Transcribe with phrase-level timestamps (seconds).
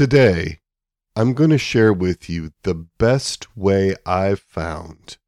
[0.00, 0.60] Today,
[1.14, 5.18] I'm going to share with you the best way I've found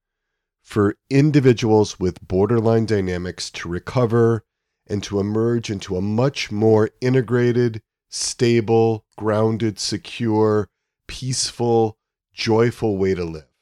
[0.63, 4.47] for individuals with borderline dynamics to recover
[4.87, 10.71] and to emerge into a much more integrated, stable, grounded, secure,
[11.07, 11.99] peaceful,
[12.33, 13.53] joyful way to live.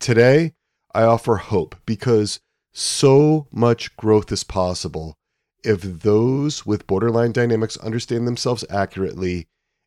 [0.00, 0.54] Today,
[0.92, 2.40] I offer hope because
[2.72, 5.16] so much growth is possible
[5.62, 9.46] if those with borderline dynamics understand themselves accurately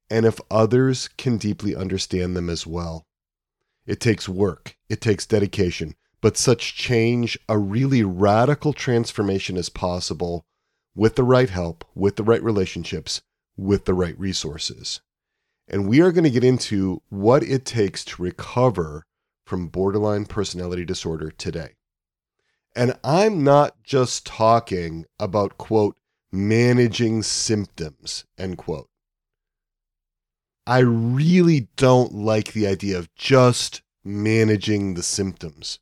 [0.10, 3.06] and if others can deeply understand them as well.
[3.86, 10.46] It takes work, it takes dedication, but such change, a really radical transformation is possible
[10.96, 13.22] with the right help, with the right relationships,
[13.58, 15.02] with the right resources.
[15.68, 19.06] And we are going to get into what it takes to recover
[19.46, 21.76] from borderline personality disorder today.
[22.76, 25.96] And I'm not just talking about, quote,
[26.32, 28.90] managing symptoms, end quote.
[30.68, 35.78] I really don't like the idea of just managing the symptoms.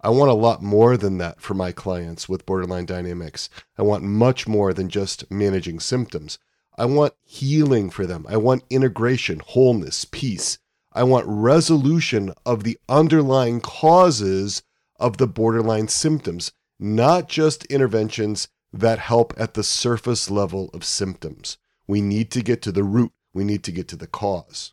[0.00, 3.50] I want a lot more than that for my clients with borderline dynamics.
[3.76, 6.38] I want much more than just managing symptoms.
[6.76, 8.24] I want healing for them.
[8.28, 10.60] I want integration, wholeness, peace.
[10.92, 14.62] I want resolution of the underlying causes
[15.00, 21.58] of the borderline symptoms, not just interventions that help at the surface level of symptoms.
[21.88, 24.72] We need to get to the root we need to get to the cause.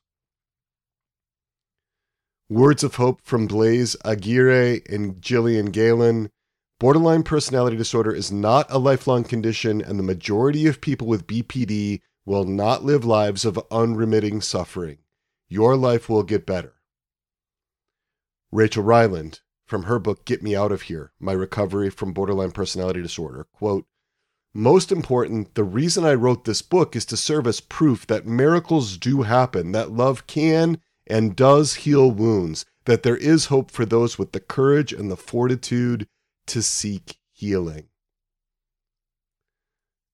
[2.50, 6.32] Words of hope from Blaise Aguirre and Gillian Galen.
[6.80, 12.02] Borderline personality disorder is not a lifelong condition, and the majority of people with BPD
[12.26, 14.98] will not live lives of unremitting suffering.
[15.48, 16.74] Your life will get better.
[18.52, 23.02] Rachel Reiland, from her book Get Me Out of Here My Recovery from Borderline Personality
[23.02, 23.86] Disorder, quote,
[24.58, 28.98] most important, the reason I wrote this book is to serve as proof that miracles
[28.98, 34.18] do happen, that love can and does heal wounds, that there is hope for those
[34.18, 36.08] with the courage and the fortitude
[36.48, 37.90] to seek healing.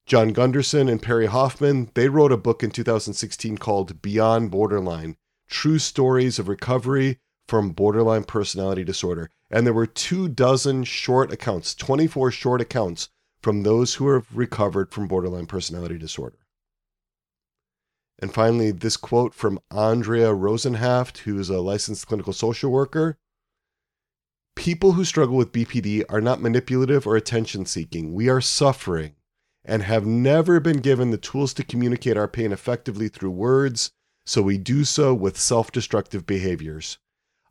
[0.07, 5.17] John Gunderson and Perry Hoffman, they wrote a book in 2016 called Beyond Borderline
[5.49, 9.29] True Stories of Recovery from Borderline Personality Disorder.
[9.51, 13.09] And there were two dozen short accounts, 24 short accounts
[13.41, 16.37] from those who have recovered from borderline personality disorder.
[18.19, 23.17] And finally, this quote from Andrea Rosenhaft, who is a licensed clinical social worker.
[24.55, 28.13] People who struggle with BPD are not manipulative or attention seeking.
[28.13, 29.15] We are suffering
[29.65, 33.91] and have never been given the tools to communicate our pain effectively through words,
[34.25, 36.99] so we do so with self destructive behaviors.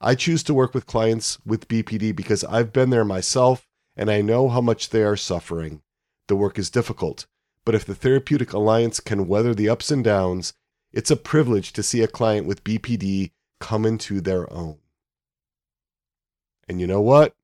[0.00, 3.66] I choose to work with clients with BPD because I've been there myself
[4.00, 5.82] and I know how much they are suffering.
[6.26, 7.26] The work is difficult,
[7.66, 10.54] but if the therapeutic alliance can weather the ups and downs,
[10.90, 14.78] it's a privilege to see a client with BPD come into their own.
[16.66, 17.34] And you know what?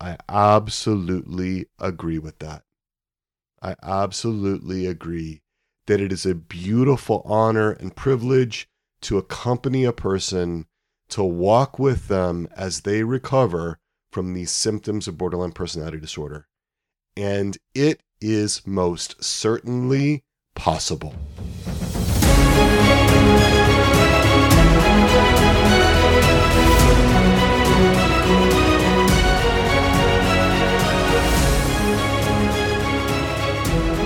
[0.00, 2.62] I absolutely agree with that.
[3.60, 5.42] I absolutely agree
[5.88, 8.68] that it is a beautiful honor and privilege
[9.00, 10.66] to accompany a person
[11.08, 13.80] to walk with them as they recover
[14.10, 16.46] from these symptoms of borderline personality disorder.
[17.16, 20.24] And it is most certainly
[20.54, 21.14] possible.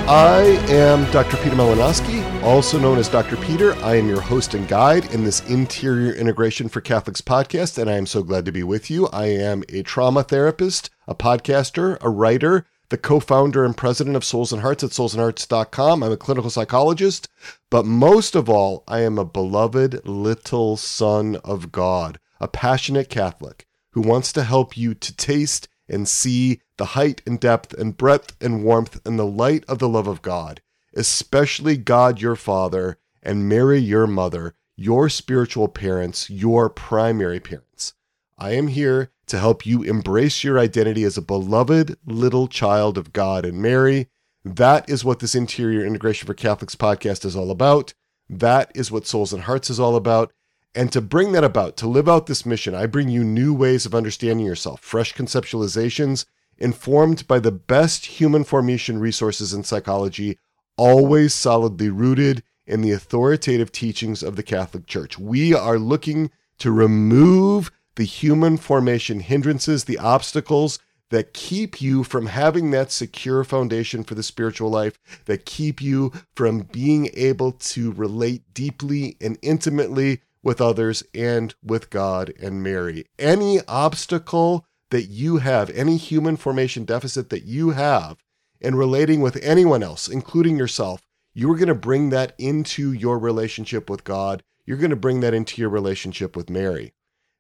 [0.08, 1.38] I am Dr.
[1.38, 3.36] Peter Malinoski, also known as Dr.
[3.36, 3.75] Peter.
[3.84, 7.94] I am your host and guide in this Interior Integration for Catholics podcast, and I
[7.94, 9.06] am so glad to be with you.
[9.08, 14.25] I am a trauma therapist, a podcaster, a writer, the co founder and president of
[14.25, 16.03] Souls and Hearts at soulsandhearts.com.
[16.03, 17.28] I'm a clinical psychologist,
[17.70, 23.66] but most of all, I am a beloved little son of God, a passionate Catholic
[23.92, 28.36] who wants to help you to taste and see the height and depth and breadth
[28.41, 30.60] and warmth and the light of the love of God,
[30.94, 37.94] especially God your Father and Mary your mother, your spiritual parents, your primary parents.
[38.39, 43.12] I am here to help you embrace your identity as a beloved little child of
[43.12, 44.09] God and Mary.
[44.44, 47.94] That is what this Interior Integration for Catholics podcast is all about.
[48.28, 50.33] That is what Souls and Hearts is all about.
[50.74, 53.86] And to bring that about, to live out this mission, I bring you new ways
[53.86, 56.24] of understanding yourself, fresh conceptualizations,
[56.59, 60.39] informed by the best human formation resources in psychology,
[60.82, 65.16] always solidly rooted in the authoritative teachings of the Catholic Church.
[65.16, 70.80] We are looking to remove the human formation hindrances, the obstacles
[71.10, 76.10] that keep you from having that secure foundation for the spiritual life, that keep you
[76.34, 83.04] from being able to relate deeply and intimately with others and with God and Mary.
[83.20, 88.16] Any obstacle that you have, any human formation deficit that you have
[88.62, 91.03] in relating with anyone else, including yourself,
[91.34, 94.42] you're going to bring that into your relationship with God.
[94.64, 96.92] You're going to bring that into your relationship with Mary.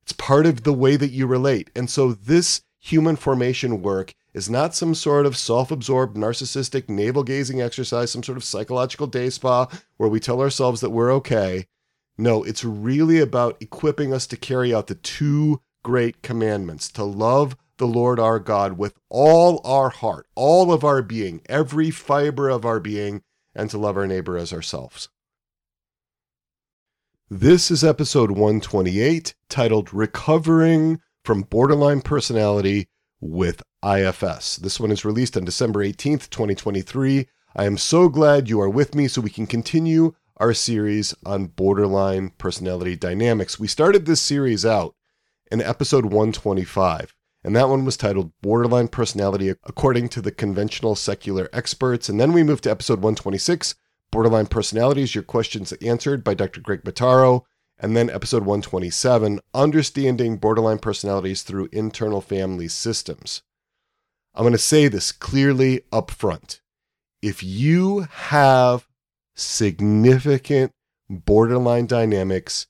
[0.02, 1.70] It's part of the way that you relate.
[1.76, 7.22] And so this human formation work is not some sort of self absorbed, narcissistic, navel
[7.22, 11.66] gazing exercise, some sort of psychological day spa where we tell ourselves that we're okay.
[12.18, 17.56] No, it's really about equipping us to carry out the two great commandments to love
[17.78, 22.64] the Lord our God with all our heart, all of our being, every fiber of
[22.64, 23.22] our being,
[23.54, 25.08] and to love our neighbor as ourselves.
[27.28, 32.88] This is episode 128, titled Recovering from Borderline Personality
[33.20, 34.56] with IFS.
[34.56, 37.26] This one is released on December 18th, 2023.
[37.56, 41.46] I am so glad you are with me so we can continue our series on
[41.46, 43.58] borderline personality dynamics.
[43.58, 44.94] We started this series out
[45.50, 51.48] in episode 125, and that one was titled Borderline Personality According to the Conventional Secular
[51.52, 52.08] Experts.
[52.08, 53.74] And then we moved to episode 126,
[54.12, 56.60] Borderline Personalities, Your Questions Answered by Dr.
[56.60, 57.42] Greg Bottaro.
[57.78, 63.42] And then episode 127, Understanding Borderline Personalities Through Internal Family Systems.
[64.34, 66.60] I'm going to say this clearly up front.
[67.22, 68.86] If you have
[69.34, 70.72] significant
[71.10, 72.68] borderline dynamics,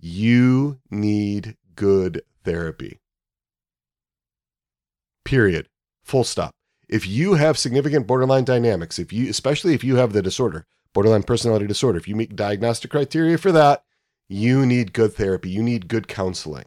[0.00, 3.00] you need good therapy.
[5.28, 5.68] Period.
[6.04, 6.52] Full stop.
[6.88, 10.64] If you have significant borderline dynamics, if you especially if you have the disorder,
[10.94, 13.84] borderline personality disorder, if you meet diagnostic criteria for that,
[14.26, 15.50] you need good therapy.
[15.50, 16.64] You need good counseling.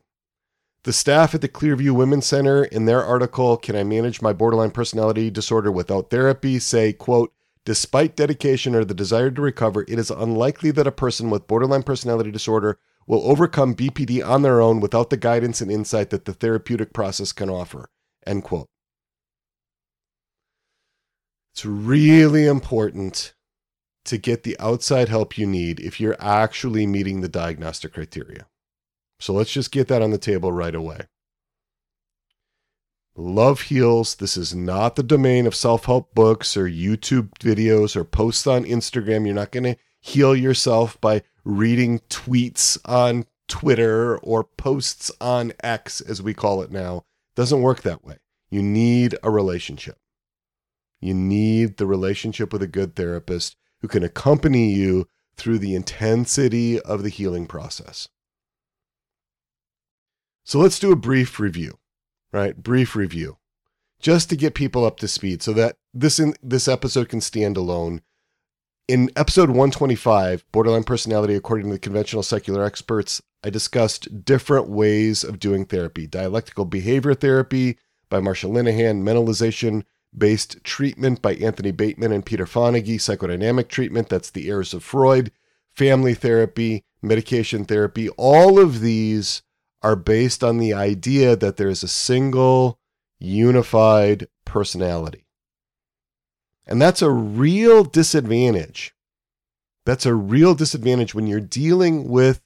[0.83, 4.69] The staff at the Clearview Women's Center in their article, Can I Manage My Borderline
[4.69, 6.59] Personality Disorder Without Therapy?
[6.59, 7.33] say, quote,
[7.65, 11.81] Despite dedication or the desire to recover, it is unlikely that a person with borderline
[11.81, 12.77] personality disorder
[13.07, 17.31] will overcome BPD on their own without the guidance and insight that the therapeutic process
[17.31, 17.89] can offer.
[18.25, 18.67] End quote.
[21.53, 23.33] It's really important
[24.05, 28.47] to get the outside help you need if you're actually meeting the diagnostic criteria.
[29.19, 31.01] So let's just get that on the table right away.
[33.15, 34.15] Love heals.
[34.15, 38.63] This is not the domain of self help books or YouTube videos or posts on
[38.63, 39.25] Instagram.
[39.25, 45.99] You're not going to heal yourself by reading tweets on Twitter or posts on X,
[46.01, 47.03] as we call it now.
[47.35, 48.17] Doesn't work that way.
[48.49, 49.97] You need a relationship.
[50.99, 56.79] You need the relationship with a good therapist who can accompany you through the intensity
[56.79, 58.07] of the healing process.
[60.43, 61.79] So let's do a brief review
[62.31, 62.61] right?
[62.61, 63.37] Brief review,
[63.99, 67.57] just to get people up to speed, so that this in, this episode can stand
[67.57, 68.01] alone.
[68.87, 75.23] In episode 125, Borderline Personality According to the Conventional Secular Experts, I discussed different ways
[75.23, 77.77] of doing therapy dialectical behavior therapy
[78.09, 79.83] by Marsha Linehan, mentalization
[80.15, 85.31] based treatment by Anthony Bateman and Peter Fonagy, psychodynamic treatment, that's the heirs of Freud,
[85.73, 88.09] family therapy, medication therapy.
[88.09, 89.41] All of these
[89.81, 92.79] are based on the idea that there is a single
[93.19, 95.25] unified personality.
[96.67, 98.93] And that's a real disadvantage.
[99.85, 102.41] That's a real disadvantage when you're dealing with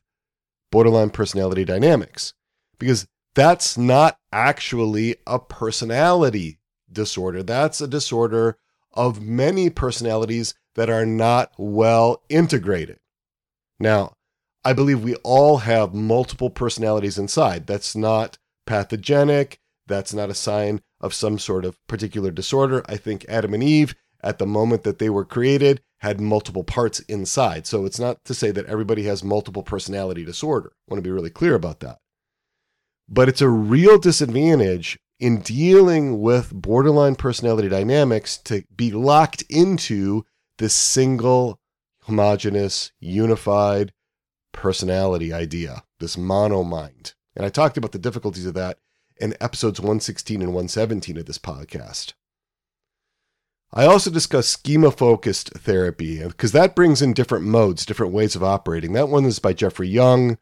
[0.72, 2.34] borderline personality dynamics
[2.80, 6.60] because that's not actually a personality
[6.92, 7.44] disorder.
[7.44, 8.58] That's a disorder
[8.94, 12.98] of many personalities that are not well integrated.
[13.80, 14.14] Now,
[14.64, 17.68] I believe we all have multiple personalities inside.
[17.68, 19.60] That's not pathogenic.
[19.88, 22.84] That's not a sign of some sort of particular disorder.
[22.88, 27.00] I think Adam and Eve, at the moment that they were created, had multiple parts
[27.02, 27.66] inside.
[27.66, 30.72] So it's not to say that everybody has multiple personality disorder.
[30.74, 31.98] I want to be really clear about that.
[33.10, 40.26] But it's a real disadvantage in dealing with borderline personality dynamics to be locked into
[40.60, 41.60] this single,
[42.04, 43.92] homogenous, unified,
[44.52, 47.14] personality idea, this mono mind.
[47.36, 48.78] And I talked about the difficulties of that
[49.18, 52.14] in episodes 116 and 117 of this podcast.
[53.78, 58.42] I also discuss schema focused therapy because that brings in different modes, different ways of
[58.42, 58.94] operating.
[58.94, 60.38] That one is by Jeffrey Young.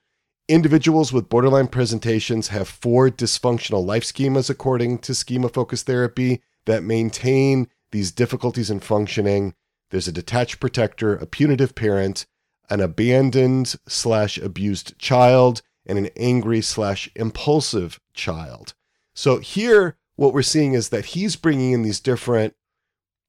[0.47, 6.83] Individuals with borderline presentations have four dysfunctional life schemas, according to schema focused therapy, that
[6.83, 9.55] maintain these difficulties in functioning.
[9.89, 12.27] There's a detached protector, a punitive parent,
[12.69, 18.75] an abandoned slash abused child, and an angry slash impulsive child.
[19.15, 22.53] So here what we're seeing is that he's bringing in these different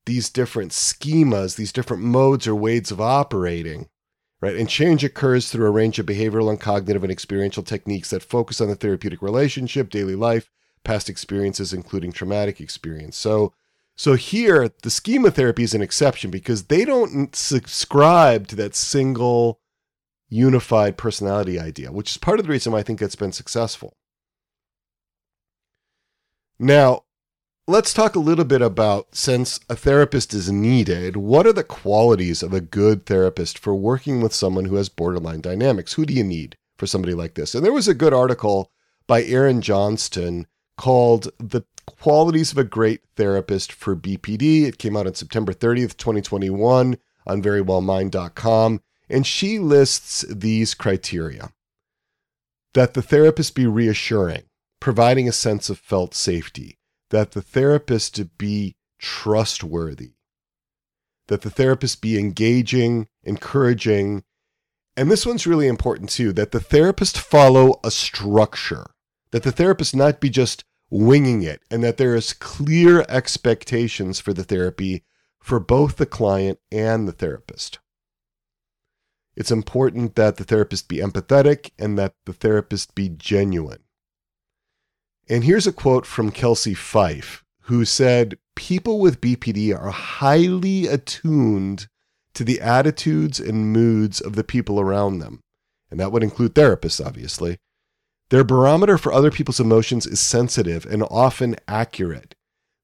[0.07, 3.89] these different schemas, these different modes or ways of operating,
[4.41, 4.57] right?
[4.57, 8.61] And change occurs through a range of behavioral and cognitive and experiential techniques that focus
[8.61, 10.51] on the therapeutic relationship, daily life,
[10.85, 13.17] past experiences, including traumatic experience.
[13.17, 13.55] So,
[13.97, 19.61] so here the schema therapy is an exception because they don't subscribe to that single
[20.29, 23.97] unified personality idea, which is part of the reason why I think it's been successful.
[26.59, 27.05] Now,
[27.67, 32.43] let's talk a little bit about since a therapist is needed, what are the qualities
[32.43, 35.95] of a good therapist for working with someone who has borderline dynamics?
[35.95, 37.55] Who do you need for somebody like this?
[37.55, 38.71] And there was a good article
[39.07, 44.65] by Erin Johnston called The Qualities of a Great Therapist for BPD.
[44.65, 48.81] It came out on September 30th, 2021 on verywellmind.com.
[49.09, 51.53] And she lists these criteria
[52.75, 54.43] that the therapist be reassuring,
[54.81, 56.79] providing a sense of felt safety,
[57.11, 60.15] that the therapist to be trustworthy,
[61.29, 64.25] that the therapist be engaging, encouraging,
[64.97, 68.87] and this one's really important too, that the therapist follow a structure,
[69.31, 74.33] that the therapist not be just winging it, and that there is clear expectations for
[74.33, 75.05] the therapy
[75.41, 77.79] for both the client and the therapist.
[79.37, 83.84] It's important that the therapist be empathetic and that the therapist be genuine.
[85.29, 91.89] And here's a quote from Kelsey Fife, who said, People with BPD are highly attuned
[92.35, 95.41] to the attitudes and moods of the people around them.
[95.91, 97.59] And that would include therapists, obviously.
[98.31, 102.35] Their barometer for other people's emotions is sensitive and often accurate.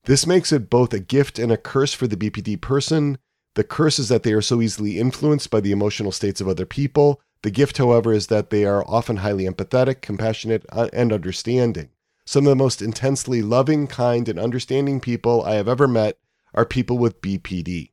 [0.04, 3.18] This makes it both a gift and a curse for the BPD person.
[3.54, 6.66] The curse is that they are so easily influenced by the emotional states of other
[6.66, 7.20] people.
[7.42, 11.90] The gift, however, is that they are often highly empathetic, compassionate, uh, and understanding.
[12.30, 16.16] Some of the most intensely loving, kind, and understanding people I have ever met
[16.54, 17.90] are people with BPD.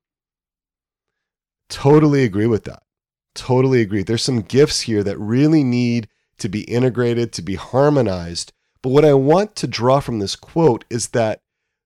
[1.70, 2.84] Totally agree with that.
[3.34, 4.04] Totally agree.
[4.04, 8.54] There's some gifts here that really need to be integrated, to be harmonized.
[8.84, 11.42] But what I want to draw from this quote is that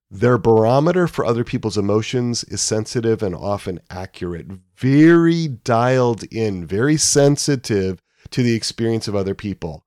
[0.10, 6.98] their barometer for other people's emotions is sensitive and often accurate, very dialed in, very
[6.98, 9.86] sensitive to the experience of other people.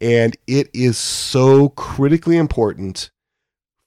[0.00, 3.10] And it is so critically important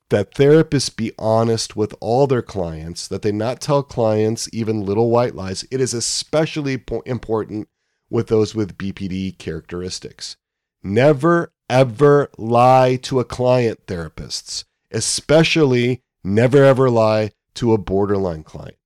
[0.09, 5.11] that therapists be honest with all their clients, that they not tell clients even little
[5.11, 5.65] white lies.
[5.69, 7.69] It is especially important
[8.09, 10.35] with those with BPD characteristics.
[10.81, 18.77] Never, ever lie to a client, therapists, especially never, ever lie to a borderline client.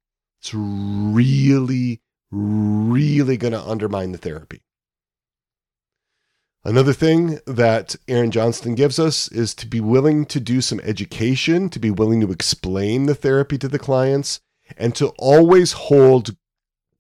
[0.42, 2.02] It's really,
[2.32, 4.64] really going to undermine the therapy.
[6.66, 11.68] Another thing that Erin Johnston gives us is to be willing to do some education,
[11.70, 14.40] to be willing to explain the therapy to the clients,
[14.78, 16.38] and to always hold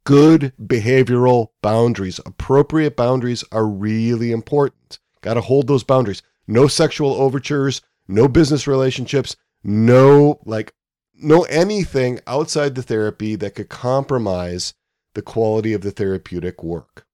[0.03, 2.19] good behavioral boundaries.
[2.25, 4.99] Appropriate boundaries are really important.
[5.21, 6.21] Got to hold those boundaries.
[6.45, 10.73] No sexual overtures, no business relationships, no like
[11.15, 14.73] no anything outside the therapy that could compromise
[15.13, 17.05] the quality of the therapeutic work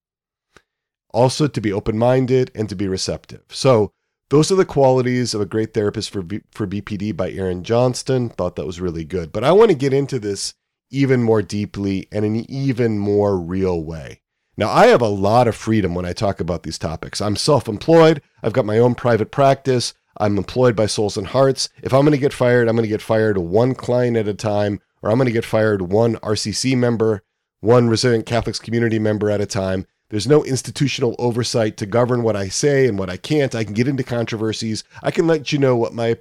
[1.11, 3.43] also to be open minded and to be receptive.
[3.49, 3.91] So,
[4.29, 8.29] those are the qualities of a great therapist for, B- for BPD by Erin Johnston.
[8.29, 9.31] Thought that was really good.
[9.31, 10.53] But I want to get into this
[10.91, 14.21] even more deeply and in an even more real way.
[14.55, 17.21] Now, I have a lot of freedom when I talk about these topics.
[17.21, 21.69] I'm self employed, I've got my own private practice, I'm employed by Souls and Hearts.
[21.81, 24.33] If I'm going to get fired, I'm going to get fired one client at a
[24.33, 27.23] time, or I'm going to get fired one RCC member,
[27.61, 29.85] one resilient Catholics community member at a time.
[30.09, 33.53] There's no institutional oversight to govern what I say and what I can't.
[33.53, 34.83] I can get into controversies.
[35.03, 36.17] I can let you know what my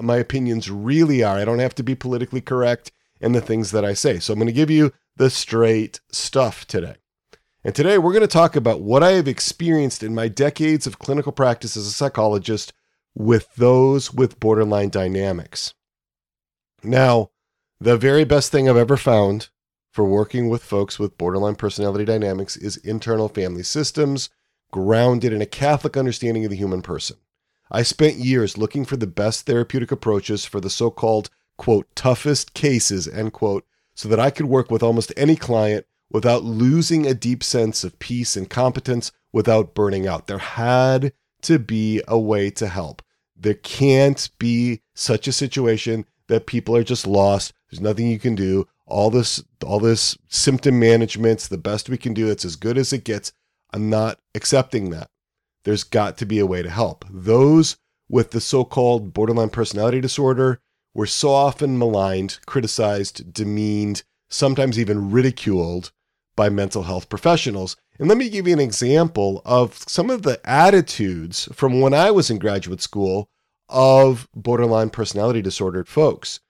[0.00, 1.36] my opinions really are.
[1.36, 4.20] I don't have to be politically correct in the things that I say.
[4.20, 6.96] So I'm going to give you the straight stuff today.
[7.64, 10.98] And today we're going to talk about what I have experienced in my decades of
[10.98, 12.72] clinical practice as a psychologist
[13.14, 15.74] with those with borderline dynamics.
[16.82, 17.30] Now,
[17.80, 19.48] the very best thing I've ever found
[19.92, 24.30] for working with folks with borderline personality dynamics is internal family systems
[24.72, 27.18] grounded in a Catholic understanding of the human person.
[27.70, 32.54] I spent years looking for the best therapeutic approaches for the so called, quote, toughest
[32.54, 37.14] cases, end quote, so that I could work with almost any client without losing a
[37.14, 40.26] deep sense of peace and competence without burning out.
[40.26, 43.02] There had to be a way to help.
[43.36, 47.52] There can't be such a situation that people are just lost.
[47.70, 52.12] There's nothing you can do all this all this symptom management's the best we can
[52.14, 53.32] do it's as good as it gets
[53.72, 55.08] i'm not accepting that
[55.64, 57.76] there's got to be a way to help those
[58.08, 60.60] with the so called borderline personality disorder
[60.94, 65.92] were so often maligned, criticized, demeaned, sometimes even ridiculed
[66.36, 67.76] by mental health professionals.
[67.98, 72.10] And let me give you an example of some of the attitudes from when I
[72.10, 73.28] was in graduate school
[73.68, 76.40] of borderline personality disordered folks.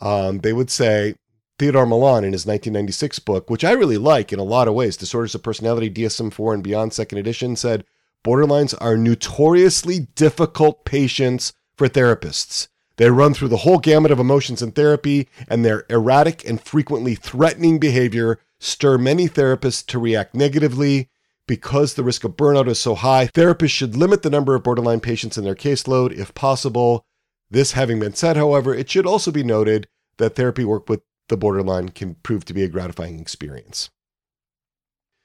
[0.00, 1.14] Um, they would say,
[1.60, 4.96] Theodore Millon in his 1996 book, which I really like in a lot of ways,
[4.96, 7.84] Disorders of Personality, DSM 4 and Beyond, second edition, said
[8.24, 12.68] borderlines are notoriously difficult patients for therapists.
[12.96, 17.14] They run through the whole gamut of emotions in therapy, and their erratic and frequently
[17.14, 21.10] threatening behavior stir many therapists to react negatively.
[21.46, 25.00] Because the risk of burnout is so high, therapists should limit the number of borderline
[25.00, 27.04] patients in their caseload if possible.
[27.50, 31.36] This having been said, however, it should also be noted that therapy work with the
[31.38, 33.88] borderline can prove to be a gratifying experience.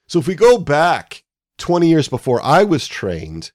[0.07, 1.23] So if we go back
[1.57, 3.51] 20 years before I was trained,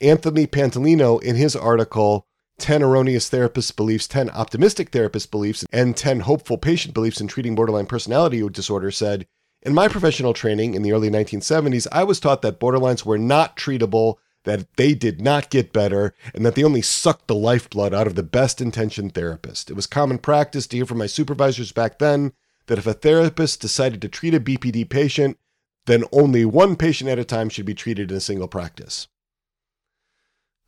[0.00, 2.26] Anthony Pantalino, in his article,
[2.58, 7.54] 10 erroneous therapist beliefs, 10 optimistic therapist beliefs, and 10 hopeful patient beliefs in treating
[7.54, 9.26] borderline personality disorder said,
[9.62, 13.56] In my professional training in the early 1970s, I was taught that borderlines were not
[13.56, 18.06] treatable, that they did not get better, and that they only sucked the lifeblood out
[18.06, 19.70] of the best intentioned therapist.
[19.70, 22.32] It was common practice to hear from my supervisors back then
[22.66, 25.38] that if a therapist decided to treat a BPD patient,
[25.86, 29.08] then only one patient at a time should be treated in a single practice.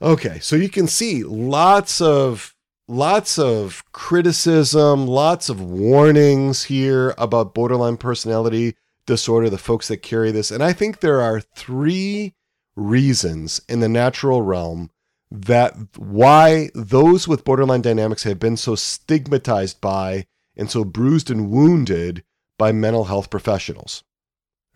[0.02, 2.54] Okay, so you can see lots of
[2.88, 10.30] lots of criticism, lots of warnings here about borderline personality disorder, the folks that carry
[10.30, 10.50] this.
[10.50, 12.34] And I think there are three
[12.76, 14.90] reasons in the natural realm
[15.30, 21.50] that why those with borderline dynamics have been so stigmatized by and so bruised and
[21.50, 22.22] wounded
[22.58, 24.04] by mental health professionals.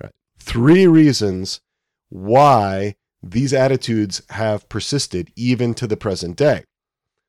[0.03, 0.13] Right.
[0.39, 1.61] Three reasons
[2.09, 6.65] why these attitudes have persisted even to the present day.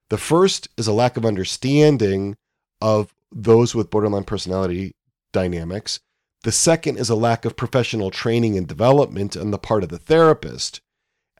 [0.09, 2.35] The first is a lack of understanding
[2.81, 4.93] of those with borderline personality
[5.31, 5.99] dynamics.
[6.43, 9.99] The second is a lack of professional training and development on the part of the
[9.99, 10.81] therapist.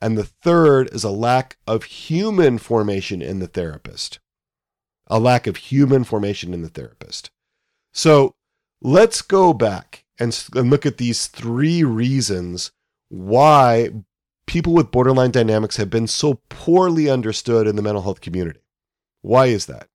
[0.00, 4.20] And the third is a lack of human formation in the therapist.
[5.06, 7.30] A lack of human formation in the therapist.
[7.92, 8.34] So
[8.80, 12.70] let's go back and, look at these three reasons
[13.08, 13.90] why
[14.46, 18.60] people with borderline dynamics have been so poorly understood in the mental health community.
[19.20, 19.88] Why is that?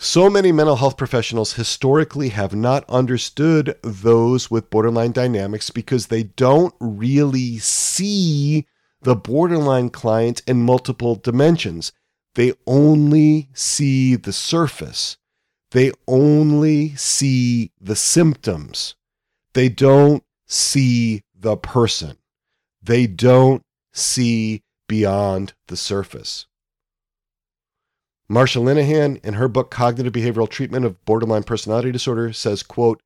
[0.00, 6.22] So many mental health professionals historically have not understood those with borderline dynamics because they
[6.22, 8.64] don't really see
[9.02, 11.90] the borderline client in multiple dimensions.
[12.36, 15.16] They only see the surface.
[15.72, 18.94] They only see the symptoms.
[19.54, 22.18] They don't see the person.
[22.80, 26.46] They don't see beyond the surface.
[28.30, 33.00] Marsha Linehan, in her book Cognitive Behavioral Treatment of Borderline Personality Disorder, says, quote,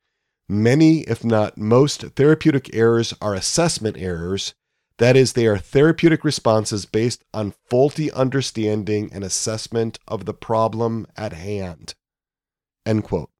[0.48, 4.54] Many, if not most, therapeutic errors are assessment errors.
[4.98, 11.06] That is, they are therapeutic responses based on faulty understanding and assessment of the problem
[11.16, 11.94] at hand.
[12.84, 13.30] End quote.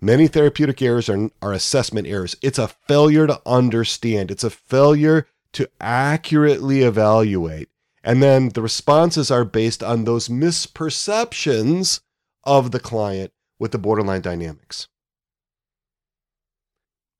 [0.00, 2.36] Many therapeutic errors are, are assessment errors.
[2.42, 7.68] It's a failure to understand, it's a failure to accurately evaluate.
[8.02, 12.00] And then the responses are based on those misperceptions
[12.44, 14.88] of the client with the borderline dynamics.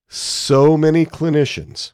[0.08, 1.92] So many clinicians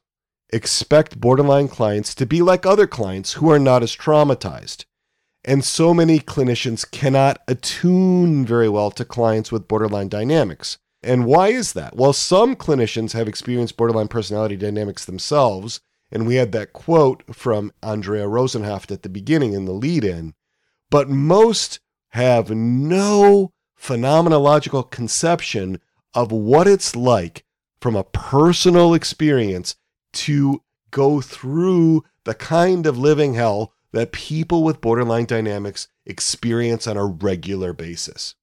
[0.50, 4.84] expect borderline clients to be like other clients who are not as traumatized.
[5.44, 10.78] And so many clinicians cannot attune very well to clients with borderline dynamics.
[11.02, 11.96] And why is that?
[11.96, 15.80] Well, some clinicians have experienced borderline personality dynamics themselves.
[16.14, 20.34] And we had that quote from Andrea Rosenhaft at the beginning in the lead in.
[20.88, 25.80] But most have no phenomenological conception
[26.14, 27.44] of what it's like
[27.80, 29.74] from a personal experience
[30.12, 36.96] to go through the kind of living hell that people with borderline dynamics experience on
[36.96, 38.36] a regular basis.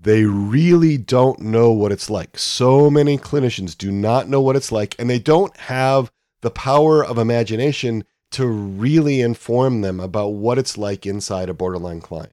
[0.00, 2.38] They really don't know what it's like.
[2.38, 7.04] So many clinicians do not know what it's like, and they don't have the power
[7.04, 12.32] of imagination to really inform them about what it's like inside a borderline client.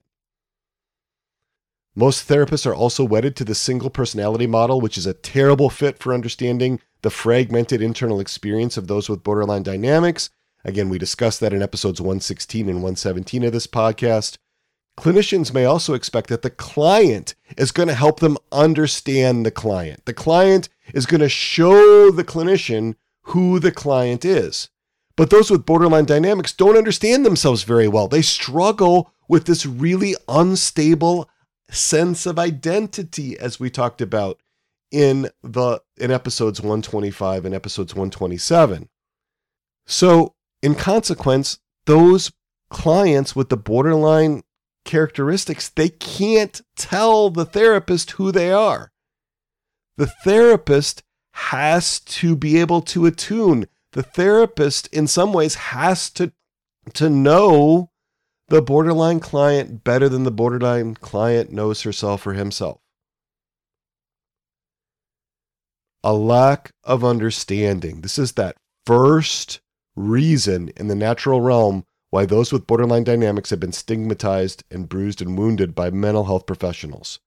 [1.95, 5.97] Most therapists are also wedded to the single personality model, which is a terrible fit
[5.97, 10.29] for understanding the fragmented internal experience of those with borderline dynamics
[10.67, 14.37] Again, we discussed that in episodes 116 and 117 of this podcast.
[14.97, 20.05] Clinicians may also expect that the client is going to help them understand the client.
[20.05, 22.95] The client is going to show the clinician
[23.27, 24.69] who the client is.
[25.15, 28.07] But those with borderline dynamics don't understand themselves very well.
[28.07, 31.29] They struggle with this really unstable
[31.69, 34.39] sense of identity, as we talked about
[34.91, 38.87] in the in episodes 125 and episodes 127.
[39.85, 42.31] So, in consequence, those
[42.69, 44.43] clients with the borderline
[44.85, 48.91] characteristics, they can't tell the therapist who they are.
[49.97, 51.03] The therapist
[51.37, 53.67] has to be able to attune.
[53.91, 56.31] The therapist, in some ways, has to,
[56.95, 57.91] to know
[58.47, 62.81] the borderline client better than the borderline client knows herself or himself.
[66.03, 68.01] A lack of understanding.
[68.01, 69.59] This is that first
[69.95, 75.21] reason in the natural realm why those with borderline dynamics have been stigmatized and bruised
[75.21, 77.19] and wounded by mental health professionals.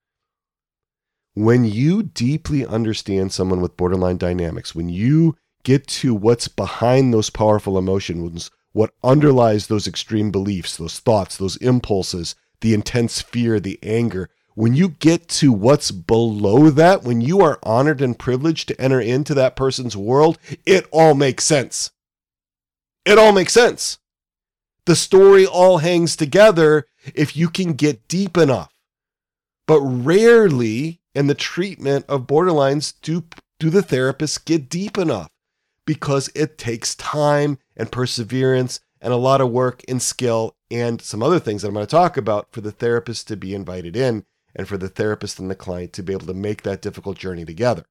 [1.34, 7.30] When you deeply understand someone with borderline dynamics, when you get to what's behind those
[7.30, 13.78] powerful emotions, what underlies those extreme beliefs, those thoughts, those impulses, the intense fear, the
[13.82, 18.80] anger, when you get to what's below that, when you are honored and privileged to
[18.80, 21.92] enter into that person's world, it all makes sense.
[23.04, 23.98] It all makes sense.
[24.86, 28.72] The story all hangs together if you can get deep enough.
[29.66, 33.24] But rarely in the treatment of borderlines do,
[33.58, 35.30] do the therapists get deep enough
[35.86, 41.22] because it takes time and perseverance and a lot of work and skill and some
[41.22, 44.24] other things that I'm going to talk about for the therapist to be invited in
[44.54, 47.44] and for the therapist and the client to be able to make that difficult journey
[47.44, 47.84] together.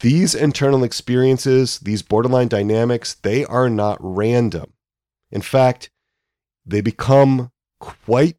[0.00, 4.72] These internal experiences, these borderline dynamics, they are not random.
[5.30, 5.90] In fact,
[6.64, 8.36] they become quite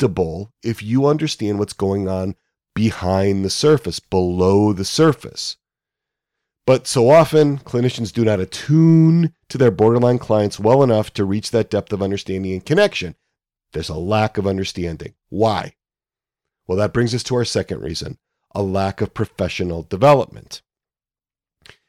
[0.00, 2.34] predictable if you understand what's going on
[2.74, 5.56] behind the surface, below the surface.
[6.66, 11.50] But so often, clinicians do not attune to their borderline clients well enough to reach
[11.50, 13.16] that depth of understanding and connection.
[13.72, 15.14] There's a lack of understanding.
[15.28, 15.74] Why?
[16.66, 18.18] Well, that brings us to our second reason
[18.52, 20.62] a lack of professional development.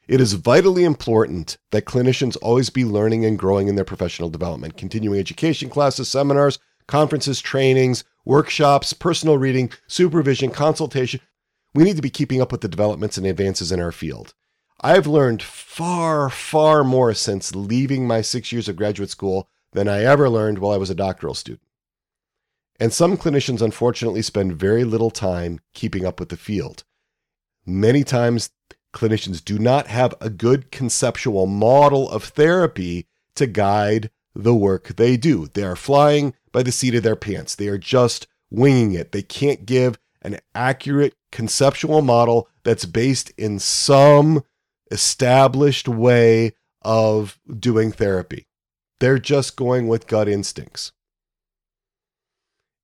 [0.07, 4.77] It is vitally important that clinicians always be learning and growing in their professional development,
[4.77, 11.19] continuing education classes, seminars, conferences, trainings, workshops, personal reading, supervision, consultation.
[11.73, 14.33] We need to be keeping up with the developments and advances in our field.
[14.81, 20.03] I've learned far, far more since leaving my six years of graduate school than I
[20.03, 21.61] ever learned while I was a doctoral student.
[22.79, 26.83] And some clinicians, unfortunately, spend very little time keeping up with the field.
[27.63, 28.49] Many times
[28.91, 35.15] clinicians do not have a good conceptual model of therapy to guide the work they
[35.15, 35.47] do.
[35.47, 37.55] They are flying by the seat of their pants.
[37.55, 39.11] They are just winging it.
[39.11, 44.43] They can't give an accurate conceptual model that's based in some
[44.91, 48.47] established way of doing therapy.
[48.99, 50.91] They're just going with gut instincts.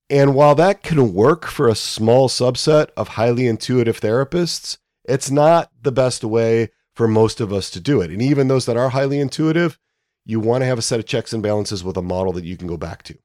[0.10, 5.70] And while that can work for a small subset of highly intuitive therapists, it's not
[5.82, 8.10] the best way for most of us to do it.
[8.10, 9.78] And even those that are highly intuitive,
[10.26, 12.58] you want to have a set of checks and balances with a model that you
[12.58, 13.18] can go back to.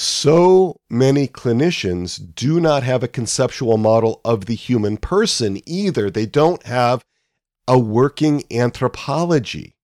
[0.00, 6.08] So many clinicians do not have a conceptual model of the human person either.
[6.08, 7.04] They don't have
[7.66, 9.74] a working anthropology.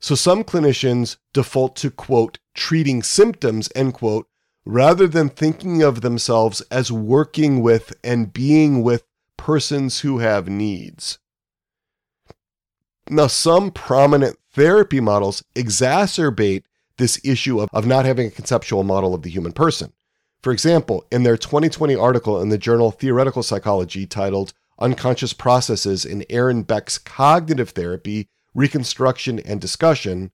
[0.00, 4.26] So some clinicians default to, quote, treating symptoms, end quote,
[4.66, 9.04] rather than thinking of themselves as working with and being with
[9.36, 11.20] persons who have needs.
[13.08, 16.64] Now, some prominent therapy models exacerbate
[16.98, 19.92] this issue of, of not having a conceptual model of the human person.
[20.42, 26.24] For example, in their 2020 article in the journal Theoretical Psychology titled Unconscious Processes in
[26.28, 30.32] Aaron Beck's Cognitive Therapy, Reconstruction, and Discussion,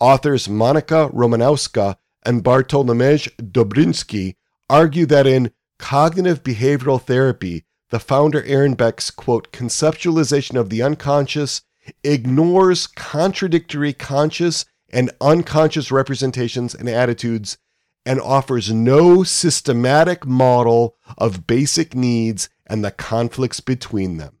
[0.00, 4.36] authors Monica Romanowska and Bartolomej Dobrzynski
[4.68, 11.62] argue that in cognitive behavioral therapy, the founder Aaron Beck's quote conceptualization of the unconscious
[12.02, 14.64] ignores contradictory conscious
[14.96, 17.58] and unconscious representations and attitudes
[18.06, 24.38] and offers no systematic model of basic needs and the conflicts between them.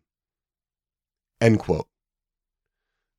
[1.42, 1.88] End quote.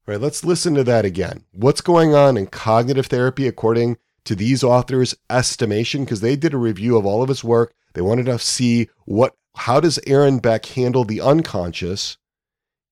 [0.07, 1.43] All right, let's listen to that again.
[1.51, 6.57] What's going on in cognitive therapy according to these authors' estimation because they did a
[6.57, 7.75] review of all of his work.
[7.93, 12.17] They wanted to see what how does Aaron Beck handle the unconscious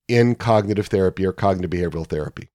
[0.06, 2.50] in cognitive therapy or cognitive behavioral therapy.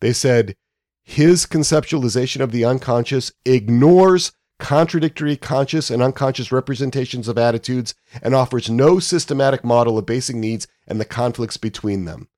[0.00, 0.56] They said
[1.04, 8.70] his conceptualization of the unconscious ignores contradictory conscious and unconscious representations of attitudes and offers
[8.70, 12.28] no systematic model of basic needs and the conflicts between them.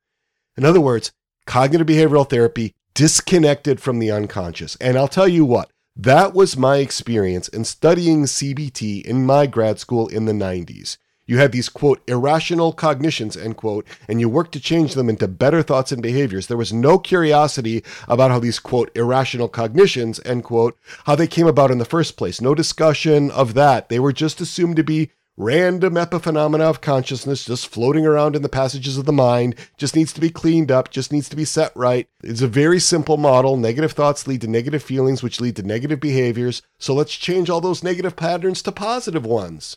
[0.57, 1.12] In other words,
[1.46, 4.76] cognitive behavioral therapy disconnected from the unconscious.
[4.76, 9.79] And I'll tell you what, that was my experience in studying CBT in my grad
[9.79, 10.96] school in the 90s.
[11.26, 15.26] You had these, quote, irrational cognitions, end quote, and you worked to change them into
[15.26, 16.46] better thoughts and behaviors.
[16.46, 21.48] There was no curiosity about how these, quote, irrational cognitions, end quote, how they came
[21.48, 22.40] about in the first place.
[22.40, 23.88] No discussion of that.
[23.88, 28.48] They were just assumed to be random epiphenomena of consciousness just floating around in the
[28.48, 31.72] passages of the mind, just needs to be cleaned up, just needs to be set
[31.74, 32.08] right.
[32.22, 33.56] It's a very simple model.
[33.56, 36.62] Negative thoughts lead to negative feelings, which lead to negative behaviors.
[36.78, 39.76] So let's change all those negative patterns to positive ones.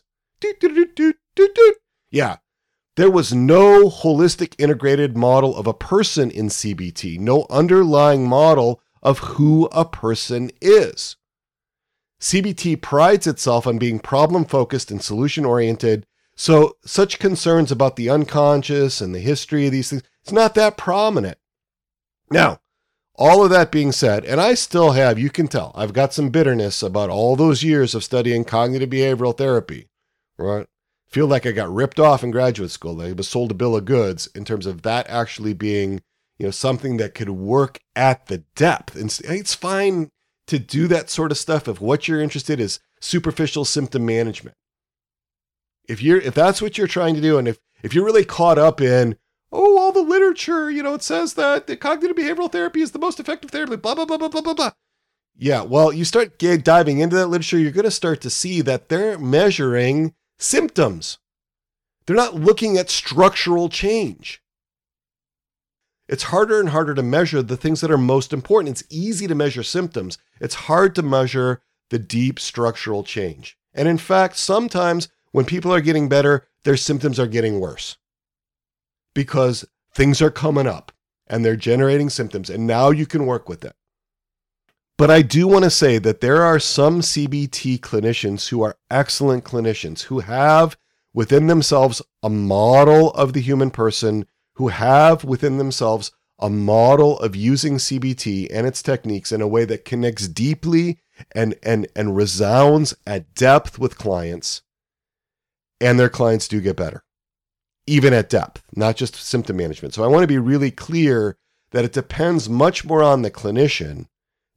[2.11, 2.37] Yeah.
[2.95, 9.19] There was no holistic integrated model of a person in CBT, no underlying model of
[9.19, 11.15] who a person is.
[12.19, 16.05] CBT prides itself on being problem focused and solution oriented.
[16.35, 20.77] So, such concerns about the unconscious and the history of these things, it's not that
[20.77, 21.37] prominent.
[22.29, 22.59] Now,
[23.15, 26.29] all of that being said, and I still have, you can tell, I've got some
[26.29, 29.89] bitterness about all those years of studying cognitive behavioral therapy,
[30.37, 30.67] right?
[31.09, 32.95] Feel like I got ripped off in graduate school.
[32.95, 36.01] Like I was sold a bill of goods in terms of that actually being,
[36.37, 38.95] you know, something that could work at the depth.
[38.95, 40.09] And it's fine
[40.47, 44.55] to do that sort of stuff if what you're interested is superficial symptom management.
[45.87, 48.59] If you're if that's what you're trying to do, and if if you're really caught
[48.59, 49.15] up in
[49.51, 52.99] oh all the literature, you know, it says that the cognitive behavioral therapy is the
[52.99, 54.71] most effective therapy, blah blah blah blah blah blah blah.
[55.35, 58.89] Yeah, well, you start diving into that literature, you're going to start to see that
[58.89, 61.19] they're measuring symptoms.
[62.05, 64.41] They're not looking at structural change.
[66.07, 68.79] It's harder and harder to measure the things that are most important.
[68.79, 73.57] It's easy to measure symptoms, it's hard to measure the deep structural change.
[73.73, 77.97] And in fact, sometimes when people are getting better, their symptoms are getting worse
[79.13, 80.91] because things are coming up
[81.27, 83.73] and they're generating symptoms, and now you can work with it.
[84.99, 89.45] But I do want to say that there are some CBT clinicians who are excellent
[89.45, 90.75] clinicians who have
[91.13, 97.33] within themselves a model of the human person, who have within themselves a model of
[97.33, 100.99] using CBT and its techniques in a way that connects deeply
[101.31, 104.63] and, and, and resounds at depth with clients.
[105.79, 107.05] And their clients do get better,
[107.87, 109.93] even at depth, not just symptom management.
[109.93, 111.37] So I want to be really clear
[111.71, 114.07] that it depends much more on the clinician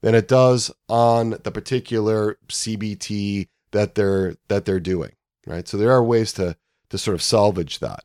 [0.03, 5.13] than it does on the particular CBT that they're that they're doing,
[5.47, 5.67] right?
[5.67, 6.57] So there are ways to
[6.91, 8.05] to sort of salvage that.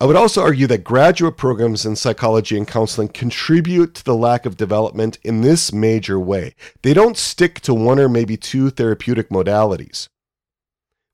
[0.00, 4.46] I would also argue that graduate programs in psychology and counseling contribute to the lack
[4.46, 6.54] of development in this major way.
[6.82, 10.08] They don't stick to one or maybe two therapeutic modalities.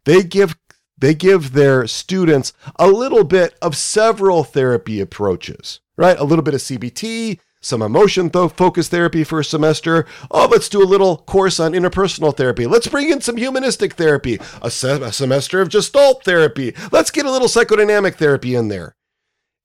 [0.05, 0.57] They give
[0.99, 6.18] they give their students a little bit of several therapy approaches, right?
[6.18, 10.07] A little bit of CBT, some emotion th- focused therapy for a semester.
[10.31, 12.66] Oh, let's do a little course on interpersonal therapy.
[12.66, 16.74] Let's bring in some humanistic therapy, a, se- a semester of gestalt therapy.
[16.92, 18.94] Let's get a little psychodynamic therapy in there.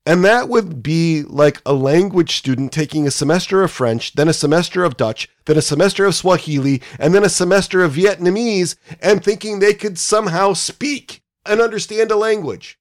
[0.06, 4.34] And that would be like a language student taking a semester of French, then a
[4.34, 9.24] semester of Dutch, then a semester of Swahili, and then a semester of Vietnamese, and
[9.24, 12.80] thinking they could somehow speak and understand a language.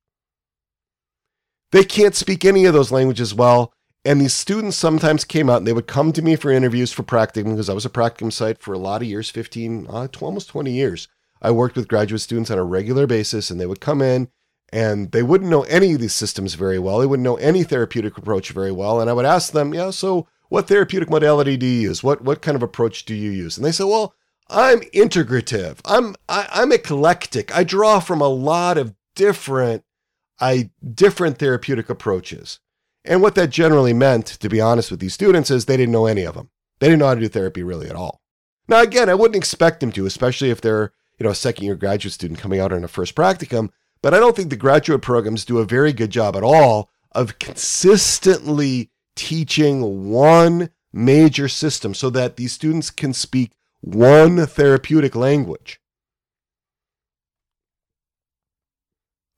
[1.70, 3.72] They can't speak any of those languages well,
[4.08, 7.02] and these students sometimes came out and they would come to me for interviews for
[7.02, 10.48] practicum because I was a practicum site for a lot of years 15, uh, almost
[10.48, 11.08] 20 years.
[11.42, 14.28] I worked with graduate students on a regular basis and they would come in
[14.72, 17.00] and they wouldn't know any of these systems very well.
[17.00, 18.98] They wouldn't know any therapeutic approach very well.
[18.98, 22.02] And I would ask them, yeah, so what therapeutic modality do you use?
[22.02, 23.58] What, what kind of approach do you use?
[23.58, 24.14] And they say, well,
[24.48, 25.80] I'm integrative.
[25.84, 27.54] I'm, I, am i am eclectic.
[27.54, 29.84] I draw from a lot of different,
[30.40, 32.60] I, different therapeutic approaches.
[33.04, 36.06] And what that generally meant, to be honest with these students, is they didn't know
[36.06, 36.50] any of them.
[36.78, 38.20] They didn't know how to do therapy really at all.
[38.68, 41.74] Now, again, I wouldn't expect them to, especially if they're, you know, a second year
[41.74, 43.70] graduate student coming out on a first practicum.
[44.02, 47.38] But I don't think the graduate programs do a very good job at all of
[47.38, 55.80] consistently teaching one major system so that these students can speak one therapeutic language.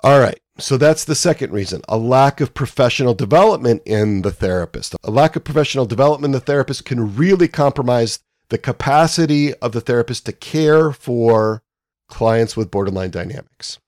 [0.03, 0.41] All right.
[0.61, 4.95] So that's the second reason a lack of professional development in the therapist.
[5.03, 8.21] A lack of professional development in the therapist can really compromise
[8.51, 11.63] the capacity of the therapist to care for
[12.09, 13.79] clients with borderline dynamics.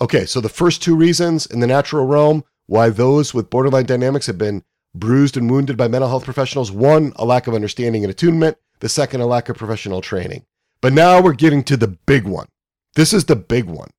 [0.00, 4.26] Okay, so the first two reasons in the natural realm why those with borderline dynamics
[4.26, 4.62] have been
[4.94, 8.88] bruised and wounded by mental health professionals one, a lack of understanding and attunement, the
[8.88, 10.44] second, a lack of professional training.
[10.80, 12.46] But now we're getting to the big one.
[12.94, 13.90] This is the big one.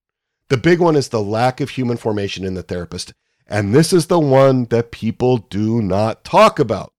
[0.52, 3.14] The big one is the lack of human formation in the therapist.
[3.48, 6.92] And this is the one that people do not talk about.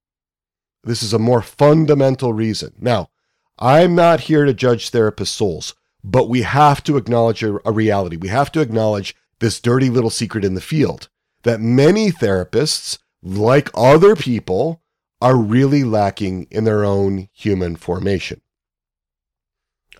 [0.84, 2.72] This is a more fundamental reason.
[2.80, 3.10] Now,
[3.58, 8.16] I'm not here to judge therapist souls, but we have to acknowledge a, a reality.
[8.16, 11.10] We have to acknowledge this dirty little secret in the field
[11.42, 14.80] that many therapists, like other people,
[15.20, 18.40] are really lacking in their own human formation.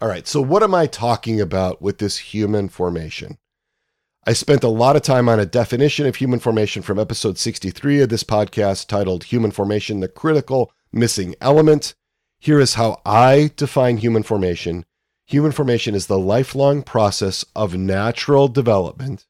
[0.01, 3.37] All right, so what am I talking about with this human formation?
[4.25, 8.03] I spent a lot of time on a definition of human formation from episode 63
[8.03, 11.95] of this podcast titled Human Formation The Critical Missing Element.
[12.39, 14.85] Here is how I define human formation
[15.27, 19.27] human formation is the lifelong process of natural development,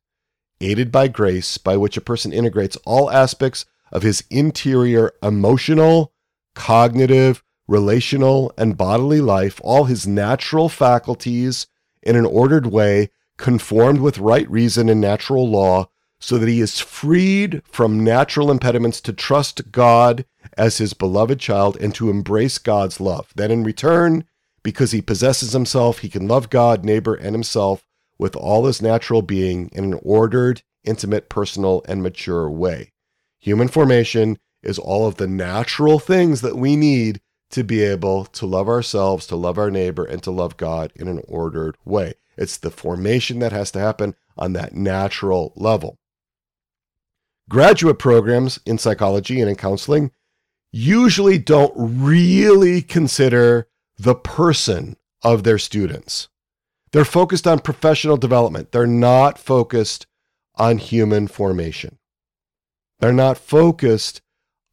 [0.61, 6.13] aided by grace, by which a person integrates all aspects of his interior emotional,
[6.55, 11.67] cognitive, relational, and bodily life, all his natural faculties
[12.03, 13.09] in an ordered way,
[13.43, 15.89] conformed with right reason and natural law,
[16.21, 20.25] so that he is freed from natural impediments to trust God
[20.57, 23.33] as his beloved child and to embrace God's love.
[23.35, 24.25] Then, in return,
[24.63, 27.85] because he possesses himself, he can love God, neighbor, and himself
[28.17, 32.93] with all his natural being in an ordered, intimate, personal, and mature way.
[33.41, 38.47] Human formation is all of the natural things that we need to be able to
[38.47, 42.15] love ourselves, to love our neighbor, and to love God in an ordered way.
[42.37, 45.99] It's the formation that has to happen on that natural level.
[47.49, 50.13] Graduate programs in psychology and in counseling
[50.71, 53.69] usually don't really consider
[53.99, 56.29] the person of their students.
[56.93, 58.73] They're focused on professional development.
[58.73, 60.07] They're not focused
[60.57, 61.99] on human formation.
[63.01, 64.21] They're not focused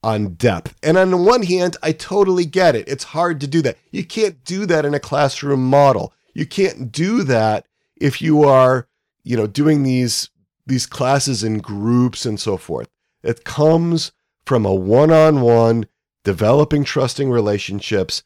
[0.03, 0.75] on depth.
[0.83, 2.87] And on the one hand, I totally get it.
[2.87, 3.77] It's hard to do that.
[3.91, 6.13] You can't do that in a classroom model.
[6.33, 7.65] You can't do that
[7.99, 8.87] if you are,
[9.23, 10.29] you know, doing these
[10.65, 12.87] these classes in groups and so forth.
[13.23, 14.11] It comes
[14.45, 15.87] from a one-on-one
[16.23, 18.23] developing trusting relationships,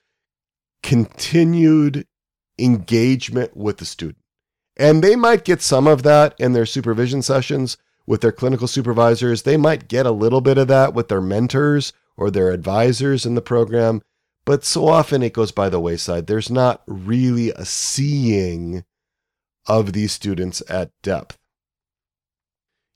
[0.81, 2.05] continued
[2.59, 4.17] engagement with the student.
[4.75, 9.43] And they might get some of that in their supervision sessions, with their clinical supervisors.
[9.43, 13.35] They might get a little bit of that with their mentors or their advisors in
[13.35, 14.01] the program,
[14.45, 16.27] but so often it goes by the wayside.
[16.27, 18.83] There's not really a seeing
[19.65, 21.37] of these students at depth.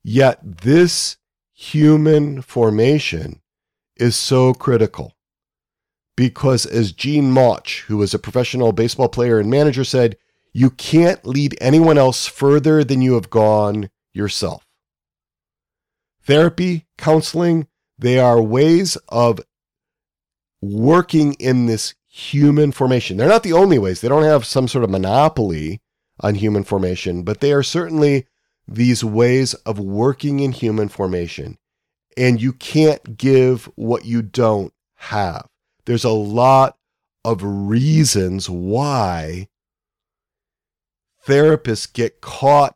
[0.03, 1.17] Yet, this
[1.53, 3.41] human formation
[3.95, 5.15] is so critical
[6.15, 10.17] because, as Gene Mauch, who was a professional baseball player and manager, said,
[10.53, 14.67] you can't lead anyone else further than you have gone yourself
[16.27, 19.39] therapy, counseling, they are ways of
[20.61, 23.17] working in this human formation.
[23.17, 24.01] They're not the only ways.
[24.01, 25.81] They don't have some sort of monopoly
[26.19, 28.25] on human formation, but they are certainly
[28.67, 31.57] these ways of working in human formation.
[32.17, 35.47] And you can't give what you don't have.
[35.85, 36.77] There's a lot
[37.23, 39.47] of reasons why
[41.25, 42.75] therapists get caught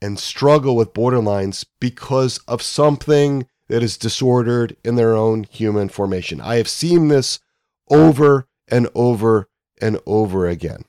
[0.00, 6.40] and struggle with borderlines because of something that is disordered in their own human formation.
[6.40, 7.38] I have seen this
[7.90, 9.48] over and over
[9.80, 10.84] and over again.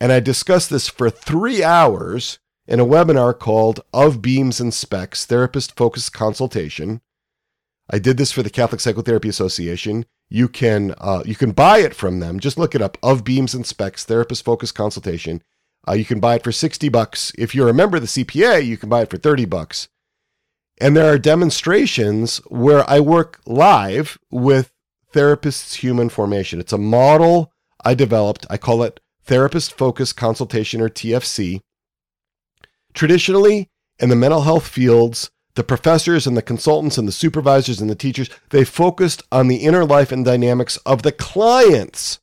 [0.00, 5.24] And I discussed this for three hours in a webinar called Of Beams and Specks
[5.24, 7.00] Therapist Focused Consultation.
[7.88, 10.04] I did this for the Catholic Psychotherapy Association.
[10.28, 12.40] You can uh, you can buy it from them.
[12.40, 12.98] Just look it up.
[13.02, 15.42] Of Beams and Specks Therapist Focused Consultation.
[15.88, 17.32] Uh, you can buy it for 60 bucks.
[17.38, 19.88] If you're a member of the CPA, you can buy it for 30 bucks.
[20.78, 24.72] And there are demonstrations where I work live with
[25.12, 26.60] therapists human formation.
[26.60, 27.52] It's a model
[27.84, 28.46] I developed.
[28.50, 31.60] I call it therapist focused consultation or TFC.
[32.92, 37.88] Traditionally, in the mental health fields, the professors and the consultants and the supervisors and
[37.88, 42.20] the teachers, they focused on the inner life and dynamics of the clients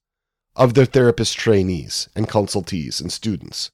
[0.56, 3.72] of their therapist trainees and consultees and students.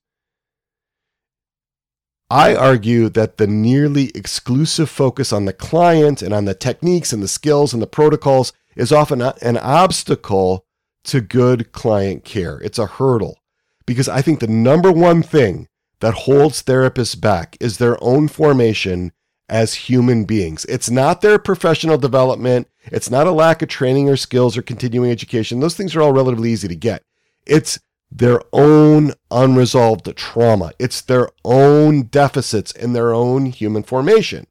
[2.29, 7.23] I argue that the nearly exclusive focus on the client and on the techniques and
[7.23, 10.65] the skills and the protocols is often an obstacle
[11.05, 12.59] to good client care.
[12.59, 13.39] It's a hurdle
[13.85, 15.67] because I think the number one thing
[16.01, 19.11] that holds therapists back is their own formation
[19.49, 20.65] as human beings.
[20.65, 22.67] It's not their professional development.
[22.85, 25.59] It's not a lack of training or skills or continuing education.
[25.59, 27.03] Those things are all relatively easy to get.
[27.47, 27.79] It's
[28.11, 30.71] their own unresolved trauma.
[30.79, 34.47] It's their own deficits in their own human formation.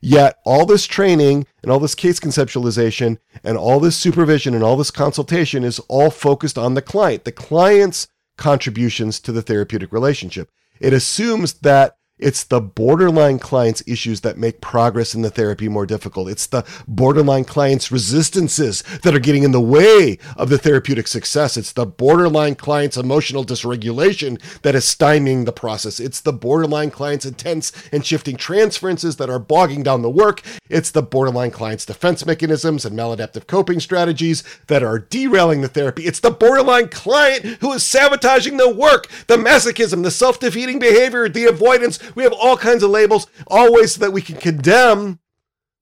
[0.00, 4.76] Yet, all this training and all this case conceptualization and all this supervision and all
[4.76, 7.24] this consultation is all focused on the client.
[7.24, 10.50] The client's contributions to the therapeutic relationship.
[10.78, 15.84] It assumes that it's the borderline client's issues that make progress in the therapy more
[15.84, 16.30] difficult.
[16.30, 21.58] It's the borderline client's resistances that are getting in the way of the therapeutic success.
[21.58, 26.00] It's the borderline client's emotional dysregulation that is stymieing the process.
[26.00, 30.40] It's the borderline client's intense and shifting transferences that are bogging down the work.
[30.70, 36.06] It's the borderline client's defense mechanisms and maladaptive coping strategies that are derailing the therapy.
[36.06, 41.28] It's the borderline client who is sabotaging the work, the masochism, the self defeating behavior,
[41.28, 45.18] the avoidance we have all kinds of labels, always so that we can condemn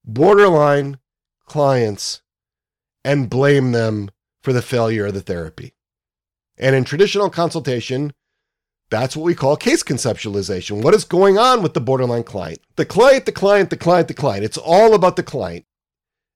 [0.03, 0.99] borderline
[1.45, 2.21] clients
[3.03, 4.09] and blame them
[4.41, 5.73] for the failure of the therapy.
[6.57, 8.13] And in traditional consultation,
[8.89, 10.81] that's what we call case conceptualization.
[10.83, 12.59] What is going on with the borderline client?
[12.75, 14.45] The client, the client, the client, the client.
[14.45, 15.65] It's all about the client.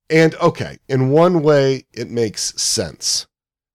[0.09, 3.27] And okay, in one way, it makes sense.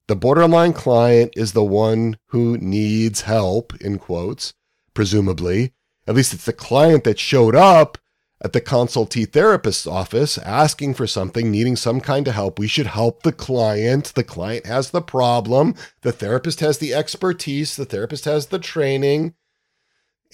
[0.09, 4.53] The borderline client is the one who needs help, in quotes,
[4.93, 5.73] presumably,
[6.07, 7.99] at least it's the client that showed up
[8.43, 12.59] at the consultee therapist's office asking for something, needing some kind of help.
[12.59, 14.13] We should help the client.
[14.15, 15.75] The client has the problem.
[16.03, 17.77] The therapist has the expertise.
[17.77, 19.35] The therapist has the training.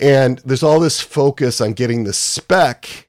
[0.01, 3.09] And there's all this focus on getting the speck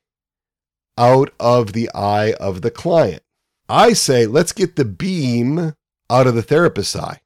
[0.97, 3.23] out of the eye of the client.
[3.67, 5.73] I say, let's get the beam
[6.09, 7.21] out of the therapist's eye.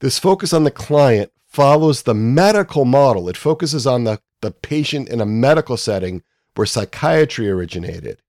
[0.00, 3.28] This focus on the client follows the medical model.
[3.28, 6.22] It focuses on the, the patient in a medical setting
[6.54, 8.22] where psychiatry originated.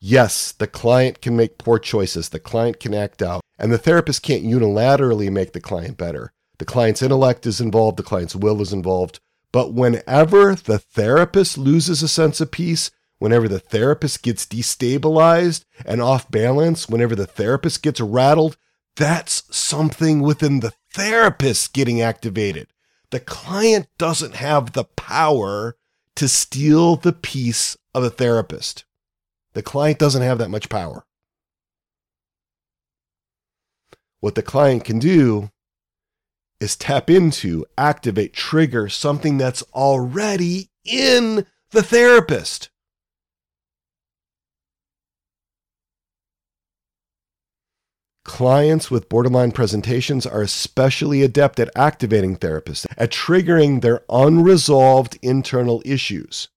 [0.00, 4.22] Yes, the client can make poor choices, the client can act out, and the therapist
[4.22, 6.32] can't unilaterally make the client better.
[6.58, 9.20] The client's intellect is involved, the client's will is involved.
[9.50, 16.00] But whenever the therapist loses a sense of peace, whenever the therapist gets destabilized and
[16.00, 18.56] off balance, whenever the therapist gets rattled,
[18.94, 22.68] that's something within the therapist getting activated.
[23.10, 25.76] The client doesn't have the power
[26.16, 28.84] to steal the peace of the therapist.
[29.54, 31.04] The client doesn't have that much power.
[34.20, 35.50] What the client can do
[36.60, 42.70] is tap into, activate, trigger something that's already in the therapist.
[48.28, 55.82] Clients with borderline presentations are especially adept at activating therapists, at triggering their unresolved internal
[55.86, 56.48] issues.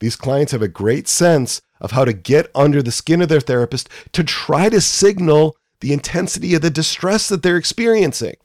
[0.00, 3.42] These clients have a great sense of how to get under the skin of their
[3.42, 8.36] therapist to try to signal the intensity of the distress that they're experiencing.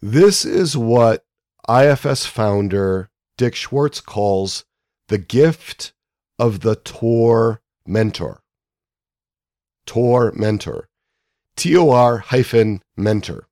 [0.00, 1.26] This is what
[1.68, 4.64] IFS founder Dick Schwartz calls
[5.08, 5.92] the gift
[6.38, 8.42] of the Tor mentor.
[9.90, 10.88] Tor Mentor.
[11.56, 13.48] T O R hyphen mentor.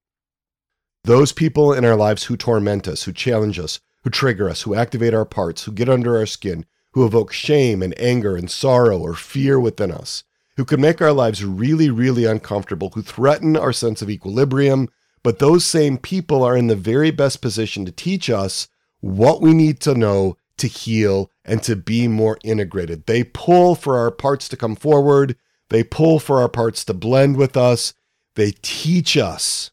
[1.03, 4.77] Those people in our lives who torment us, who challenge us, who trigger us, who
[4.77, 9.01] activate our parts, who get under our skin, who evoke shame and anger and sorrow
[9.01, 10.23] or fear within us,
[10.57, 14.89] who can make our lives really, really uncomfortable, who threaten our sense of equilibrium.
[15.25, 18.69] But those same people are in the very best position to teach us
[19.01, 23.07] what we need to know to heal and to be more integrated.
[23.07, 25.37] They pull for our parts to come forward.
[25.71, 27.95] They pull for our parts to blend with us.
[28.35, 29.71] They teach us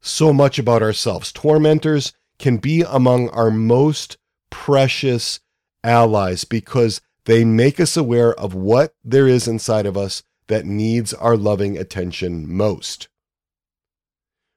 [0.00, 1.32] so much about ourselves.
[1.32, 4.16] Tormentors can be among our most
[4.50, 5.40] precious
[5.82, 11.12] allies because they make us aware of what there is inside of us that needs
[11.14, 13.08] our loving attention most.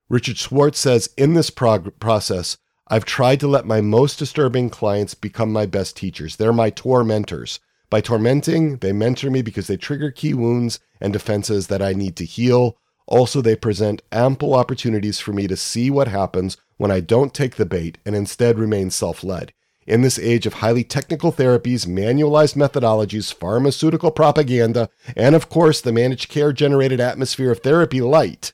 [0.10, 2.58] Richard Schwartz says In this prog- process,
[2.88, 6.36] I've tried to let my most disturbing clients become my best teachers.
[6.36, 7.60] They're my tormentors.
[7.92, 12.16] By tormenting, they mentor me because they trigger key wounds and defenses that I need
[12.16, 12.78] to heal.
[13.06, 17.58] Also, they present ample opportunities for me to see what happens when I don't take
[17.58, 19.52] the bait and instead remain self led.
[19.86, 25.92] In this age of highly technical therapies, manualized methodologies, pharmaceutical propaganda, and of course the
[25.92, 28.54] managed care generated atmosphere of therapy light,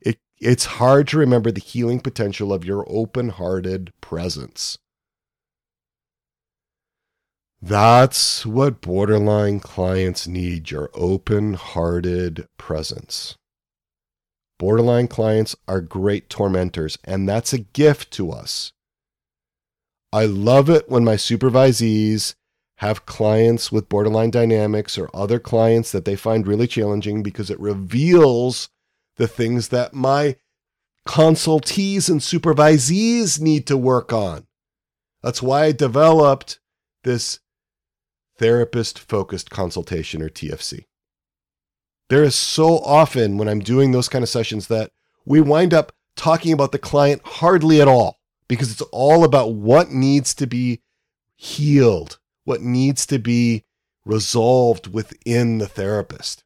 [0.00, 4.78] it, it's hard to remember the healing potential of your open hearted presence.
[7.62, 13.36] That's what borderline clients need your open hearted presence.
[14.58, 18.72] Borderline clients are great tormentors, and that's a gift to us.
[20.12, 22.34] I love it when my supervisees
[22.78, 27.60] have clients with borderline dynamics or other clients that they find really challenging because it
[27.60, 28.70] reveals
[29.16, 30.36] the things that my
[31.06, 34.46] consultees and supervisees need to work on.
[35.22, 36.58] That's why I developed
[37.04, 37.40] this
[38.40, 40.86] therapist focused consultation or TFC.
[42.08, 44.90] There is so often when I'm doing those kind of sessions that
[45.26, 48.16] we wind up talking about the client hardly at all
[48.48, 50.80] because it's all about what needs to be
[51.36, 53.64] healed, what needs to be
[54.06, 56.42] resolved within the therapist.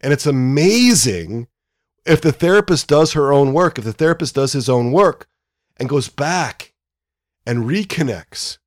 [0.00, 1.48] And it's amazing
[2.06, 5.26] if the therapist does her own work, if the therapist does his own work
[5.78, 6.74] and goes back
[7.44, 8.58] and reconnects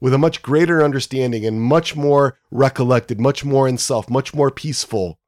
[0.00, 4.50] with a much greater understanding and much more recollected, much more in self, much more
[4.50, 5.18] peaceful,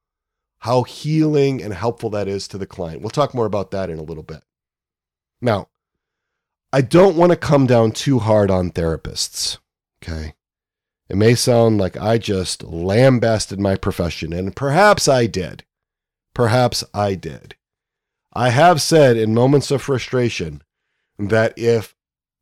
[0.59, 3.01] how healing and helpful that is to the client.
[3.01, 4.43] We'll talk more about that in a little bit.
[5.41, 5.69] Now,
[6.73, 9.59] I don't want to come down too hard on therapists.
[10.03, 10.35] Okay.
[11.09, 15.65] It may sound like I just lambasted my profession, and perhaps I did.
[16.35, 17.57] Perhaps I did.
[18.33, 20.63] I have said in moments of frustration
[21.19, 21.97] that if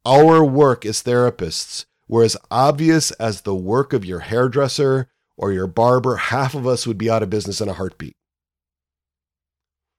[0.05, 5.67] our work as therapists were as obvious as the work of your hairdresser or your
[5.67, 8.17] barber, half of us would be out of business in a heartbeat.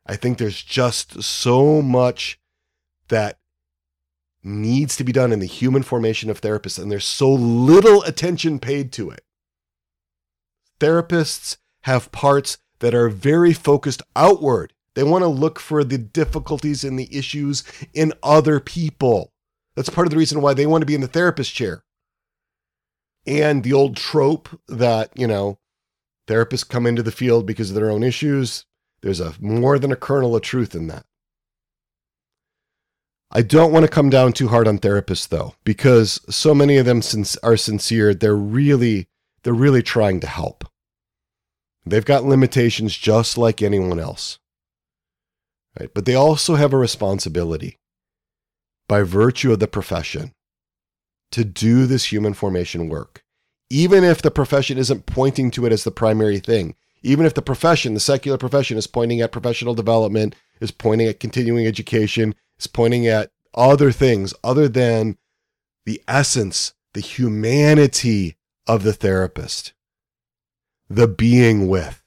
[0.06, 2.40] I think there's just so much
[3.10, 3.38] that
[4.44, 8.60] needs to be done in the human formation of therapists, and there's so little attention
[8.60, 9.22] paid to it.
[10.80, 14.74] Therapists have parts that are very focused outward.
[14.96, 19.32] They want to look for the difficulties and the issues in other people.
[19.76, 21.84] That's part of the reason why they want to be in the therapist chair.
[23.30, 25.60] And the old trope that, you know,
[26.28, 28.66] therapists come into the field because of their own issues,
[29.04, 31.06] there's a more than a kernel of truth in that.
[33.30, 36.88] I don't want to come down too hard on therapists though, because so many of
[36.88, 37.04] them
[37.44, 38.16] are sincere.
[38.16, 39.08] They're really,
[39.44, 40.66] they're really trying to help.
[41.86, 44.40] They've got limitations just like anyone else.
[45.80, 45.94] Right?
[45.94, 47.78] But they also have a responsibility
[48.88, 50.34] by virtue of the profession
[51.32, 53.24] to do this human formation work.
[53.70, 57.42] Even if the profession isn't pointing to it as the primary thing, even if the
[57.42, 62.68] profession, the secular profession, is pointing at professional development, is pointing at continuing education, is
[62.68, 65.18] pointing at other things other than
[65.86, 68.36] the essence, the humanity
[68.68, 69.74] of the therapist,
[70.90, 72.04] the being with.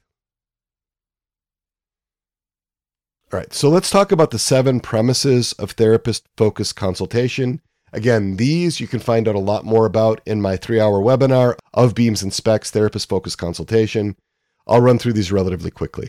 [3.32, 7.62] All right, so let's talk about the seven premises of therapist focused consultation.
[7.92, 11.56] Again, these you can find out a lot more about in my three hour webinar
[11.74, 14.16] of Beams and Specks Therapist Focused Consultation.
[14.66, 16.08] I'll run through these relatively quickly.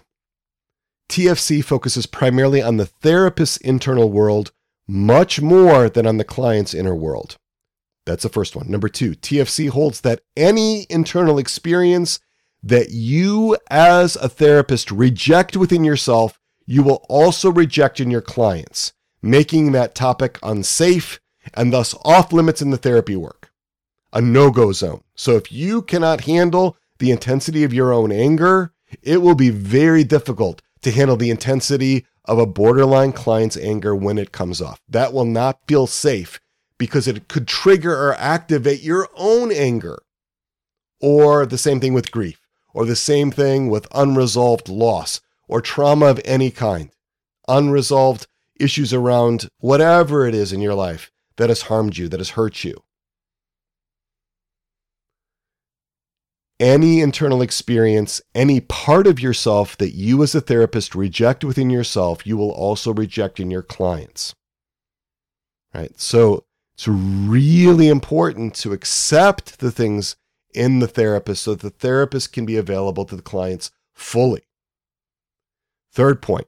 [1.10, 4.52] TFC focuses primarily on the therapist's internal world
[4.88, 7.38] much more than on the client's inner world.
[8.06, 8.70] That's the first one.
[8.70, 12.20] Number two, TFC holds that any internal experience
[12.62, 18.94] that you as a therapist reject within yourself, you will also reject in your clients,
[19.22, 21.20] making that topic unsafe
[21.54, 23.52] and thus off limits in the therapy work,
[24.12, 25.04] a no go zone.
[25.16, 30.04] So if you cannot handle the intensity of your own anger, it will be very
[30.04, 34.80] difficult to handle the intensity of a borderline client's anger when it comes off.
[34.88, 36.39] That will not feel safe
[36.78, 40.02] because it could trigger or activate your own anger.
[41.02, 42.39] Or the same thing with grief,
[42.74, 46.91] or the same thing with unresolved loss or trauma of any kind.
[47.48, 48.28] Unresolved
[48.60, 52.64] issues around whatever it is in your life that has harmed you, that has hurt
[52.64, 52.84] you.
[56.64, 62.26] any internal experience, any part of yourself that you as a therapist reject within yourself,
[62.26, 64.34] you will also reject in your clients.
[65.74, 66.00] Right?
[66.00, 70.16] So it's really important to accept the things
[70.54, 74.44] in the therapist so that the therapist can be available to the clients fully.
[75.92, 76.48] Third point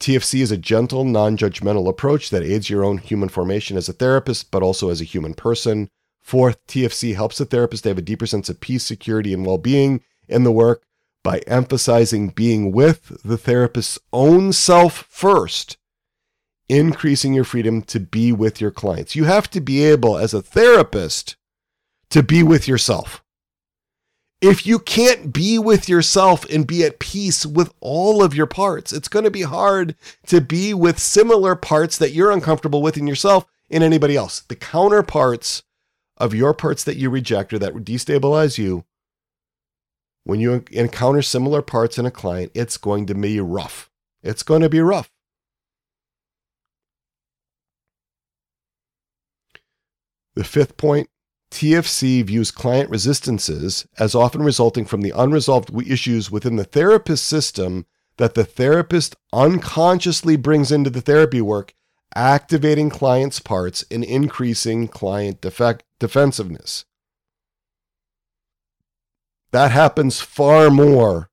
[0.00, 3.92] TFC is a gentle, non judgmental approach that aids your own human formation as a
[3.92, 5.88] therapist, but also as a human person.
[6.20, 9.58] Fourth, TFC helps the therapist to have a deeper sense of peace, security, and well
[9.58, 10.82] being in the work
[11.22, 15.76] by emphasizing being with the therapist's own self first,
[16.68, 19.16] increasing your freedom to be with your clients.
[19.16, 21.36] You have to be able, as a therapist,
[22.10, 23.24] to be with yourself.
[24.42, 28.92] If you can't be with yourself and be at peace with all of your parts,
[28.92, 33.06] it's going to be hard to be with similar parts that you're uncomfortable with in
[33.06, 34.40] yourself and anybody else.
[34.40, 35.62] The counterparts
[36.18, 38.84] of your parts that you reject or that destabilize you,
[40.24, 43.90] when you encounter similar parts in a client, it's going to be rough.
[44.22, 45.10] It's going to be rough.
[50.34, 51.08] The fifth point
[51.56, 57.86] TFC views client resistances as often resulting from the unresolved issues within the therapist system
[58.18, 61.72] that the therapist unconsciously brings into the therapy work
[62.14, 66.84] activating clients' parts and increasing client defect, defensiveness.
[69.50, 71.30] That happens far more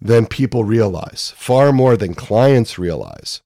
[0.00, 3.42] than people realize, far more than clients realize.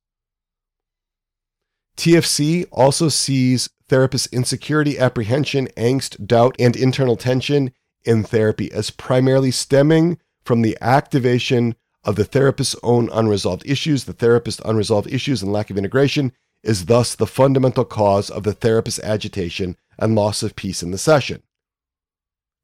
[1.97, 7.73] TFC also sees therapists' insecurity, apprehension, angst, doubt, and internal tension
[8.05, 11.75] in therapy as primarily stemming from the activation
[12.05, 14.05] of the therapist's own unresolved issues.
[14.05, 16.33] The therapist's unresolved issues and lack of integration
[16.63, 20.99] is thus the fundamental cause of the therapist's agitation and loss of peace in the
[20.99, 21.43] session.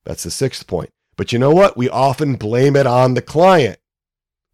[0.05, 0.91] That's the sixth point.
[1.17, 1.77] But you know what?
[1.77, 3.79] We often blame it on the client.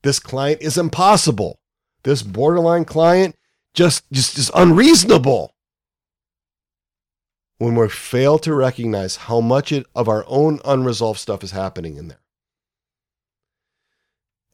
[0.02, 1.60] This client is impossible.
[2.02, 3.36] This borderline client
[3.74, 5.54] just just is unreasonable.
[7.60, 11.98] When we fail to recognize how much it, of our own unresolved stuff is happening
[11.98, 12.22] in there.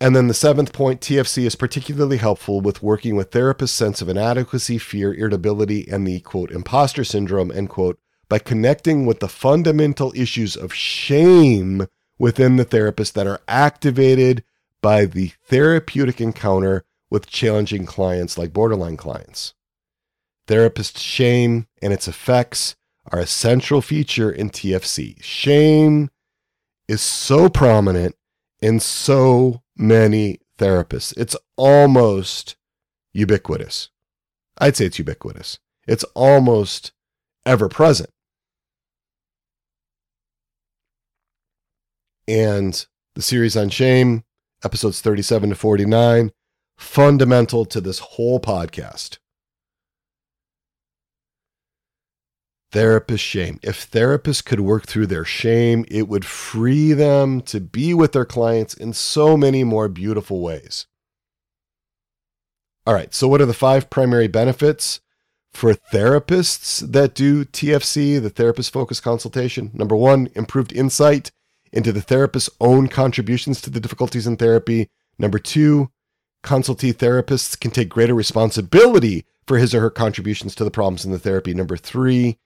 [0.00, 4.08] And then the seventh point TFC is particularly helpful with working with therapists' sense of
[4.08, 7.96] inadequacy, fear, irritability, and the quote imposter syndrome, end quote,
[8.28, 11.86] by connecting with the fundamental issues of shame
[12.18, 14.42] within the therapist that are activated
[14.82, 19.54] by the therapeutic encounter with challenging clients like borderline clients.
[20.48, 22.74] Therapist shame and its effects
[23.12, 25.22] are a central feature in TFC.
[25.22, 26.10] Shame
[26.88, 28.14] is so prominent
[28.60, 31.16] in so many therapists.
[31.16, 32.56] It's almost
[33.12, 33.90] ubiquitous.
[34.58, 35.58] I'd say it's ubiquitous.
[35.86, 36.92] It's almost
[37.44, 38.10] ever present.
[42.28, 44.24] And the series on shame,
[44.64, 46.32] episodes 37 to 49,
[46.76, 49.18] fundamental to this whole podcast.
[52.76, 53.58] Therapist shame.
[53.62, 58.26] If therapists could work through their shame, it would free them to be with their
[58.26, 60.86] clients in so many more beautiful ways.
[62.86, 65.00] All right, so what are the five primary benefits
[65.54, 69.70] for therapists that do TFC, the therapist focused consultation?
[69.72, 71.30] Number one, improved insight
[71.72, 74.90] into the therapist's own contributions to the difficulties in therapy.
[75.18, 75.92] Number two,
[76.44, 81.12] consultee therapists can take greater responsibility for his or her contributions to the problems in
[81.12, 81.54] the therapy.
[81.54, 82.36] Number three,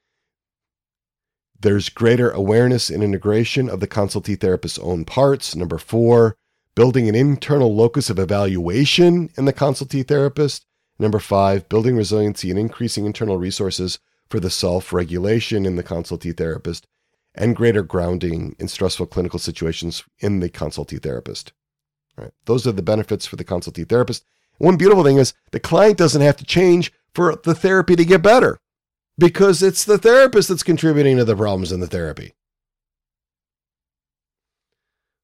[1.60, 5.54] there's greater awareness and integration of the consultee therapist's own parts.
[5.54, 6.36] Number four,
[6.74, 10.64] building an internal locus of evaluation in the consultee therapist.
[10.98, 13.98] Number five, building resiliency and increasing internal resources
[14.28, 16.86] for the self regulation in the consultee therapist
[17.34, 21.52] and greater grounding in stressful clinical situations in the consultee therapist.
[22.16, 22.32] Right.
[22.46, 24.24] Those are the benefits for the consultee therapist.
[24.58, 28.22] One beautiful thing is the client doesn't have to change for the therapy to get
[28.22, 28.60] better
[29.20, 32.32] because it's the therapist that's contributing to the problems in the therapy.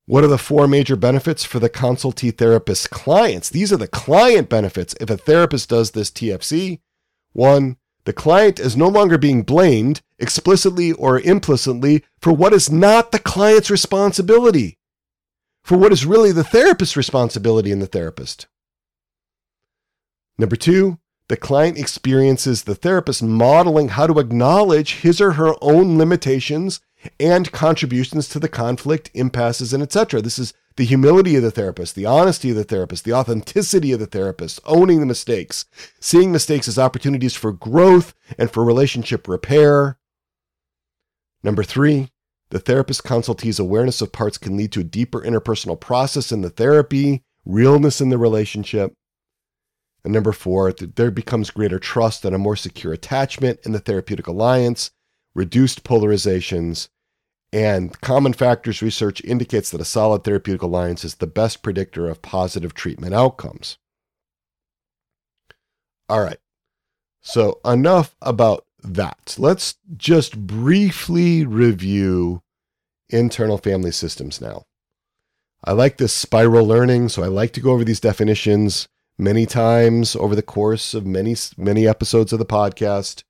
[0.05, 3.49] What are the four major benefits for the consultee therapist clients?
[3.49, 6.81] These are the client benefits if a therapist does this TFC.
[7.33, 13.11] One, the client is no longer being blamed explicitly or implicitly for what is not
[13.11, 14.79] the client's responsibility,
[15.65, 18.47] for what is really the therapist's responsibility in the therapist.
[20.39, 20.99] Number two,
[21.29, 26.81] the client experiences the therapist modeling how to acknowledge his or her own limitations
[27.19, 30.21] and contributions to the conflict, impasses, and etc.
[30.21, 34.01] This is the humility of the therapist, the honesty of the therapist, the authenticity of
[34.01, 35.65] the therapist, owning the mistakes,
[36.01, 39.99] seeing mistakes as opportunities for growth and for relationship repair.
[41.43, 42.11] Number three,
[42.51, 46.51] the therapist consultee's awareness of parts can lead to a deeper interpersonal process in the
[46.51, 48.95] therapy, realness in the relationship.
[50.07, 54.29] And number four, there becomes greater trust and a more secure attachment in the therapeutic
[54.29, 54.93] alliance,
[55.35, 56.91] reduced polarizations,
[57.53, 62.23] and common factors research indicates that a solid therapeutic alliance is the best predictor of
[62.23, 63.79] positive treatment outcomes.
[66.09, 66.39] All right.
[67.21, 69.35] So, enough about that.
[69.37, 72.43] Let's just briefly review
[73.09, 74.67] internal family systems now.
[75.65, 78.87] I like this spiral learning, so I like to go over these definitions
[79.19, 83.23] many times over the course of many many episodes of the podcast.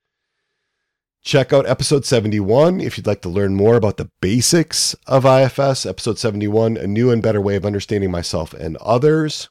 [1.22, 5.84] Check out episode 71 if you'd like to learn more about the basics of IFS.
[5.84, 9.48] Episode 71, a new and better way of understanding myself and others.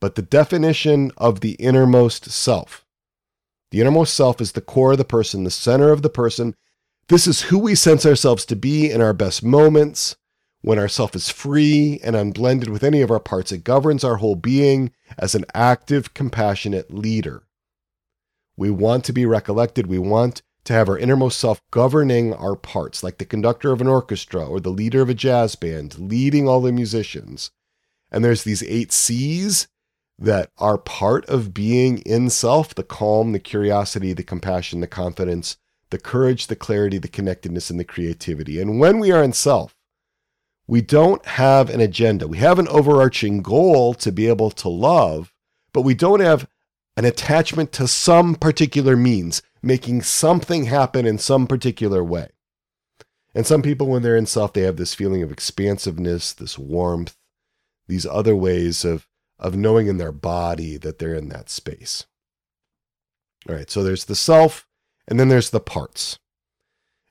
[0.00, 2.86] But the definition of the innermost self.
[3.72, 6.54] The innermost self is the core of the person, the center of the person.
[7.08, 10.16] This is who we sense ourselves to be in our best moments,
[10.62, 14.16] when our self is free and unblended with any of our parts, it governs our
[14.16, 17.42] whole being as an active, compassionate leader.
[18.56, 19.88] We want to be recollected.
[19.88, 23.88] We want to have our innermost self governing our parts, like the conductor of an
[23.88, 27.50] orchestra or the leader of a jazz band, leading all the musicians.
[28.12, 29.66] And there's these eight C's
[30.18, 35.56] that are part of being in self the calm, the curiosity, the compassion, the confidence,
[35.90, 38.60] the courage, the clarity, the connectedness, and the creativity.
[38.60, 39.74] And when we are in self,
[40.72, 42.26] we don't have an agenda.
[42.26, 45.30] We have an overarching goal to be able to love,
[45.74, 46.48] but we don't have
[46.96, 52.30] an attachment to some particular means, making something happen in some particular way.
[53.34, 57.18] And some people, when they're in self, they have this feeling of expansiveness, this warmth,
[57.86, 59.06] these other ways of,
[59.38, 62.06] of knowing in their body that they're in that space.
[63.46, 64.66] All right, so there's the self,
[65.06, 66.18] and then there's the parts.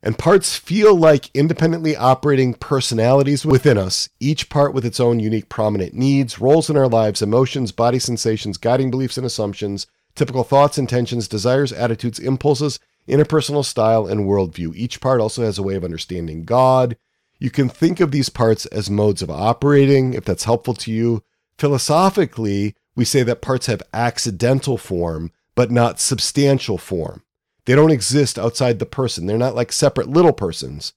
[0.04, 5.48] And parts feel like independently operating personalities within us, each part with its own unique
[5.48, 9.86] prominent needs, roles in our lives, emotions, body sensations, guiding beliefs and assumptions,
[10.16, 14.76] typical thoughts, intentions, desires, attitudes, impulses, interpersonal style, and worldview.
[14.76, 16.98] Each part also has a way of understanding God.
[17.38, 21.24] You can think of these parts as modes of operating, if that's helpful to you.
[21.58, 27.24] Philosophically, we say that parts have accidental form, but not substantial form.
[27.66, 29.26] They don't exist outside the person.
[29.26, 30.94] They're not like separate little persons.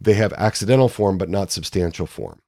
[0.00, 2.40] They have accidental form, but not substantial form.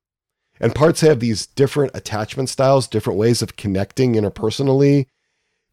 [0.61, 5.07] And parts have these different attachment styles, different ways of connecting interpersonally.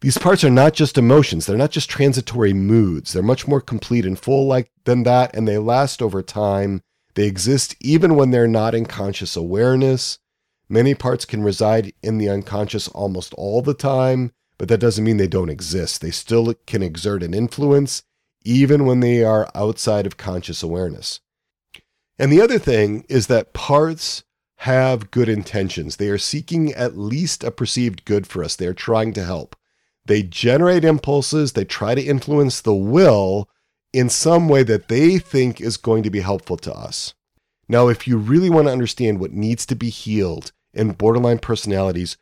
[0.02, 1.46] These parts are not just emotions.
[1.46, 3.14] They're not just transitory moods.
[3.14, 6.82] They're much more complete and full like than that, and they last over time.
[7.16, 10.20] They exist even when they're not in conscious awareness.
[10.68, 15.18] Many parts can reside in the unconscious almost all the time but that doesn't mean
[15.18, 16.02] they don't exist.
[16.02, 18.04] They still can exert an influence
[18.44, 21.20] even when they are outside of conscious awareness.
[22.18, 24.24] And the other thing is that parts
[24.60, 25.98] have good intentions.
[25.98, 28.56] They are seeking at least a perceived good for us.
[28.56, 29.56] They are trying to help.
[30.06, 33.50] They generate impulses, they try to influence the will
[33.92, 37.16] in some way that they think is going to be helpful to us.
[37.68, 42.18] Now, if you really want to understand what needs to be healed in borderline personalities,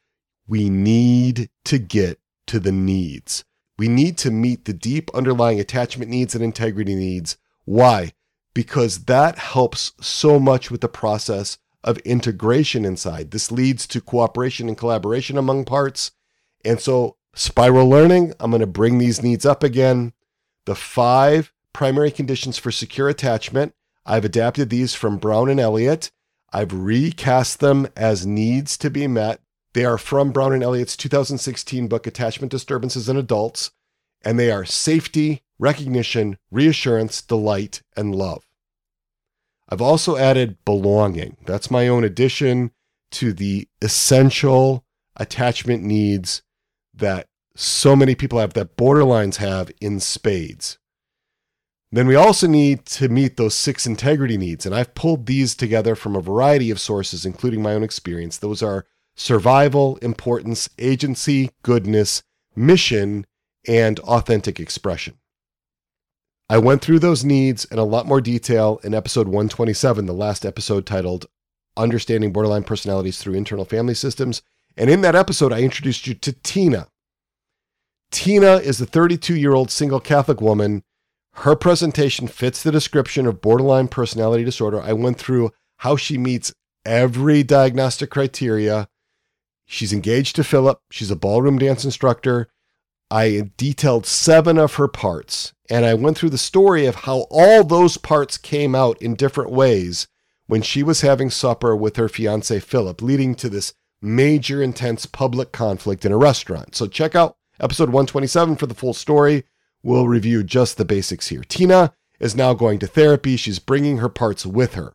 [0.48, 3.44] we need to get to the needs.
[3.78, 7.38] We need to meet the deep underlying attachment needs and integrity needs.
[7.66, 8.14] Why?
[8.54, 13.32] Because that helps so much with the process of integration inside.
[13.32, 16.12] This leads to cooperation and collaboration among parts.
[16.64, 20.14] And so, spiral learning, I'm going to bring these needs up again.
[20.66, 23.74] The five primary conditions for secure attachment,
[24.06, 26.12] I've adapted these from Brown and Elliott.
[26.54, 29.42] I've recast them as needs to be met
[29.74, 33.72] they are from Brown and Elliott's 2016 book, Attachment Disturbances in Adults,
[34.24, 38.46] and they are safety, recognition, reassurance, delight, and love.
[39.70, 41.38] I've also added belonging.
[41.46, 42.72] That's my own addition
[43.12, 46.44] to the essential attachment needs
[46.94, 50.78] that so many people have, that borderlines have in spades.
[51.92, 54.66] Then we also need to meet those six integrity needs.
[54.66, 58.38] And I've pulled these together from a variety of sources, including my own experience.
[58.38, 62.24] Those are survival, importance, agency, goodness,
[62.56, 63.26] mission,
[63.68, 65.16] and authentic expression.
[66.50, 70.46] I went through those needs in a lot more detail in episode 127, the last
[70.46, 71.26] episode titled
[71.78, 74.42] Understanding Borderline Personalities Through Internal Family Systems.
[74.76, 76.88] And in that episode, I introduced you to Tina.
[78.12, 80.84] Tina is a 32 year old single Catholic woman.
[81.38, 84.82] Her presentation fits the description of borderline personality disorder.
[84.82, 86.54] I went through how she meets
[86.86, 88.88] every diagnostic criteria
[89.66, 90.80] She's engaged to Philip.
[90.92, 92.50] She's a ballroom dance instructor.
[93.10, 97.64] I detailed seven of her parts, and I went through the story of how all
[97.64, 100.08] those parts came out in different ways
[100.48, 105.52] when she was having supper with her fiance Philip, leading to this major, intense public
[105.52, 106.76] conflict in a restaurant.
[106.76, 109.46] So check out episode 127 for the full story.
[109.82, 111.44] We'll review just the basics here.
[111.48, 113.36] Tina is now going to therapy.
[113.36, 114.94] She's bringing her parts with her.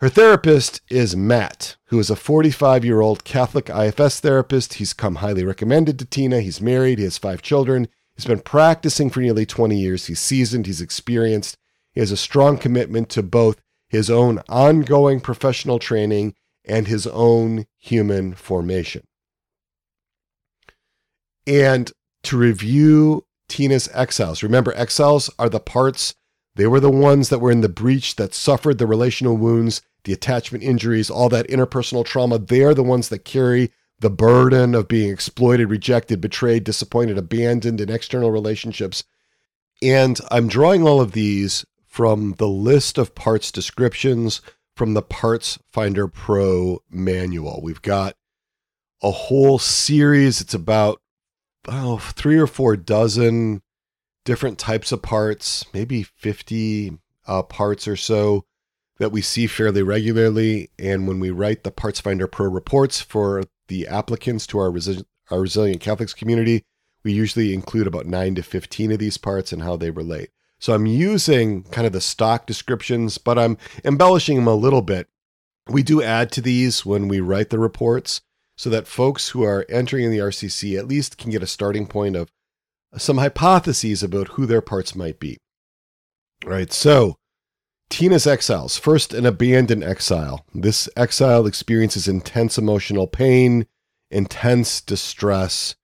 [0.00, 4.74] Her therapist is Matt, who is a 45 year old Catholic IFS therapist.
[4.74, 6.40] He's come highly recommended to Tina.
[6.40, 7.88] He's married, he has five children.
[8.14, 10.06] He's been practicing for nearly 20 years.
[10.06, 11.56] He's seasoned, he's experienced.
[11.92, 16.34] He has a strong commitment to both his own ongoing professional training
[16.64, 19.02] and his own human formation.
[21.44, 21.90] And
[22.24, 26.14] to review Tina's exiles, remember, exiles are the parts,
[26.58, 30.12] they were the ones that were in the breach that suffered the relational wounds the
[30.12, 35.10] attachment injuries, all that interpersonal trauma, they're the ones that carry the burden of being
[35.10, 39.04] exploited, rejected, betrayed, disappointed, abandoned in external relationships.
[39.82, 44.40] And I'm drawing all of these from the list of parts descriptions
[44.74, 47.60] from the Parts Finder Pro manual.
[47.62, 48.14] We've got
[49.02, 50.40] a whole series.
[50.40, 51.00] It's about
[51.66, 53.62] oh, three or four dozen
[54.28, 58.44] different types of parts, maybe 50 uh, parts or so
[58.98, 60.68] that we see fairly regularly.
[60.78, 65.02] And when we write the Parts Finder Pro reports for the applicants to our, resi-
[65.30, 66.62] our resilient Catholics community,
[67.02, 70.28] we usually include about 9 to 15 of these parts and how they relate.
[70.58, 75.08] So I'm using kind of the stock descriptions, but I'm embellishing them a little bit
[75.70, 78.20] We do add to these when we write the reports
[78.56, 81.86] so that folks who are entering in the RCC at least can get a starting
[81.86, 82.30] point of
[82.96, 85.36] some hypotheses about who their parts might be.
[86.44, 87.16] All right, so
[87.88, 88.76] Tina's exiles.
[88.76, 90.44] First, an abandoned exile.
[90.54, 93.66] This exile experiences intense emotional pain,
[94.10, 95.74] intense distress,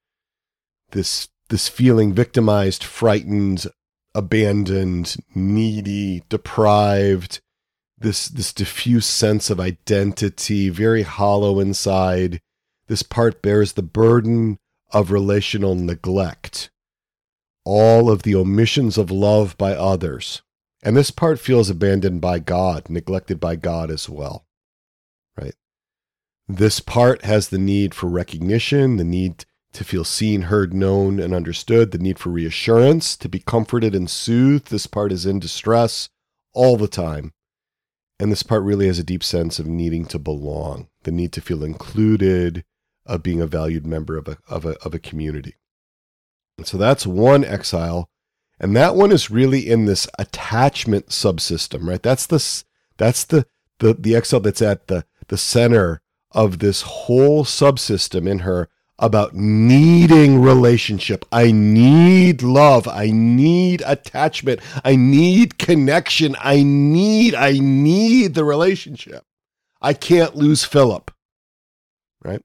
[0.91, 3.67] this, this feeling victimized, frightened,
[4.13, 7.41] abandoned, needy, deprived,
[7.97, 12.39] this, this diffuse sense of identity, very hollow inside.
[12.87, 14.57] This part bears the burden
[14.91, 16.69] of relational neglect,
[17.65, 20.41] all of the omissions of love by others.
[20.83, 24.45] And this part feels abandoned by God, neglected by God as well.
[25.35, 25.55] Right?
[26.47, 31.33] This part has the need for recognition, the need to feel seen, heard, known, and
[31.33, 34.69] understood, the need for reassurance, to be comforted and soothed.
[34.69, 36.09] This part is in distress
[36.53, 37.33] all the time.
[38.19, 41.41] And this part really has a deep sense of needing to belong, the need to
[41.41, 42.63] feel included,
[43.05, 45.55] of being a valued member of a, of a, of a community.
[46.63, 48.09] So that's one exile.
[48.59, 52.01] And that one is really in this attachment subsystem, right?
[52.01, 52.63] That's the,
[52.97, 53.45] that's the,
[53.79, 56.01] the, the exile that's at the, the center
[56.31, 61.25] of this whole subsystem in her about needing relationship.
[61.31, 62.87] I need love.
[62.87, 64.61] I need attachment.
[64.85, 66.35] I need connection.
[66.39, 69.25] I need, I need the relationship.
[69.81, 71.11] I can't lose Philip.
[72.23, 72.41] Right?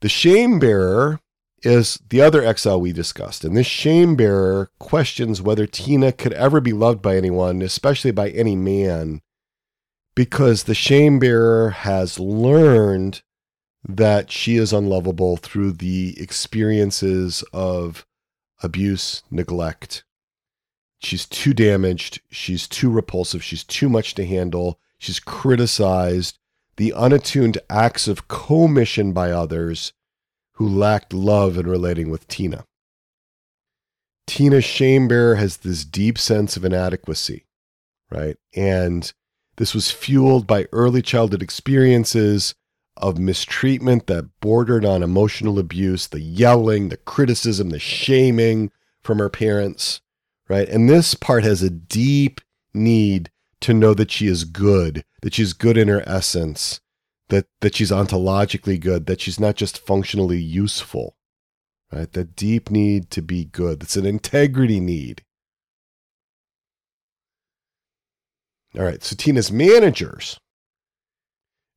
[0.00, 1.20] The shame bearer
[1.64, 3.44] is the other exile we discussed.
[3.44, 8.30] And this shame bearer questions whether Tina could ever be loved by anyone, especially by
[8.30, 9.20] any man,
[10.14, 13.22] because the shame bearer has learned
[13.86, 18.06] that she is unlovable through the experiences of
[18.62, 20.04] abuse, neglect.
[21.00, 22.20] She's too damaged.
[22.30, 23.44] She's too repulsive.
[23.44, 24.78] She's too much to handle.
[24.98, 26.38] She's criticized
[26.76, 29.92] the unattuned acts of commission by others
[30.54, 32.64] who lacked love in relating with Tina.
[34.26, 37.44] Tina's shame bearer has this deep sense of inadequacy,
[38.10, 38.36] right?
[38.54, 39.12] And
[39.56, 42.54] this was fueled by early childhood experiences
[42.96, 48.70] of mistreatment that bordered on emotional abuse, the yelling, the criticism, the shaming
[49.02, 50.00] from her parents,
[50.48, 50.68] right?
[50.68, 52.40] And this part has a deep
[52.72, 53.30] need
[53.60, 56.80] to know that she is good, that she's good in her essence,
[57.34, 61.16] that that she's ontologically good, that she's not just functionally useful.
[61.92, 62.10] Right?
[62.10, 63.82] The deep need to be good.
[63.82, 65.22] It's an integrity need.
[68.76, 70.38] All right, so Tina's managers.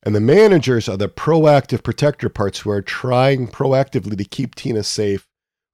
[0.04, 4.84] And the managers are the proactive protector parts who are trying proactively to keep Tina
[4.84, 5.28] safe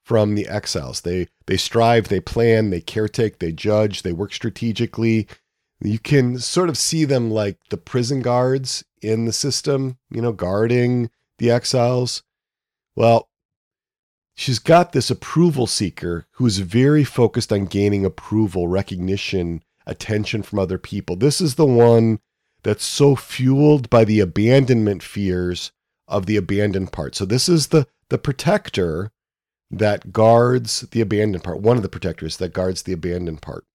[0.06, 1.02] from the exiles.
[1.02, 5.28] They they strive, they plan, they caretake, they judge, they work strategically,
[5.84, 10.32] you can sort of see them like the prison guards in the system, you know,
[10.32, 12.24] guarding the exiles.
[12.96, 13.30] Well,
[14.36, 20.78] she's got this approval seeker who's very focused on gaining approval, recognition, attention from other
[20.78, 21.16] people.
[21.16, 22.20] This is the one
[22.64, 25.72] that's so fueled by the abandonment fears
[26.08, 27.16] of the abandoned part.
[27.16, 29.12] So this is the the protector
[29.72, 33.66] that guards the abandoned part, one of the protectors that guards the abandoned part.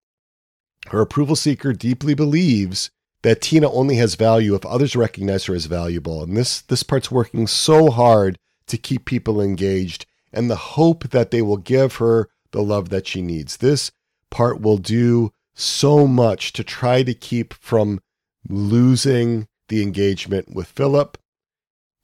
[0.88, 2.90] Her approval seeker deeply believes
[3.22, 6.22] that Tina only has value if others recognize her as valuable.
[6.22, 11.30] And this, this part's working so hard to keep people engaged and the hope that
[11.30, 13.56] they will give her the love that she needs.
[13.56, 13.90] This
[14.30, 18.00] part will do so much to try to keep from
[18.48, 21.18] losing the engagement with Philip.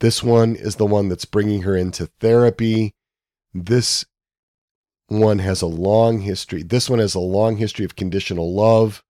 [0.00, 2.94] This one is the one that's bringing her into therapy.
[3.54, 4.04] This
[5.06, 6.62] one has a long history.
[6.62, 9.03] This one has a long history of conditional love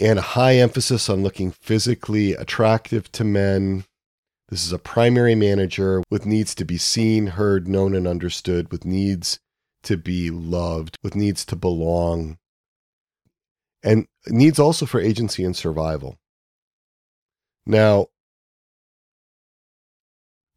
[0.00, 3.84] and a high emphasis on looking physically attractive to men.
[4.48, 8.84] This is a primary manager with needs to be seen, heard, known, and understood, with
[8.84, 9.40] needs
[9.82, 12.38] to be loved, with needs to belong,
[13.82, 16.18] and needs also for agency and survival.
[17.66, 18.06] Now,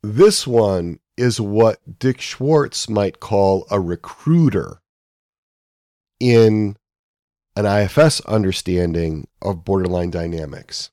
[0.04, 4.82] this one is what Dick Schwartz might call a recruiter
[6.20, 6.78] in
[7.56, 10.92] an IFS understanding of borderline dynamics.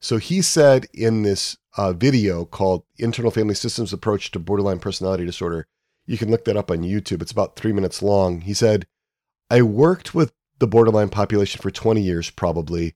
[0.00, 5.24] So he said in this uh, video called Internal Family Systems Approach to Borderline Personality
[5.24, 5.66] Disorder,
[6.06, 7.22] you can look that up on YouTube.
[7.22, 8.40] It's about three minutes long.
[8.40, 8.86] He said,
[9.48, 12.94] I worked with the borderline population for 20 years, probably.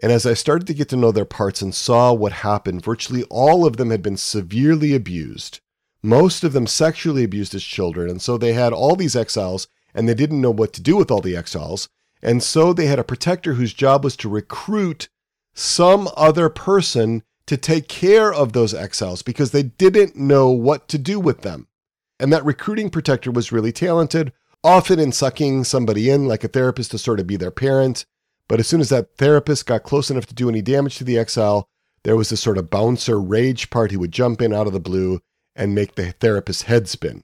[0.00, 3.24] And as I started to get to know their parts and saw what happened, virtually
[3.24, 5.60] all of them had been severely abused
[6.06, 8.08] most of them sexually abused as children.
[8.08, 11.10] And so they had all these exiles and they didn't know what to do with
[11.10, 11.88] all the exiles.
[12.22, 15.08] And so they had a protector whose job was to recruit
[15.54, 20.98] some other person to take care of those exiles because they didn't know what to
[20.98, 21.68] do with them.
[22.18, 24.32] And that recruiting protector was really talented,
[24.64, 28.04] often in sucking somebody in like a therapist to sort of be their parent.
[28.48, 31.18] But as soon as that therapist got close enough to do any damage to the
[31.18, 31.68] exile,
[32.04, 33.90] there was this sort of bouncer rage part.
[33.90, 35.20] He would jump in out of the blue
[35.54, 37.22] and make the therapist's head spin.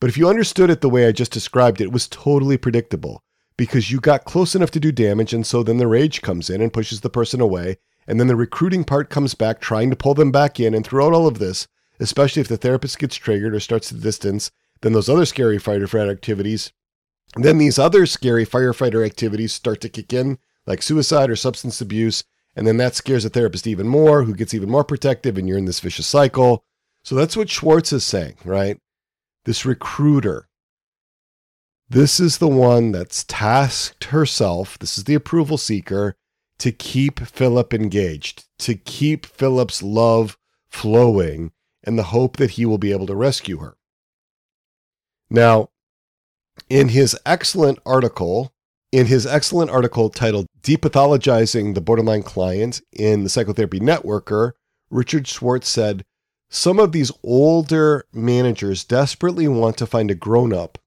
[0.00, 3.22] But if you understood it the way I just described it, it was totally predictable
[3.56, 6.60] because you got close enough to do damage, and so then the rage comes in
[6.60, 10.14] and pushes the person away, and then the recruiting part comes back trying to pull
[10.14, 10.74] them back in.
[10.74, 11.66] And throughout all of this,
[11.98, 14.50] especially if the therapist gets triggered or starts to distance,
[14.82, 16.72] then those other scary firefighter activities,
[17.34, 22.24] then these other scary firefighter activities start to kick in, like suicide or substance abuse.
[22.54, 25.58] And then that scares the therapist even more, who gets even more protective, and you're
[25.58, 26.64] in this vicious cycle.
[27.02, 28.80] So that's what Schwartz is saying, right?
[29.44, 30.45] This recruiter.
[31.88, 36.16] This is the one that's tasked herself, this is the approval seeker,
[36.58, 40.36] to keep Philip engaged, to keep Philip's love
[40.68, 41.52] flowing,
[41.84, 43.76] and the hope that he will be able to rescue her.
[45.30, 45.70] Now,
[46.68, 48.52] in his excellent article,
[48.90, 54.52] in his excellent article titled Depathologizing the Borderline Client in the Psychotherapy Networker,
[54.90, 56.04] Richard Schwartz said,
[56.48, 60.78] Some of these older managers desperately want to find a grown up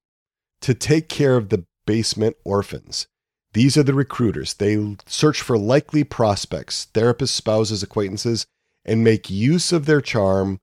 [0.62, 3.07] to take care of the basement orphans.
[3.53, 4.53] These are the recruiters.
[4.53, 8.45] They search for likely prospects, therapists, spouses, acquaintances,
[8.86, 10.60] and make use of their charm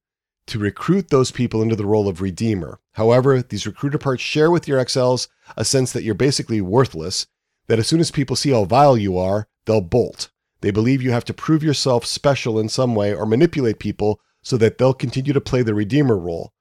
[0.47, 2.78] to recruit those people into the role of redeemer.
[2.92, 7.26] However, these recruiter parts share with your exiles a sense that you're basically worthless,
[7.66, 10.30] that as soon as people see how vile you are, they'll bolt.
[10.61, 14.57] They believe you have to prove yourself special in some way or manipulate people so
[14.59, 16.53] that they'll continue to play the redeemer role.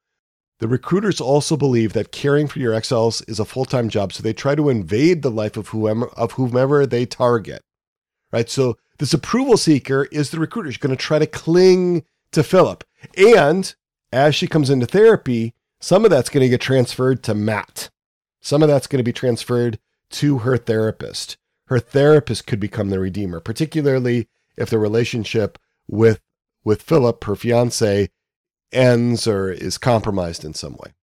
[0.60, 4.34] The recruiters also believe that caring for your exiles is a full-time job, so they
[4.34, 7.62] try to invade the life of whomever of whomever they target.
[8.32, 8.50] Right?
[8.50, 10.72] So this approval seeker is the recruiter.
[10.72, 12.84] She's going to try to cling to Philip.
[13.18, 13.74] And
[14.12, 17.90] as she comes into therapy, some of that's going to get transferred to Matt.
[18.42, 19.80] Some of that's going to be transferred
[20.12, 21.38] to her therapist.
[21.68, 26.22] Her therapist could become the redeemer, particularly if the relationship with
[26.64, 28.10] with Philip, her fiance,
[28.76, 30.94] ends or is compromised in some way.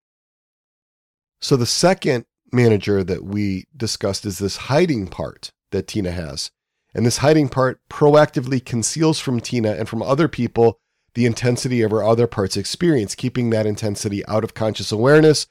[1.41, 6.51] So the second manager that we discussed is this hiding part that Tina has.
[6.95, 10.79] And this hiding part proactively conceals from Tina and from other people
[11.15, 15.47] the intensity of her other parts experience, keeping that intensity out of conscious awareness,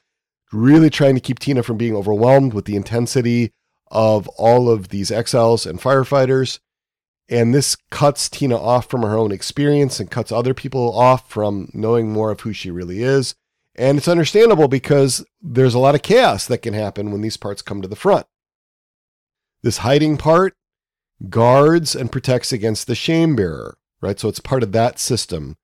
[0.52, 3.52] really trying to keep Tina from being overwhelmed with the intensity
[3.90, 6.58] of all of these exiles and firefighters.
[7.28, 11.70] And this cuts Tina off from her own experience and cuts other people off from
[11.72, 13.34] knowing more of who she really is.
[13.74, 17.62] And it's understandable because there's a lot of chaos that can happen when these parts
[17.62, 18.26] come to the front.
[19.62, 20.54] This hiding part
[21.30, 24.20] guards and protects against the shame bearer right?
[24.20, 25.56] So it's part of that system.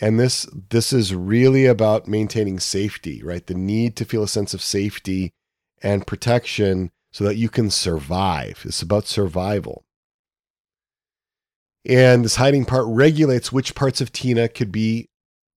[0.00, 3.46] And this this is really about maintaining safety, right?
[3.46, 5.32] The need to feel a sense of safety
[5.82, 8.62] and protection so that you can survive.
[8.64, 9.83] It's about survival.
[11.86, 15.08] And this hiding part regulates which parts of Tina could be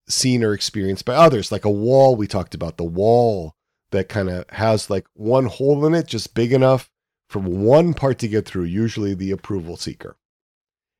[0.09, 3.53] seen or experienced by others, like a wall we talked about, the wall
[3.91, 6.89] that kind of has like one hole in it, just big enough
[7.29, 10.17] for one part to get through, usually the approval seeker.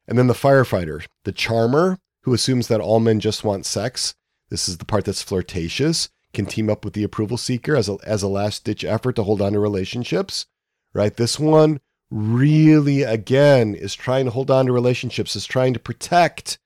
[0.08, 4.14] And then the firefighter, the charmer, who assumes that all men just want sex.
[4.50, 7.98] This is the part that's flirtatious, can team up with the approval seeker as a,
[8.06, 10.46] as a last ditch effort to hold on to relationships,
[10.94, 11.16] right?
[11.16, 16.58] This one really, again, is trying to hold on to relationships, is trying to protect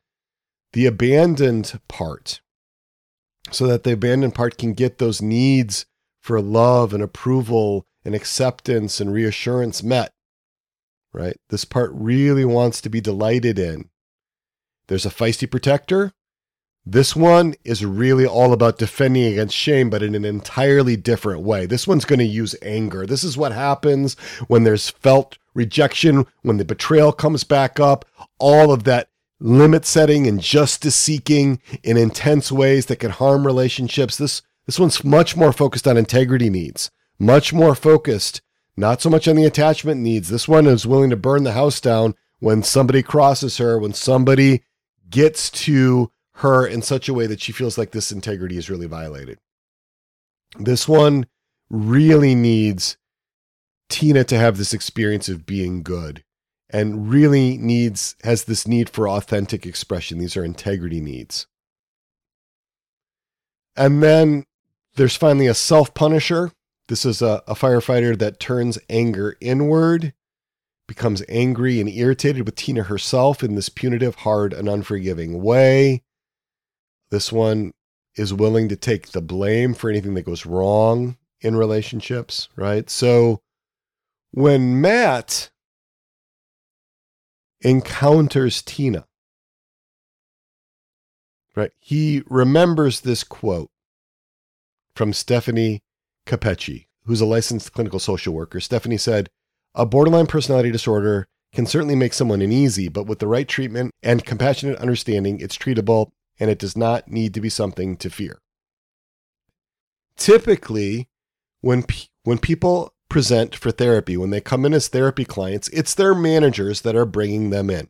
[0.73, 2.41] the abandoned part
[3.51, 5.85] so that the abandoned part can get those needs
[6.21, 10.13] for love and approval and acceptance and reassurance met
[11.13, 11.37] right?
[11.49, 13.89] This part really wants to be delighted in.
[14.87, 16.13] There's a feisty protector.
[16.85, 21.65] This one is really all about defending against shame, but in an entirely different way.
[21.65, 23.05] This one's going to use anger.
[23.05, 24.15] This is what happens
[24.47, 28.05] when there's felt rejection, when the betrayal comes back up,
[28.39, 29.09] all of that
[29.39, 34.17] limit setting and justice seeking in intense ways that can harm relationships.
[34.17, 38.41] This this one's much more focused on integrity needs, much more focused
[38.77, 40.29] not so much on the attachment needs.
[40.29, 44.63] This one is willing to burn the house down when somebody crosses her, when somebody
[45.09, 46.11] gets to
[46.41, 49.37] her in such a way that she feels like this integrity is really violated.
[50.57, 51.25] This one
[51.69, 52.97] really needs
[53.89, 56.23] Tina to have this experience of being good
[56.69, 60.19] and really needs has this need for authentic expression.
[60.19, 61.47] These are integrity needs.
[63.75, 64.45] And then
[64.95, 66.51] there's finally a self punisher
[66.91, 70.13] this is a, a firefighter that turns anger inward
[70.89, 76.03] becomes angry and irritated with Tina herself in this punitive, hard, and unforgiving way.
[77.11, 77.73] This one
[78.15, 82.89] is willing to take the blame for anything that goes wrong in relationships, right?
[82.89, 83.41] So
[84.31, 85.49] when Matt
[87.61, 89.05] encounters Tina,
[91.55, 93.69] right, he remembers this quote
[94.95, 95.81] from Stephanie
[96.25, 98.59] Capecchi, who's a licensed clinical social worker.
[98.61, 99.29] Stephanie said,
[99.75, 104.25] A borderline personality disorder can certainly make someone uneasy, but with the right treatment and
[104.25, 108.41] compassionate understanding, it's treatable and it does not need to be something to fear.
[110.17, 111.07] Typically,
[111.61, 111.85] when,
[112.23, 116.81] when people present for therapy, when they come in as therapy clients, it's their managers
[116.81, 117.89] that are bringing them in.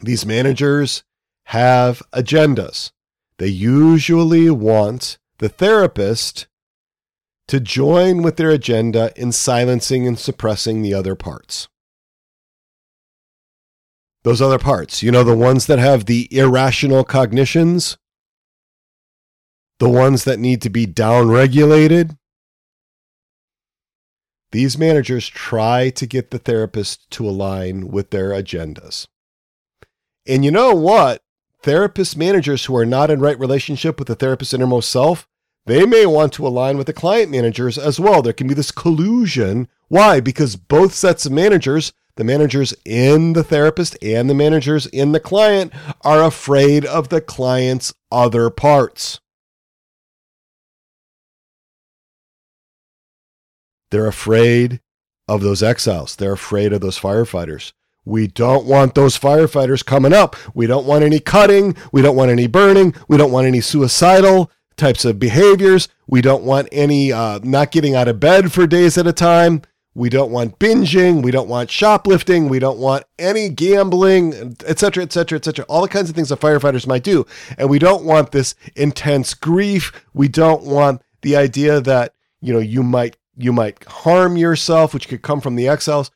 [0.00, 1.04] These managers
[1.44, 2.90] have agendas.
[3.38, 6.48] They usually want the therapist
[7.46, 11.68] to join with their agenda in silencing and suppressing the other parts.
[14.24, 17.98] Those other parts, you know, the ones that have the irrational cognitions,
[19.80, 22.16] the ones that need to be downregulated.
[24.52, 29.08] These managers try to get the therapist to align with their agendas.
[30.26, 31.22] And you know what?
[31.62, 35.26] Therapist managers who are not in right relationship with the therapist's innermost self,
[35.66, 38.20] they may want to align with the client managers as well.
[38.20, 39.68] There can be this collusion.
[39.88, 40.20] Why?
[40.20, 45.20] Because both sets of managers, the managers in the therapist and the managers in the
[45.20, 49.20] client, are afraid of the client's other parts.
[53.90, 54.80] They're afraid
[55.28, 56.16] of those exiles.
[56.16, 57.72] They're afraid of those firefighters.
[58.04, 60.34] We don't want those firefighters coming up.
[60.54, 61.76] We don't want any cutting.
[61.92, 62.94] We don't want any burning.
[63.06, 65.88] We don't want any suicidal types of behaviors.
[66.06, 69.62] We don't want any uh, not getting out of bed for days at a time.
[69.94, 71.22] We don't want binging.
[71.22, 72.48] We don't want shoplifting.
[72.48, 75.64] We don't want any gambling, etc., etc., etc.
[75.68, 77.26] All the kinds of things that firefighters might do.
[77.58, 79.92] And we don't want this intense grief.
[80.14, 85.08] We don't want the idea that, you know, you might you might harm yourself, which
[85.08, 86.10] could come from the exiles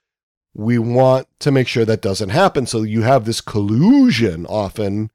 [0.56, 2.64] we want to make sure that doesn't happen.
[2.66, 5.10] So you have this collusion often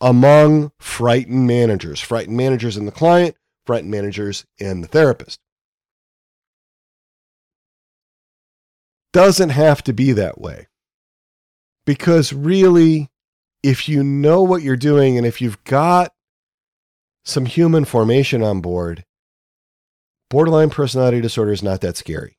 [0.00, 3.34] among frightened managers, frightened managers and the client,
[3.64, 5.40] frightened managers and the therapist.
[9.16, 10.66] Doesn't have to be that way.
[11.86, 13.08] Because really,
[13.62, 16.12] if you know what you're doing and if you've got
[17.24, 19.06] some human formation on board,
[20.28, 22.36] borderline personality disorder is not that scary.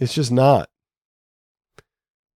[0.00, 0.68] It's just not.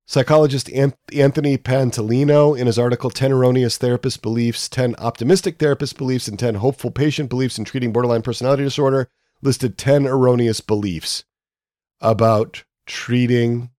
[0.05, 6.37] Psychologist Anthony Pantoliano, in his article 10 Erroneous Therapist Beliefs, 10 Optimistic Therapist Beliefs, and
[6.37, 9.09] 10 Hopeful Patient Beliefs in Treating Borderline Personality Disorder,
[9.43, 11.25] listed 10 erroneous beliefs
[12.01, 13.71] about treating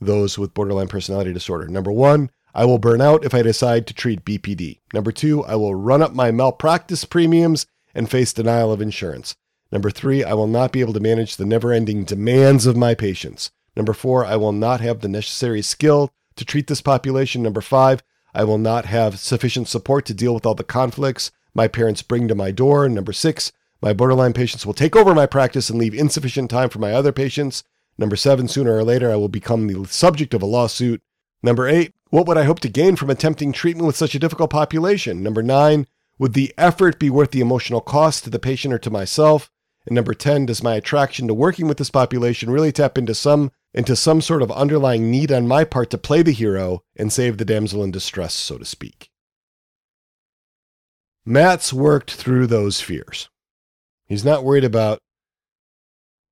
[0.00, 1.68] those with borderline personality disorder.
[1.68, 4.80] Number one, I will burn out if I decide to treat BPD.
[4.94, 9.36] Number two, I will run up my malpractice premiums and face denial of insurance.
[9.72, 12.94] Number three, I will not be able to manage the never ending demands of my
[12.94, 13.50] patients.
[13.76, 17.42] Number four, I will not have the necessary skill to treat this population.
[17.42, 18.02] Number five,
[18.34, 22.28] I will not have sufficient support to deal with all the conflicts my parents bring
[22.28, 22.88] to my door.
[22.88, 23.52] Number six,
[23.82, 27.12] my borderline patients will take over my practice and leave insufficient time for my other
[27.12, 27.62] patients.
[27.98, 31.02] Number seven, sooner or later, I will become the subject of a lawsuit.
[31.42, 34.50] Number eight, what would I hope to gain from attempting treatment with such a difficult
[34.50, 35.22] population?
[35.22, 35.86] Number nine,
[36.18, 39.50] would the effort be worth the emotional cost to the patient or to myself?
[39.86, 43.52] And number 10, does my attraction to working with this population really tap into some
[43.74, 47.36] into some sort of underlying need on my part to play the hero and save
[47.36, 49.10] the damsel in distress, so to speak?
[51.26, 53.28] Matt's worked through those fears.
[54.06, 55.00] He's not worried about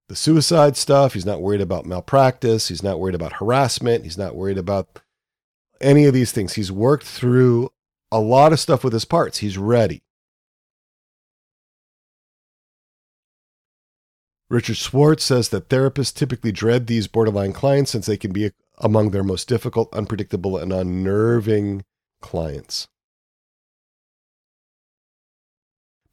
[0.09, 1.15] the suicide stuff.
[1.15, 2.69] He's not worried about malpractice.
[2.69, 4.05] He's not worried about harassment.
[4.05, 5.01] He's not worried about
[5.81, 6.55] any of these things.
[6.55, 7.71] He's worked through
[8.13, 9.39] a lot of stuff with his parts.
[9.39, 10.03] He's ready.
[14.51, 19.11] Richard Schwartz says that therapists typically dread these borderline clients since they can be among
[19.11, 21.85] their most difficult, unpredictable, and unnerving
[22.21, 22.87] clients.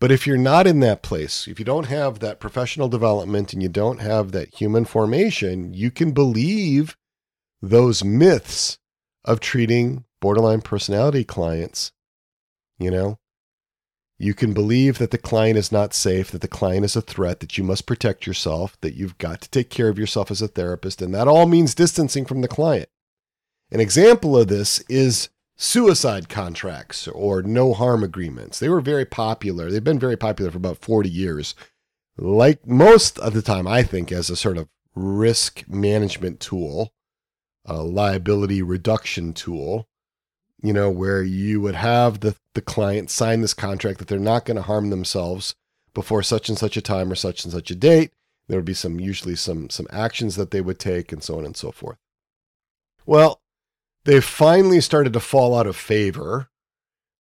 [0.01, 3.61] But if you're not in that place, if you don't have that professional development and
[3.61, 6.97] you don't have that human formation, you can believe
[7.61, 8.79] those myths
[9.23, 11.91] of treating borderline personality clients.
[12.79, 13.19] You know,
[14.17, 17.39] you can believe that the client is not safe, that the client is a threat,
[17.39, 20.47] that you must protect yourself, that you've got to take care of yourself as a
[20.47, 22.89] therapist, and that all means distancing from the client.
[23.69, 25.29] An example of this is
[25.61, 28.57] suicide contracts or no harm agreements.
[28.57, 29.69] They were very popular.
[29.69, 31.53] They've been very popular for about 40 years.
[32.17, 36.91] like most of the time, I think, as a sort of risk management tool,
[37.65, 39.87] a liability reduction tool,
[40.61, 44.45] you know, where you would have the, the client sign this contract that they're not
[44.45, 45.55] going to harm themselves
[45.93, 48.11] before such and such a time or such and such a date.
[48.47, 51.45] There would be some usually some some actions that they would take and so on
[51.45, 51.97] and so forth.
[53.05, 53.40] Well,
[54.03, 56.49] they've finally started to fall out of favor.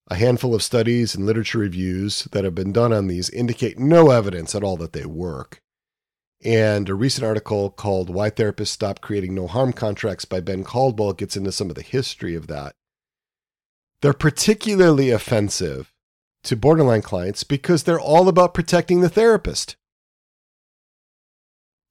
[0.09, 4.11] A handful of studies and literature reviews that have been done on these indicate no
[4.11, 5.61] evidence at all that they work.
[6.43, 11.13] And a recent article called Why Therapists Stop Creating No Harm Contracts by Ben Caldwell
[11.13, 12.73] gets into some of the history of that.
[14.01, 15.93] They're particularly offensive
[16.43, 19.75] to borderline clients because they're all about protecting the therapist.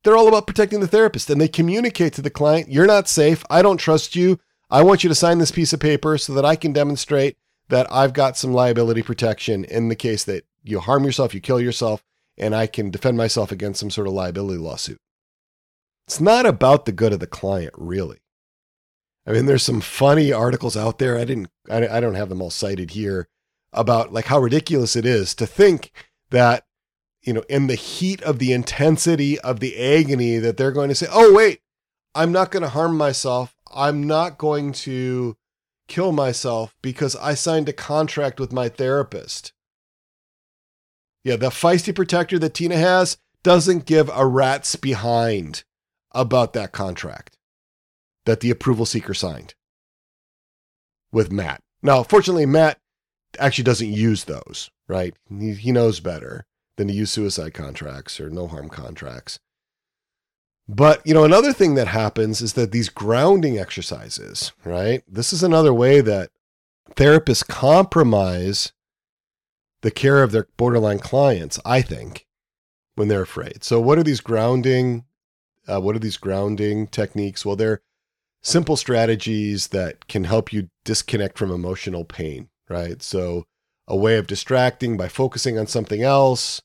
[0.02, 3.44] They're all about protecting the therapist and they communicate to the client, you're not safe.
[3.48, 4.40] I don't trust you.
[4.70, 7.36] I want you to sign this piece of paper so that I can demonstrate
[7.68, 11.60] that I've got some liability protection in the case that you harm yourself, you kill
[11.60, 12.05] yourself,
[12.36, 15.01] and I can defend myself against some sort of liability lawsuit.
[16.06, 18.18] It's not about the good of the client, really.
[19.26, 21.18] I mean, there's some funny articles out there.
[21.18, 23.28] I didn't, I don't have them all cited here
[23.72, 25.92] about like how ridiculous it is to think
[26.30, 26.64] that,
[27.22, 30.94] you know, in the heat of the intensity of the agony, that they're going to
[30.94, 31.60] say, oh, wait,
[32.14, 33.55] I'm not going to harm myself.
[33.72, 35.36] I'm not going to
[35.88, 39.52] kill myself because I signed a contract with my therapist.
[41.24, 45.64] Yeah, the feisty protector that Tina has doesn't give a rat's behind
[46.12, 47.36] about that contract
[48.24, 49.55] that the approval seeker signed
[51.12, 51.60] with Matt.
[51.82, 52.78] Now, fortunately, Matt
[53.38, 55.14] actually doesn't use those, right?
[55.28, 56.44] He, he knows better
[56.76, 59.38] than to use suicide contracts or no harm contracts.
[60.72, 65.02] But, you know, another thing that happens is that these grounding exercises, right?
[65.09, 66.30] This is another way that
[66.94, 68.72] therapists compromise
[69.82, 72.24] the care of their borderline clients, I think,
[72.94, 73.64] when they're afraid.
[73.64, 75.06] So, what are these grounding?
[75.66, 77.44] Uh, what are these grounding techniques?
[77.44, 77.82] Well, they're
[78.40, 83.02] simple strategies that can help you disconnect from emotional pain, right?
[83.02, 83.44] So,
[83.88, 86.62] a way of distracting by focusing on something else,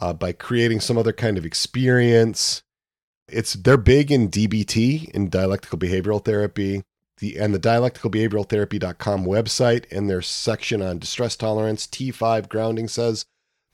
[0.00, 2.62] uh, by creating some other kind of experience.
[3.32, 6.84] It's they're big in DBT in dialectical behavioral therapy
[7.18, 13.24] the and the dialecticalbehavioraltherapy.com website and their section on distress tolerance T5 grounding says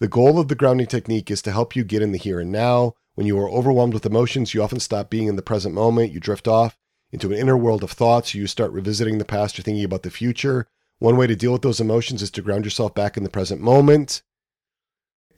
[0.00, 2.52] the goal of the grounding technique is to help you get in the here and
[2.52, 2.94] now.
[3.14, 6.12] When you are overwhelmed with emotions, you often stop being in the present moment.
[6.12, 6.78] You drift off
[7.10, 8.32] into an inner world of thoughts.
[8.32, 10.68] You start revisiting the past or thinking about the future.
[11.00, 13.60] One way to deal with those emotions is to ground yourself back in the present
[13.60, 14.22] moment.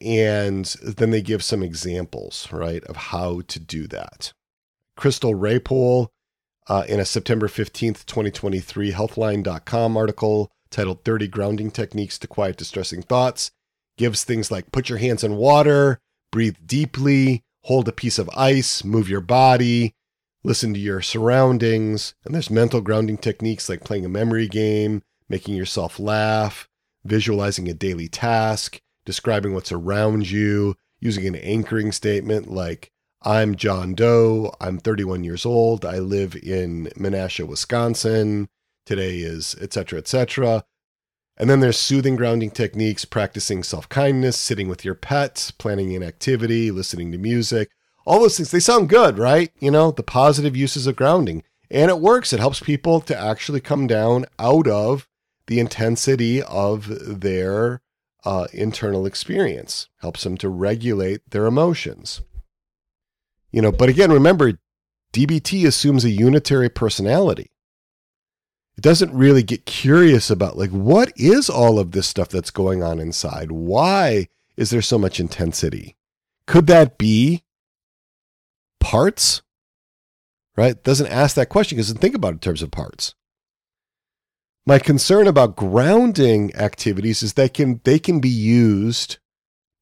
[0.01, 4.33] And then they give some examples, right, of how to do that.
[4.97, 6.09] Crystal Raypole
[6.69, 13.03] uh, in a September 15th, 2023 Healthline.com article titled 30 Grounding Techniques to Quiet Distressing
[13.03, 13.51] Thoughts.
[13.99, 16.01] Gives things like put your hands in water,
[16.31, 19.95] breathe deeply, hold a piece of ice, move your body,
[20.43, 22.15] listen to your surroundings.
[22.25, 26.69] And there's mental grounding techniques like playing a memory game, making yourself laugh,
[27.05, 32.93] visualizing a daily task, describing what's around you, using an anchoring statement like,
[33.23, 34.55] I'm John Doe.
[34.61, 35.85] I'm 31 years old.
[35.85, 38.49] I live in Menasha, Wisconsin.
[38.87, 39.99] Today is etc.
[39.99, 40.65] etc.
[41.37, 46.05] And then there's soothing grounding techniques, practicing self kindness, sitting with your pet, planning an
[46.05, 47.71] activity, listening to music.
[48.07, 49.51] All those things, they sound good, right?
[49.59, 51.43] You know, the positive uses of grounding.
[51.69, 52.33] And it works.
[52.33, 55.09] It helps people to actually come down out of
[55.49, 57.83] the intensity of their
[58.25, 62.23] uh, internal experience, helps them to regulate their emotions.
[63.53, 64.59] You know, but again, remember,
[65.13, 67.51] DBT assumes a unitary personality.
[68.77, 72.83] It doesn't really get curious about, like, what is all of this stuff that's going
[72.83, 73.51] on inside?
[73.51, 75.97] Why is there so much intensity?
[76.47, 77.43] Could that be
[78.79, 79.43] parts?
[80.57, 80.73] Right?
[80.73, 83.15] It doesn't ask that question because think about it in terms of parts.
[84.67, 89.19] My concern about grounding activities is that can they can be used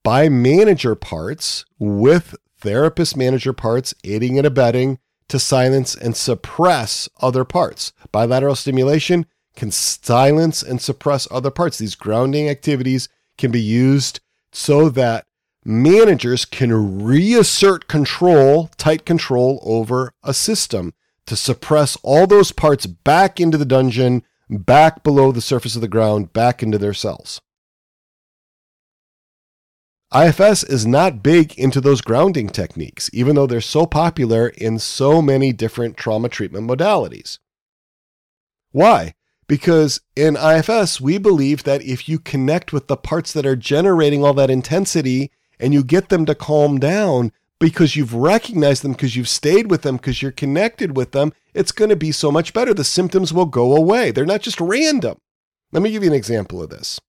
[0.05, 4.99] by manager parts with therapist manager parts aiding and abetting
[5.29, 7.93] to silence and suppress other parts.
[8.13, 11.79] Bilateral stimulation can silence and suppress other parts.
[11.79, 14.21] These grounding activities can be used
[14.53, 15.27] so that
[15.65, 20.95] managers can reassert control, tight control over a system
[21.27, 25.89] to suppress all those parts back into the dungeon, back below the surface of the
[25.89, 27.41] ground, back into their cells.
[30.15, 35.21] IFS is not big into those grounding techniques, even though they're so popular in so
[35.21, 37.39] many different trauma treatment modalities.
[38.71, 39.15] Why?
[39.47, 44.25] Because in IFS, we believe that if you connect with the parts that are generating
[44.25, 45.31] all that intensity
[45.61, 49.83] and you get them to calm down because you've recognized them, because you've stayed with
[49.83, 52.73] them, because you're connected with them, it's going to be so much better.
[52.73, 54.11] The symptoms will go away.
[54.11, 55.19] They're not just random.
[55.73, 57.01] Let me give you an example of this.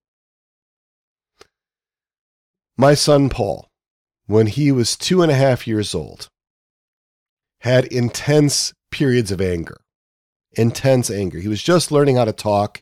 [2.78, 3.68] My son Paul,
[4.26, 6.30] when he was two and a half years old,
[7.62, 9.82] had intense periods of anger.
[10.54, 11.40] Intense anger.
[11.40, 12.82] He was just learning how to talk,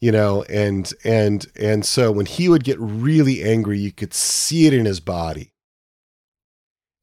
[0.00, 4.66] you know, and and and so when he would get really angry, you could see
[4.66, 5.49] it in his body.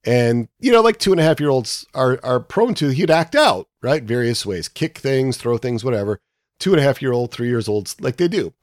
[0.07, 3.11] And you know, like two and a half year olds are are prone to, he'd
[3.11, 4.01] act out, right?
[4.01, 6.21] Various ways, kick things, throw things, whatever.
[6.59, 8.53] Two and a half year old, three years olds, like they do.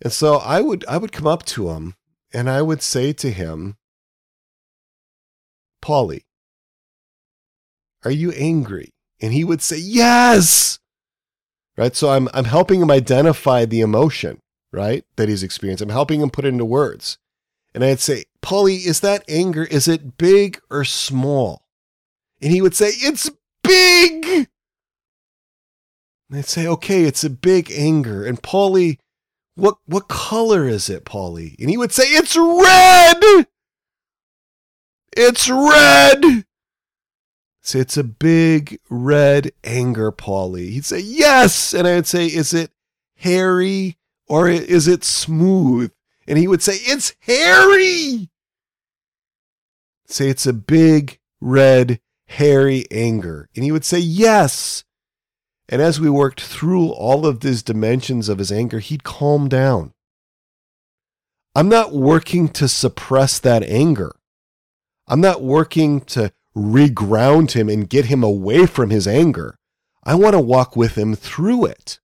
[0.00, 1.96] And so I would I would come up to him
[2.32, 3.78] and I would say to him,
[5.82, 6.22] Paulie,
[8.04, 8.90] are you angry?
[9.20, 10.78] And he would say, Yes.
[11.76, 11.96] Right.
[11.96, 14.38] So I'm I'm helping him identify the emotion,
[14.72, 15.82] right, that he's experienced.
[15.82, 17.18] I'm helping him put it into words.
[17.74, 19.64] And I'd say, Paulie, is that anger?
[19.64, 21.66] Is it big or small?
[22.40, 23.30] And he would say, It's
[23.62, 24.48] big.
[26.30, 28.24] And I'd say, okay, it's a big anger.
[28.24, 28.98] And Paulie,
[29.56, 31.56] what what color is it, Paulie?
[31.58, 33.46] And he would say, It's red.
[35.16, 36.44] It's red.
[37.62, 40.70] So it's a big red anger, Paulie.
[40.70, 41.74] He'd say, Yes.
[41.74, 42.70] And I'd say, Is it
[43.16, 43.98] hairy
[44.28, 45.90] or is it smooth?
[46.26, 48.29] And he would say, It's hairy.
[50.10, 53.48] Say it's a big red hairy anger.
[53.54, 54.84] And he would say, Yes.
[55.68, 59.92] And as we worked through all of these dimensions of his anger, he'd calm down.
[61.54, 64.16] I'm not working to suppress that anger.
[65.06, 69.56] I'm not working to reground him and get him away from his anger.
[70.02, 72.00] I want to walk with him through it.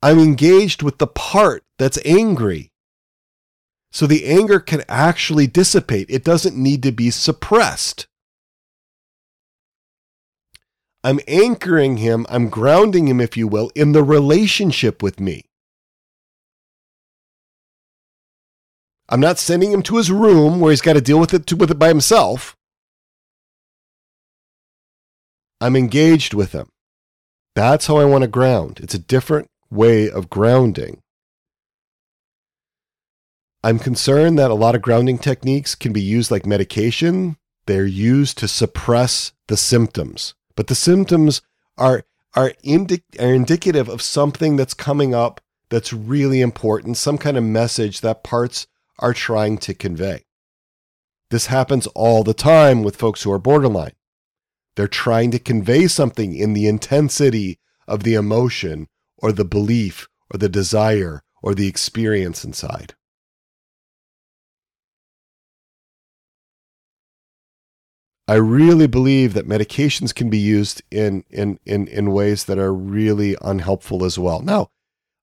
[0.00, 2.70] I'm engaged with the part that's angry.
[3.90, 6.06] So the anger can actually dissipate.
[6.08, 8.06] It doesn't need to be suppressed.
[11.04, 15.44] I'm anchoring him, I'm grounding him, if you will, in the relationship with me.
[19.08, 21.56] I'm not sending him to his room where he's got to deal with it, to,
[21.56, 22.56] with it by himself.
[25.60, 26.68] I'm engaged with him.
[27.54, 28.80] That's how I want to ground.
[28.82, 31.00] It's a different way of grounding.
[33.62, 37.36] I'm concerned that a lot of grounding techniques can be used like medication.
[37.66, 41.40] They're used to suppress the symptoms but the symptoms
[41.76, 42.02] are
[42.34, 45.40] are, indi- are indicative of something that's coming up
[45.70, 48.66] that's really important, some kind of message that parts
[48.98, 50.24] are trying to convey.
[51.30, 53.92] This happens all the time with folks who are borderline.
[54.74, 60.38] They're trying to convey something in the intensity of the emotion or the belief or
[60.38, 62.96] the desire or the experience inside.
[68.28, 72.74] I really believe that medications can be used in, in, in, in ways that are
[72.74, 74.42] really unhelpful as well.
[74.42, 74.68] Now,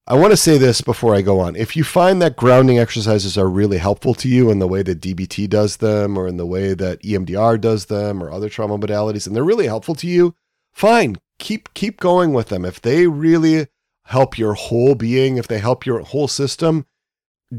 [0.08, 1.56] I want to say this before I go on.
[1.56, 5.02] If you find that grounding exercises are really helpful to you in the way that
[5.02, 9.28] DBT does them, or in the way that EMDR does them, or other trauma modalities,
[9.28, 10.34] and they're really helpful to you,
[10.74, 11.18] fine.
[11.38, 12.66] Keep keep going with them.
[12.66, 13.68] If they really
[14.06, 16.86] help your whole being, if they help your whole system,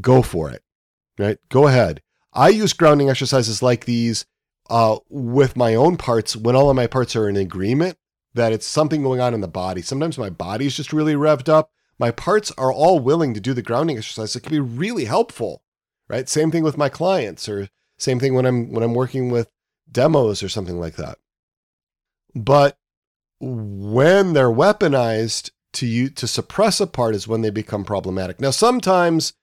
[0.01, 0.63] go for it.
[1.17, 1.37] Right?
[1.49, 2.01] Go ahead.
[2.33, 4.25] I use grounding exercises like these
[4.69, 7.97] uh, with my own parts when all of my parts are in agreement
[8.33, 9.81] that it's something going on in the body.
[9.81, 11.71] Sometimes my body's just really revved up.
[11.99, 14.35] My parts are all willing to do the grounding exercise.
[14.35, 15.63] It can be really helpful,
[16.07, 16.29] right?
[16.29, 19.49] Same thing with my clients, or same thing when I'm when I'm working with
[19.91, 21.17] demos or something like that.
[22.35, 22.77] But
[23.39, 28.39] when they're weaponized to you to suppress a part is when they become problematic.
[28.39, 29.33] Now, sometimes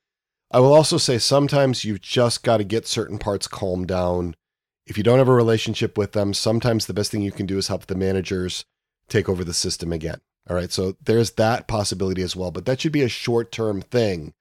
[0.50, 4.36] I will also say sometimes you've just got to get certain parts calmed down
[4.86, 7.58] if you don't have a relationship with them, sometimes the best thing you can do
[7.58, 8.64] is help the managers
[9.08, 10.20] take over the system again.
[10.48, 10.70] All right.
[10.70, 12.50] So there's that possibility as well.
[12.50, 14.34] But that should be a short term thing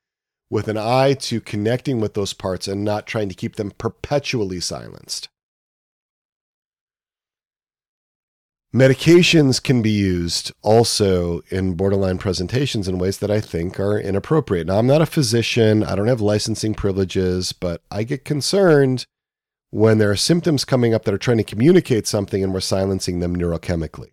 [0.49, 4.59] with an eye to connecting with those parts and not trying to keep them perpetually
[4.59, 5.29] silenced.
[8.75, 14.65] Medications can be used also in borderline presentations in ways that I think are inappropriate.
[14.65, 19.05] Now, I'm not a physician, I don't have licensing privileges, but I get concerned
[19.73, 23.19] when there are symptoms coming up that are trying to communicate something and we're silencing
[23.19, 24.11] them neurochemically.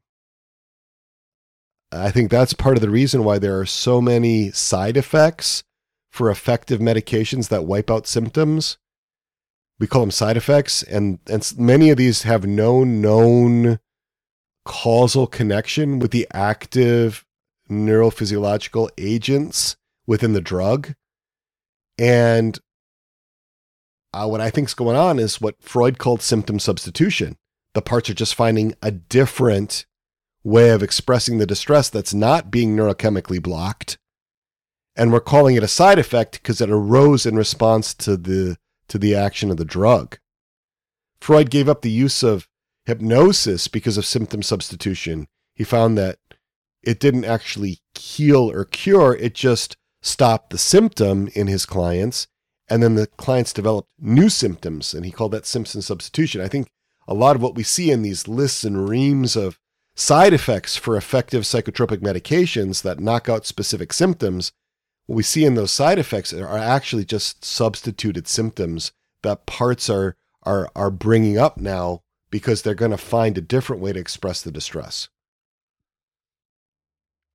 [1.92, 5.62] I think that's part of the reason why there are so many side effects
[6.08, 8.78] for effective medications that wipe out symptoms.
[9.78, 13.80] We call them side effects, and, and many of these have no known
[14.64, 17.26] causal connection with the active
[17.70, 19.76] neurophysiological agents
[20.06, 20.94] within the drug.
[21.98, 22.58] And
[24.12, 27.36] uh, what I think is going on is what Freud called symptom substitution.
[27.74, 29.86] The parts are just finding a different
[30.42, 33.98] way of expressing the distress that's not being neurochemically blocked.
[34.96, 38.56] And we're calling it a side effect because it arose in response to the
[38.88, 40.18] to the action of the drug.
[41.20, 42.48] Freud gave up the use of
[42.86, 45.28] hypnosis because of symptom substitution.
[45.54, 46.18] He found that
[46.82, 52.26] it didn't actually heal or cure, it just stopped the symptom in his clients.
[52.70, 56.40] And then the clients developed new symptoms, and he called that symptom substitution.
[56.40, 56.68] I think
[57.08, 59.58] a lot of what we see in these lists and reams of
[59.96, 64.52] side effects for effective psychotropic medications that knock out specific symptoms,
[65.06, 68.92] what we see in those side effects are actually just substituted symptoms
[69.22, 73.82] that parts are are are bringing up now because they're going to find a different
[73.82, 75.08] way to express the distress.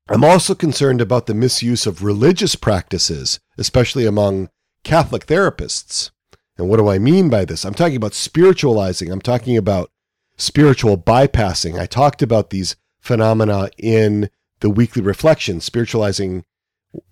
[0.07, 4.49] I'm also concerned about the misuse of religious practices, especially among
[4.85, 6.11] Catholic therapists.
[6.57, 7.65] And what do I mean by this?
[7.65, 9.11] I'm talking about spiritualizing.
[9.11, 9.91] I'm talking about
[10.37, 11.77] spiritual bypassing.
[11.77, 14.29] I talked about these phenomena in
[14.61, 16.45] the weekly reflection, spiritualizing.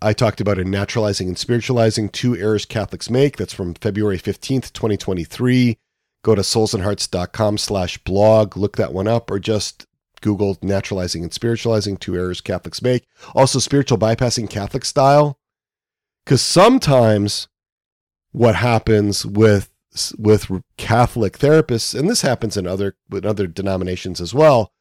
[0.01, 3.35] I talked about in naturalizing and spiritualizing two errors Catholics make.
[3.35, 5.77] That's from February 15th, 2023.
[6.23, 9.87] Go to soulsandhearts.com slash blog, look that one up, or just
[10.21, 13.03] Google naturalizing and spiritualizing, two errors Catholics make.
[13.35, 15.37] Also, spiritual bypassing Catholic style.
[16.23, 17.49] Because sometimes
[18.33, 19.69] what happens with
[20.17, 24.73] with Catholic therapists, and this happens in other with other denominations as well,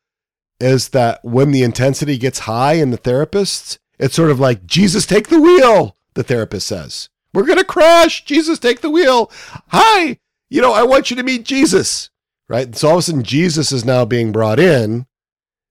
[0.58, 5.06] is that when the intensity gets high in the therapists, it's sort of like Jesus
[5.06, 5.96] take the wheel.
[6.14, 8.24] The therapist says, "We're gonna crash.
[8.24, 9.30] Jesus take the wheel."
[9.68, 10.18] Hi,
[10.48, 12.08] you know, I want you to meet Jesus,
[12.48, 12.74] right?
[12.74, 15.06] So all of a sudden, Jesus is now being brought in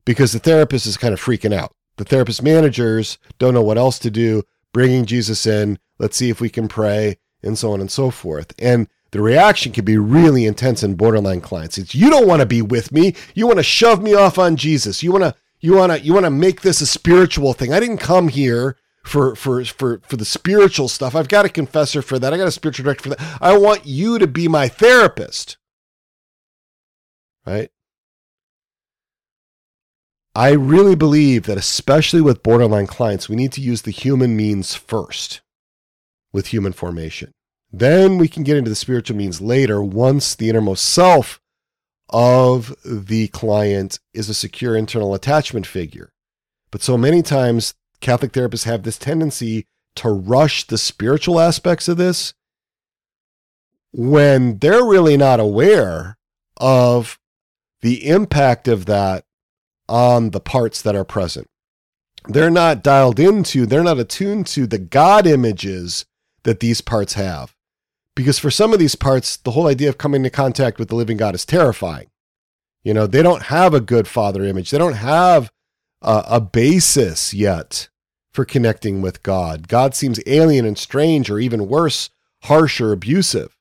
[0.06, 1.74] because the therapist is kind of freaking out.
[1.98, 5.80] The therapist managers don't know what else to do, bringing Jesus in.
[6.00, 8.54] Let's see if we can pray, and so on and so forth.
[8.60, 11.78] And the reaction can be really intense in borderline clients.
[11.78, 13.14] It's you don't want to be with me.
[13.36, 15.04] You want to shove me off on Jesus.
[15.04, 17.74] You want to you want to you want to make this a spiritual thing.
[17.74, 21.16] I didn't come here for for for for the spiritual stuff.
[21.16, 22.34] I've got a confessor for that.
[22.34, 23.38] I got a spiritual director for that.
[23.42, 25.58] I want you to be my therapist.
[27.46, 27.70] Right?
[30.34, 34.76] I really believe that especially with borderline clients, we need to use the human means
[34.76, 35.42] first
[36.34, 37.32] with human formation.
[37.72, 41.40] Then we can get into the spiritual means later once the innermost self
[42.10, 46.12] of the client is a secure internal attachment figure.
[46.70, 51.98] But so many times Catholic therapists have this tendency to rush the spiritual aspects of
[51.98, 52.34] this
[53.94, 56.18] when they're really not aware
[56.58, 57.20] of
[57.82, 59.26] the impact of that
[59.90, 61.48] on the parts that are present.
[62.28, 66.06] They're not dialed into, they're not attuned to the God images
[66.44, 67.56] that these parts have.
[68.16, 70.96] Because for some of these parts, the whole idea of coming into contact with the
[70.96, 72.08] living God is terrifying.
[72.84, 75.52] You know, they don't have a good father image, they don't have
[76.02, 77.90] a, a basis yet
[78.34, 79.68] for connecting with God.
[79.68, 82.10] God seems alien and strange, or even worse,
[82.44, 83.58] harsh or abusive,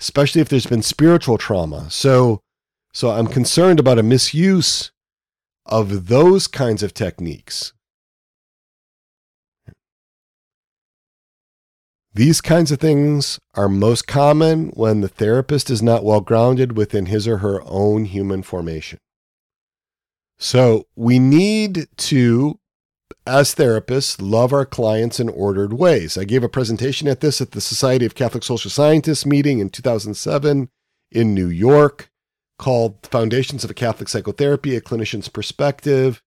[0.00, 1.90] especially if there's been spiritual trauma.
[1.90, 2.42] So,
[2.92, 4.90] so I'm concerned about a misuse
[5.64, 7.72] of those kinds of techniques.
[12.18, 17.06] These kinds of things are most common when the therapist is not well grounded within
[17.06, 18.98] his or her own human formation.
[20.36, 22.58] So we need to
[23.24, 26.18] as therapists, love our clients in ordered ways.
[26.18, 29.70] I gave a presentation at this at the Society of Catholic Social Scientists meeting in
[29.70, 30.70] 2007
[31.12, 32.10] in New York
[32.58, 36.20] called Foundations of a Catholic Psychotherapy, a Clinician's Perspective.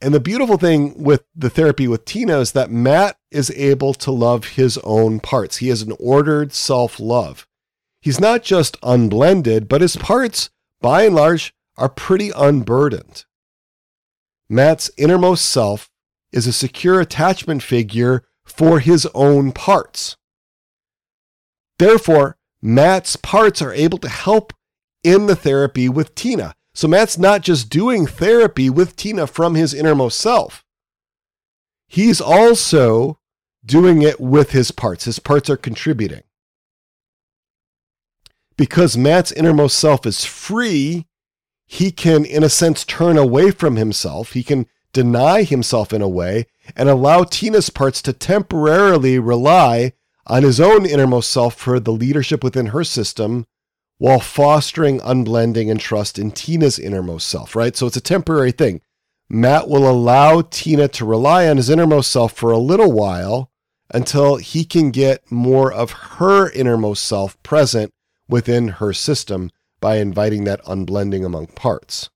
[0.00, 4.12] And the beautiful thing with the therapy with Tina is that Matt is able to
[4.12, 5.56] love his own parts.
[5.56, 7.46] He has an ordered self love.
[8.00, 10.50] He's not just unblended, but his parts,
[10.80, 13.24] by and large, are pretty unburdened.
[14.48, 15.90] Matt's innermost self
[16.32, 20.16] is a secure attachment figure for his own parts.
[21.78, 24.52] Therefore, Matt's parts are able to help
[25.02, 26.54] in the therapy with Tina.
[26.78, 30.64] So Matt's not just doing therapy with Tina from his innermost self.
[31.88, 33.18] He's also
[33.66, 35.06] doing it with his parts.
[35.06, 36.22] His parts are contributing.
[38.56, 41.08] Because Matt's innermost self is free,
[41.66, 44.34] he can, in a sense, turn away from himself.
[44.34, 46.46] He can deny himself in a way
[46.76, 49.94] and allow Tina's parts to temporarily rely
[50.28, 53.48] on his own innermost self for the leadership within her system
[53.98, 57.76] while fostering unblending and trust in Tina's innermost self, right?
[57.76, 58.80] So it's a temporary thing.
[59.28, 63.50] Matt will allow Tina to rely on his innermost self for a little while
[63.92, 67.92] until he can get more of her innermost self present
[68.28, 69.50] within her system
[69.80, 72.10] by inviting that unblending among parts.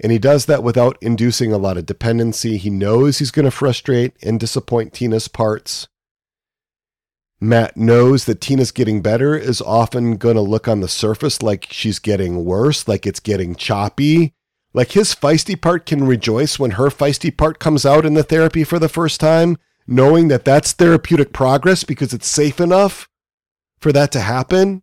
[0.00, 2.56] And he does that without inducing a lot of dependency.
[2.56, 5.88] He knows he's going to frustrate and disappoint Tina's parts.
[7.40, 11.68] Matt knows that Tina's getting better is often going to look on the surface like
[11.70, 14.34] she's getting worse, like it's getting choppy.
[14.74, 18.64] Like his feisty part can rejoice when her feisty part comes out in the therapy
[18.64, 19.56] for the first time,
[19.86, 23.08] knowing that that's therapeutic progress because it's safe enough
[23.78, 24.82] for that to happen.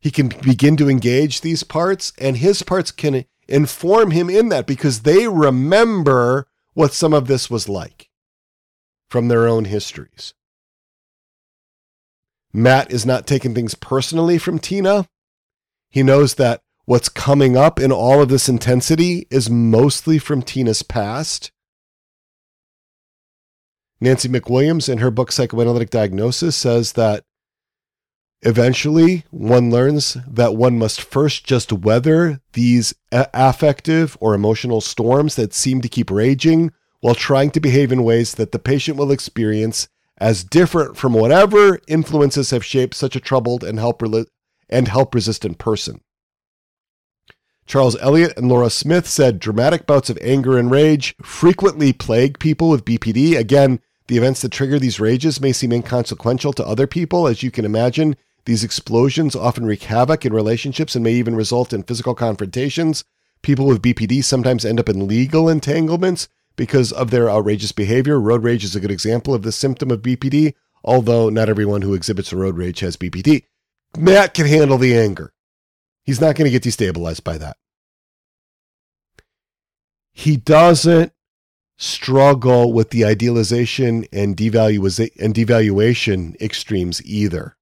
[0.00, 4.66] He can begin to engage these parts, and his parts can inform him in that
[4.66, 8.10] because they remember what some of this was like
[9.14, 10.34] from their own histories.
[12.52, 15.06] Matt is not taking things personally from Tina.
[15.88, 20.82] He knows that what's coming up in all of this intensity is mostly from Tina's
[20.82, 21.52] past.
[24.00, 27.22] Nancy McWilliams, in her book Psychoanalytic Diagnosis, says that
[28.42, 35.54] eventually one learns that one must first just weather these affective or emotional storms that
[35.54, 36.72] seem to keep raging
[37.04, 41.78] while trying to behave in ways that the patient will experience as different from whatever
[41.86, 44.02] influences have shaped such a troubled and help,
[44.70, 46.00] and help resistant person.
[47.66, 52.70] Charles Elliott and Laura Smith said dramatic bouts of anger and rage frequently plague people
[52.70, 53.36] with BPD.
[53.36, 57.28] Again, the events that trigger these rages may seem inconsequential to other people.
[57.28, 58.16] As you can imagine,
[58.46, 63.04] these explosions often wreak havoc in relationships and may even result in physical confrontations.
[63.42, 68.20] People with BPD sometimes end up in legal entanglements because of their outrageous behavior.
[68.20, 70.54] Road rage is a good example of this symptom of BPD,
[70.84, 73.44] although not everyone who exhibits road rage has BPD.
[73.96, 75.32] Matt can handle the anger.
[76.04, 77.56] He's not going to get destabilized by that.
[80.12, 81.12] He doesn't
[81.76, 87.56] struggle with the idealization and, devaluation and devaluation extremes either.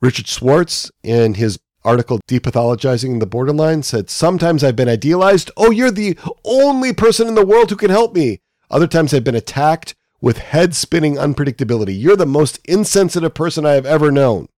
[0.00, 5.50] Richard Schwartz, in his article Depathologizing the Borderline, said, Sometimes I've been idealized.
[5.56, 8.40] Oh, you're the only person in the world who can help me.
[8.70, 12.00] Other times I've been attacked with head spinning unpredictability.
[12.00, 14.48] You're the most insensitive person I have ever known.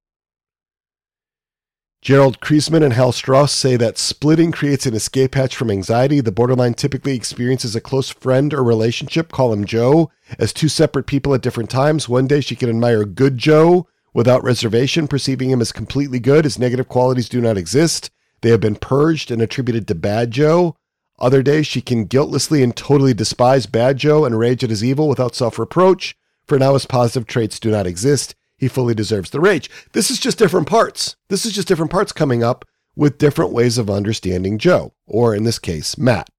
[2.03, 6.21] Gerald Kreisman and Hal Strauss say that splitting creates an escape hatch from anxiety.
[6.21, 11.09] The borderline typically experiences a close friend or relationship, call him Joe, as two separate
[11.09, 12.09] people at different times.
[12.09, 16.45] One day she can admire good Joe without reservation, perceiving him as completely good.
[16.45, 18.11] His negative qualities do not exist.
[18.41, 20.75] They have been purged and attributed to bad Joe.
[21.19, 25.07] Other days she can guiltlessly and totally despise bad Joe and rage at his evil
[25.07, 26.17] without self reproach,
[26.47, 29.69] for now his positive traits do not exist he fully deserves the rage.
[29.93, 31.17] This is just different parts.
[31.29, 32.65] This is just different parts coming up
[32.95, 36.31] with different ways of understanding Joe, or in this case, Matt.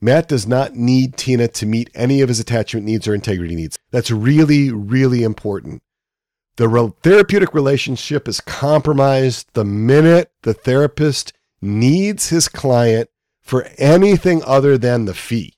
[0.00, 3.78] Matt does not need Tina to meet any of his attachment needs or integrity needs.
[3.90, 5.82] That's really, really important.
[6.56, 13.10] The re- therapeutic relationship is compromised the minute the therapist needs his client
[13.40, 15.54] for anything other than the fee.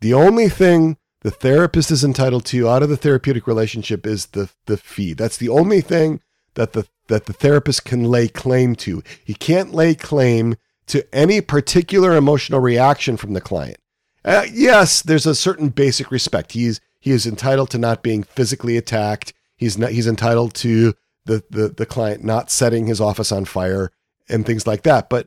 [0.00, 4.50] The only thing the therapist is entitled to out of the therapeutic relationship is the
[4.66, 5.14] the fee.
[5.14, 6.20] That's the only thing
[6.54, 9.02] that the that the therapist can lay claim to.
[9.24, 10.56] He can't lay claim
[10.92, 13.78] to any particular emotional reaction from the client.
[14.24, 16.52] Uh, yes, there's a certain basic respect.
[16.52, 19.32] He's he is entitled to not being physically attacked.
[19.56, 20.94] He's not he's entitled to
[21.24, 23.90] the the the client not setting his office on fire
[24.28, 25.08] and things like that.
[25.08, 25.26] But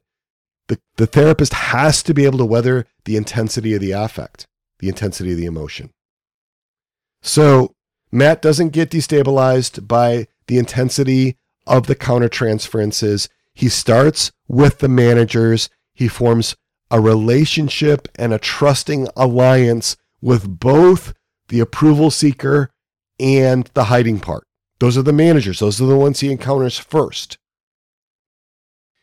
[0.68, 4.48] the, the therapist has to be able to weather the intensity of the affect
[4.80, 5.90] the intensity of the emotion.
[7.22, 7.74] So
[8.12, 13.30] Matt doesn't get destabilized by the intensity of the countertransferences.
[13.56, 15.70] He starts with the managers.
[15.94, 16.56] He forms
[16.92, 21.14] a relationship and a trusting alliance with both
[21.48, 22.70] the approval seeker
[23.20, 24.46] and the hiding part.
[24.80, 25.60] Those are the managers.
[25.60, 27.38] Those are the ones he encounters first.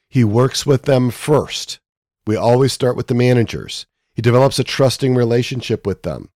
[0.09, 1.81] He works with them first.
[2.27, 3.87] We always start with the managers.
[4.15, 6.29] He develops a trusting relationship with them.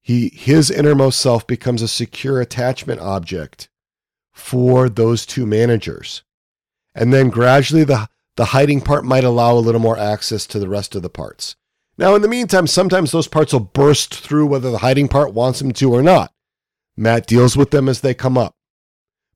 [0.00, 3.68] He, his innermost self becomes a secure attachment object
[4.32, 6.22] for those two managers.
[6.94, 10.68] And then gradually the, the hiding part might allow a little more access to the
[10.68, 11.56] rest of the parts.
[11.98, 15.58] Now, in the meantime, sometimes those parts will burst through whether the hiding part wants
[15.58, 16.32] them to or not.
[16.96, 18.54] Matt deals with them as they come up.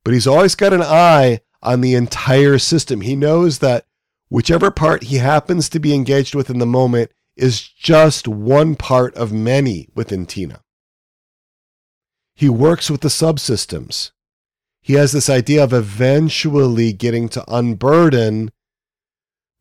[0.02, 3.01] But he's always got an eye on the entire system.
[3.01, 3.86] He knows that
[4.28, 9.14] whichever part he happens to be engaged with in the moment is just one part
[9.14, 10.62] of many within Tina.
[12.35, 14.10] He works with the subsystems.
[14.85, 18.51] He has this idea of eventually getting to unburden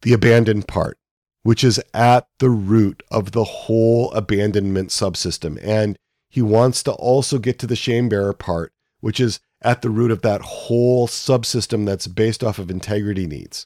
[0.02, 0.98] the abandoned part,
[1.44, 5.58] which is at the root of the whole abandonment subsystem.
[5.64, 5.98] And
[6.30, 10.12] he wants to also get to the shame bearer part, which is at the root
[10.12, 13.66] of that whole subsystem that's based off of integrity needs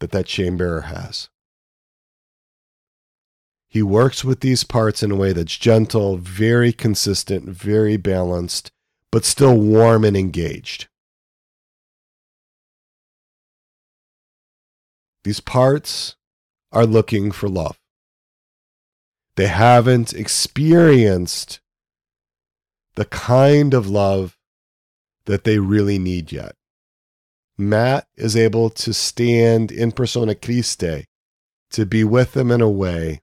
[0.00, 1.28] that that shame bearer has.
[3.68, 8.72] He works with these parts in a way that's gentle, very consistent, very balanced,
[9.16, 10.88] but still warm and engaged.
[15.24, 16.16] These parts
[16.70, 17.78] are looking for love.
[19.36, 21.60] They haven't experienced
[22.96, 24.36] the kind of love
[25.24, 26.54] that they really need yet.
[27.56, 31.06] Matt is able to stand in persona Christi
[31.70, 33.22] to be with them in a way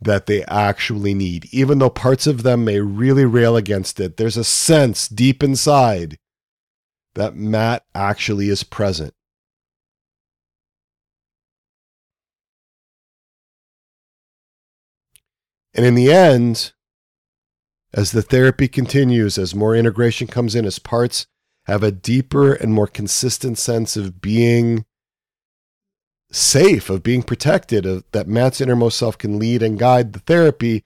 [0.00, 1.48] that they actually need.
[1.52, 6.18] Even though parts of them may really rail against it, there's a sense deep inside
[7.14, 9.14] that Matt actually is present.
[15.74, 16.72] And in the end,
[17.92, 21.26] as the therapy continues, as more integration comes in, as parts
[21.64, 24.84] have a deeper and more consistent sense of being
[26.30, 30.82] safe, of being protected, of, that Matt's innermost self can lead and guide the therapy,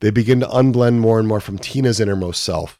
[0.00, 2.78] they begin to unblend more and more from Tina's innermost self.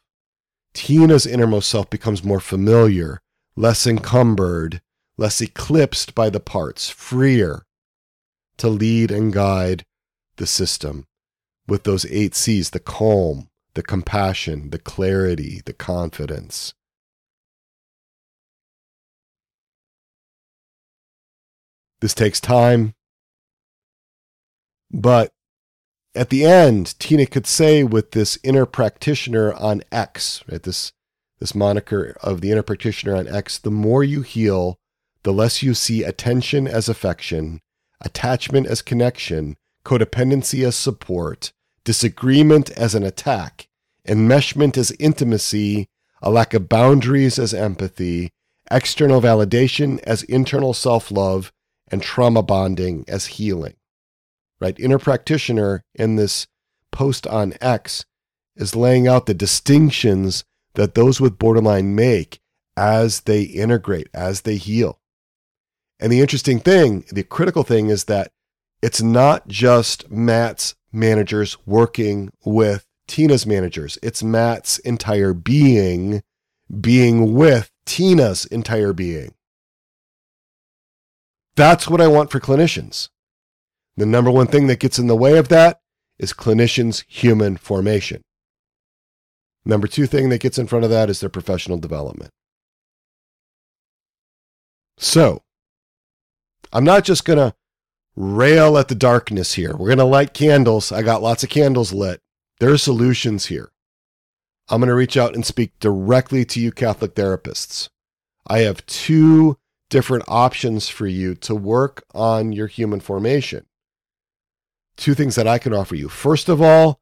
[0.73, 3.19] Tina's innermost self becomes more familiar,
[3.55, 4.81] less encumbered,
[5.17, 7.63] less eclipsed by the parts, freer
[8.57, 9.85] to lead and guide
[10.37, 11.05] the system
[11.67, 16.73] with those eight C's the calm, the compassion, the clarity, the confidence.
[22.01, 22.93] This takes time.
[24.91, 25.31] But
[26.15, 30.61] at the end, Tina could say with this inner practitioner on X, right?
[30.61, 30.91] This
[31.39, 34.77] this moniker of the inner practitioner on X, the more you heal,
[35.23, 37.61] the less you see attention as affection,
[38.01, 39.55] attachment as connection,
[39.85, 41.53] codependency as support,
[41.85, 43.67] disagreement as an attack,
[44.05, 45.87] enmeshment as intimacy,
[46.21, 48.31] a lack of boundaries as empathy,
[48.69, 51.51] external validation as internal self love,
[51.91, 53.75] and trauma bonding as healing.
[54.59, 54.79] Right?
[54.79, 56.47] Inner practitioner in this
[56.91, 58.05] post on X
[58.55, 60.43] is laying out the distinctions
[60.73, 62.39] that those with borderline make
[62.75, 64.99] as they integrate, as they heal.
[65.99, 68.31] And the interesting thing, the critical thing is that
[68.81, 73.97] it's not just Matt's managers working with Tina's managers.
[74.01, 76.21] It's Matt's entire being
[76.79, 79.33] being with Tina's entire being.
[81.55, 83.09] That's what I want for clinicians.
[83.97, 85.81] The number one thing that gets in the way of that
[86.17, 88.21] is clinicians' human formation.
[89.65, 92.31] Number two thing that gets in front of that is their professional development.
[94.97, 95.43] So,
[96.71, 97.53] I'm not just going to
[98.15, 99.75] rail at the darkness here.
[99.75, 100.91] We're going to light candles.
[100.91, 102.21] I got lots of candles lit.
[102.59, 103.71] There are solutions here.
[104.69, 107.89] I'm going to reach out and speak directly to you Catholic therapists.
[108.47, 109.57] I have two
[109.89, 113.65] different options for you to work on your human formation.
[114.95, 116.09] Two things that I can offer you.
[116.09, 117.01] First of all,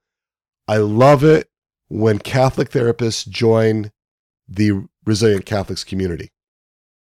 [0.68, 1.50] I love it
[1.90, 3.92] when Catholic therapists join
[4.48, 6.32] the Resilient Catholics community.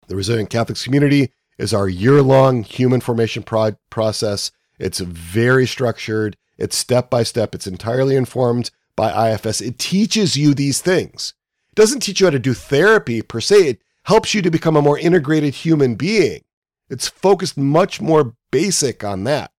[0.08, 4.52] The Resilient Catholics community is our year long human formation pro- process.
[4.78, 9.60] It's very structured, it's step by step, it's entirely informed by IFS.
[9.60, 11.34] It teaches you these things.
[11.70, 14.76] It doesn't teach you how to do therapy per se, it helps you to become
[14.76, 16.42] a more integrated human being.
[16.88, 19.50] It's focused much more basic on that.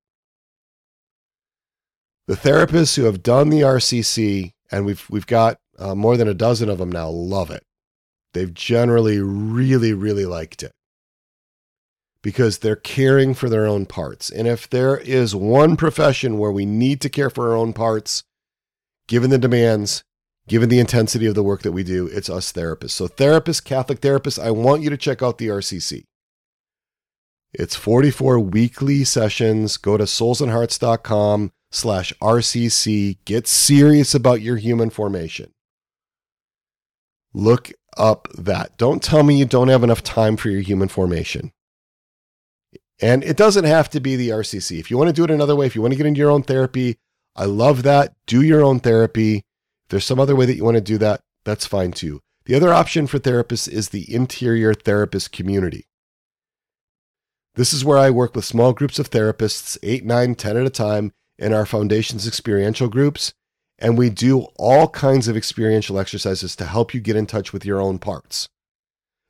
[2.27, 6.33] The therapists who have done the RCC, and we've we've got uh, more than a
[6.33, 7.63] dozen of them now, love it.
[8.33, 10.73] They've generally really really liked it
[12.21, 14.29] because they're caring for their own parts.
[14.29, 18.23] And if there is one profession where we need to care for our own parts,
[19.07, 20.03] given the demands,
[20.47, 22.91] given the intensity of the work that we do, it's us therapists.
[22.91, 26.03] So, therapists, Catholic therapists, I want you to check out the RCC.
[27.53, 29.77] It's 44 weekly sessions.
[29.77, 33.17] Go to soulsandhearts.com slash RCC.
[33.25, 35.51] Get serious about your human formation.
[37.33, 38.77] Look up that.
[38.77, 41.51] Don't tell me you don't have enough time for your human formation.
[42.99, 44.79] And it doesn't have to be the RCC.
[44.79, 46.31] If you want to do it another way, if you want to get into your
[46.31, 46.97] own therapy,
[47.35, 48.13] I love that.
[48.25, 49.43] Do your own therapy.
[49.89, 52.19] There's some other way that you want to do that, that's fine too.
[52.45, 55.85] The other option for therapists is the interior therapist community.
[57.55, 60.69] This is where I work with small groups of therapists, eight, nine, 10 at a
[60.69, 63.33] time, in our foundation's experiential groups.
[63.79, 67.65] And we do all kinds of experiential exercises to help you get in touch with
[67.65, 68.47] your own parts.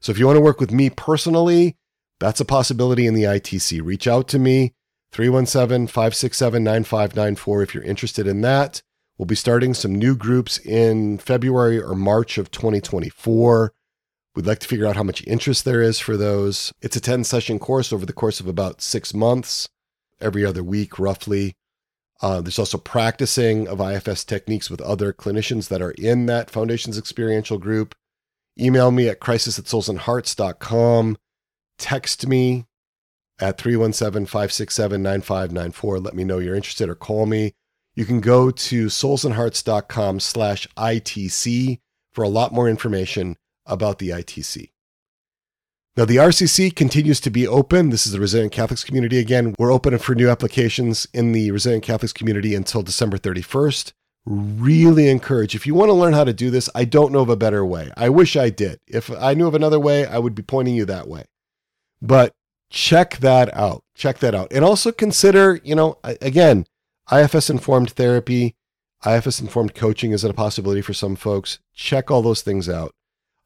[0.01, 1.75] So if you want to work with me personally,
[2.19, 3.79] That's a possibility in the ITC.
[3.83, 4.73] Reach out to me,
[5.11, 8.81] 317 567 9594, if you're interested in that.
[9.17, 13.73] We'll be starting some new groups in February or March of 2024.
[14.35, 16.71] We'd like to figure out how much interest there is for those.
[16.81, 19.67] It's a 10 session course over the course of about six months,
[20.21, 21.55] every other week, roughly.
[22.21, 26.97] Uh, there's also practicing of IFS techniques with other clinicians that are in that Foundations
[26.97, 27.95] Experiential group.
[28.59, 31.17] Email me at crisis at soulsandhearts.com.
[31.79, 32.65] Text me
[33.39, 35.99] at 317 567 9594.
[35.99, 37.53] Let me know you're interested or call me.
[37.97, 41.79] You can go to soulsandhearts.com slash ITC
[42.13, 44.69] for a lot more information about the ITC.
[45.97, 47.89] Now, the RCC continues to be open.
[47.89, 49.55] This is the Resilient Catholics community again.
[49.57, 53.93] We're open for new applications in the Resilient Catholics community until December 31st.
[54.27, 57.29] Really encourage, if you want to learn how to do this, I don't know of
[57.29, 57.91] a better way.
[57.97, 58.79] I wish I did.
[58.85, 61.25] If I knew of another way, I would be pointing you that way.
[61.99, 62.33] But
[62.69, 63.81] check that out.
[63.95, 64.51] Check that out.
[64.51, 66.67] And also consider, you know, again,
[67.11, 68.55] IFS informed therapy,
[69.05, 71.59] IFS informed coaching is a possibility for some folks.
[71.73, 72.93] Check all those things out.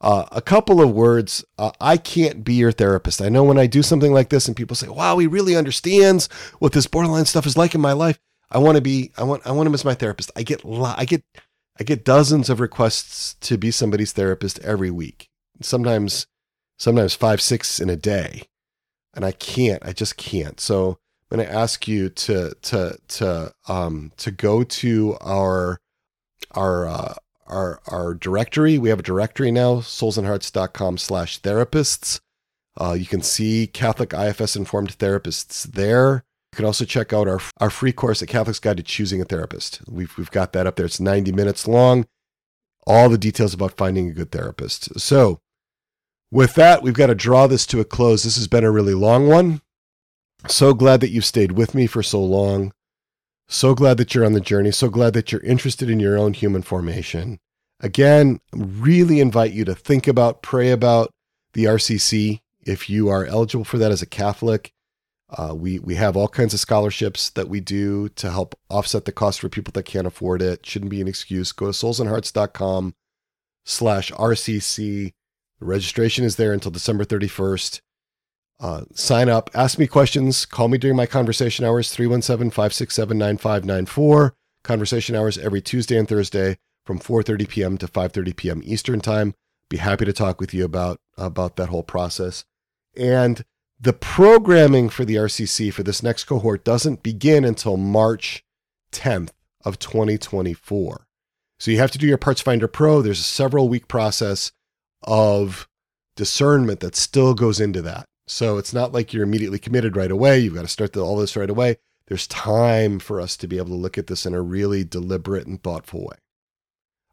[0.00, 1.44] Uh, a couple of words.
[1.58, 3.22] Uh, I can't be your therapist.
[3.22, 6.28] I know when I do something like this and people say, "Wow, he really understands
[6.58, 8.18] what this borderline stuff is like in my life."
[8.50, 9.12] I want to be.
[9.16, 9.46] I want.
[9.46, 10.32] I want him as my therapist.
[10.34, 10.64] I get.
[10.64, 11.22] I get.
[11.78, 15.30] I get dozens of requests to be somebody's therapist every week.
[15.62, 16.26] Sometimes,
[16.78, 18.42] sometimes five, six in a day,
[19.14, 19.84] and I can't.
[19.86, 20.58] I just can't.
[20.58, 20.98] So
[21.32, 25.80] I'm going to ask you to to to um to go to our
[26.50, 27.14] our uh,
[27.46, 28.76] our our directory.
[28.76, 32.20] We have a directory now, soulsandhearts.com slash therapists.
[32.78, 36.24] Uh, you can see Catholic IFS informed therapists there.
[36.52, 39.24] You can also check out our, our free course, A Catholic's Guide to Choosing a
[39.24, 39.80] Therapist.
[39.88, 40.86] We've, we've got that up there.
[40.86, 42.06] It's 90 minutes long.
[42.86, 45.00] All the details about finding a good therapist.
[45.00, 45.40] So,
[46.30, 48.22] with that, we've got to draw this to a close.
[48.22, 49.62] This has been a really long one.
[50.48, 52.72] So glad that you've stayed with me for so long.
[53.48, 54.70] So glad that you're on the journey.
[54.70, 57.38] So glad that you're interested in your own human formation.
[57.80, 61.10] Again, really invite you to think about, pray about
[61.52, 64.72] the RCC if you are eligible for that as a Catholic.
[65.30, 69.12] Uh, we we have all kinds of scholarships that we do to help offset the
[69.12, 70.64] cost for people that can't afford it.
[70.66, 71.52] Shouldn't be an excuse.
[71.52, 72.94] Go to soulsandhearts.com
[73.64, 75.12] slash RCC.
[75.58, 77.80] Registration is there until December 31st.
[78.62, 84.34] Uh, sign up, ask me questions, call me during my conversation hours, 317 567 9594.
[84.62, 86.56] Conversation hours every Tuesday and Thursday
[86.86, 87.78] from 4:30 p.m.
[87.78, 88.62] to 5:30 p.m.
[88.64, 89.34] Eastern Time.
[89.68, 92.44] Be happy to talk with you about about that whole process.
[92.96, 93.44] And
[93.80, 98.44] the programming for the RCC for this next cohort doesn't begin until March
[98.92, 99.30] 10th
[99.64, 101.08] of 2024.
[101.58, 103.02] So you have to do your Parts Finder Pro.
[103.02, 104.52] There's a several week process
[105.02, 105.68] of
[106.14, 108.06] discernment that still goes into that.
[108.26, 110.38] So it's not like you're immediately committed right away.
[110.38, 111.78] You've got to start all this right away.
[112.06, 115.46] There's time for us to be able to look at this in a really deliberate
[115.46, 116.16] and thoughtful way.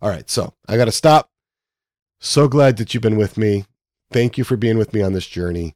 [0.01, 1.29] All right, so I got to stop.
[2.19, 3.65] So glad that you've been with me.
[4.11, 5.75] Thank you for being with me on this journey.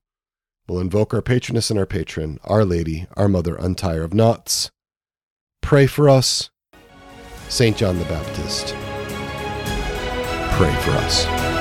[0.67, 4.71] We'll invoke our patroness and our patron, Our Lady, our Mother, Undoer of Knots.
[5.61, 6.49] Pray for us.
[7.49, 7.77] St.
[7.77, 8.73] John the Baptist.
[10.57, 11.52] Pray for us.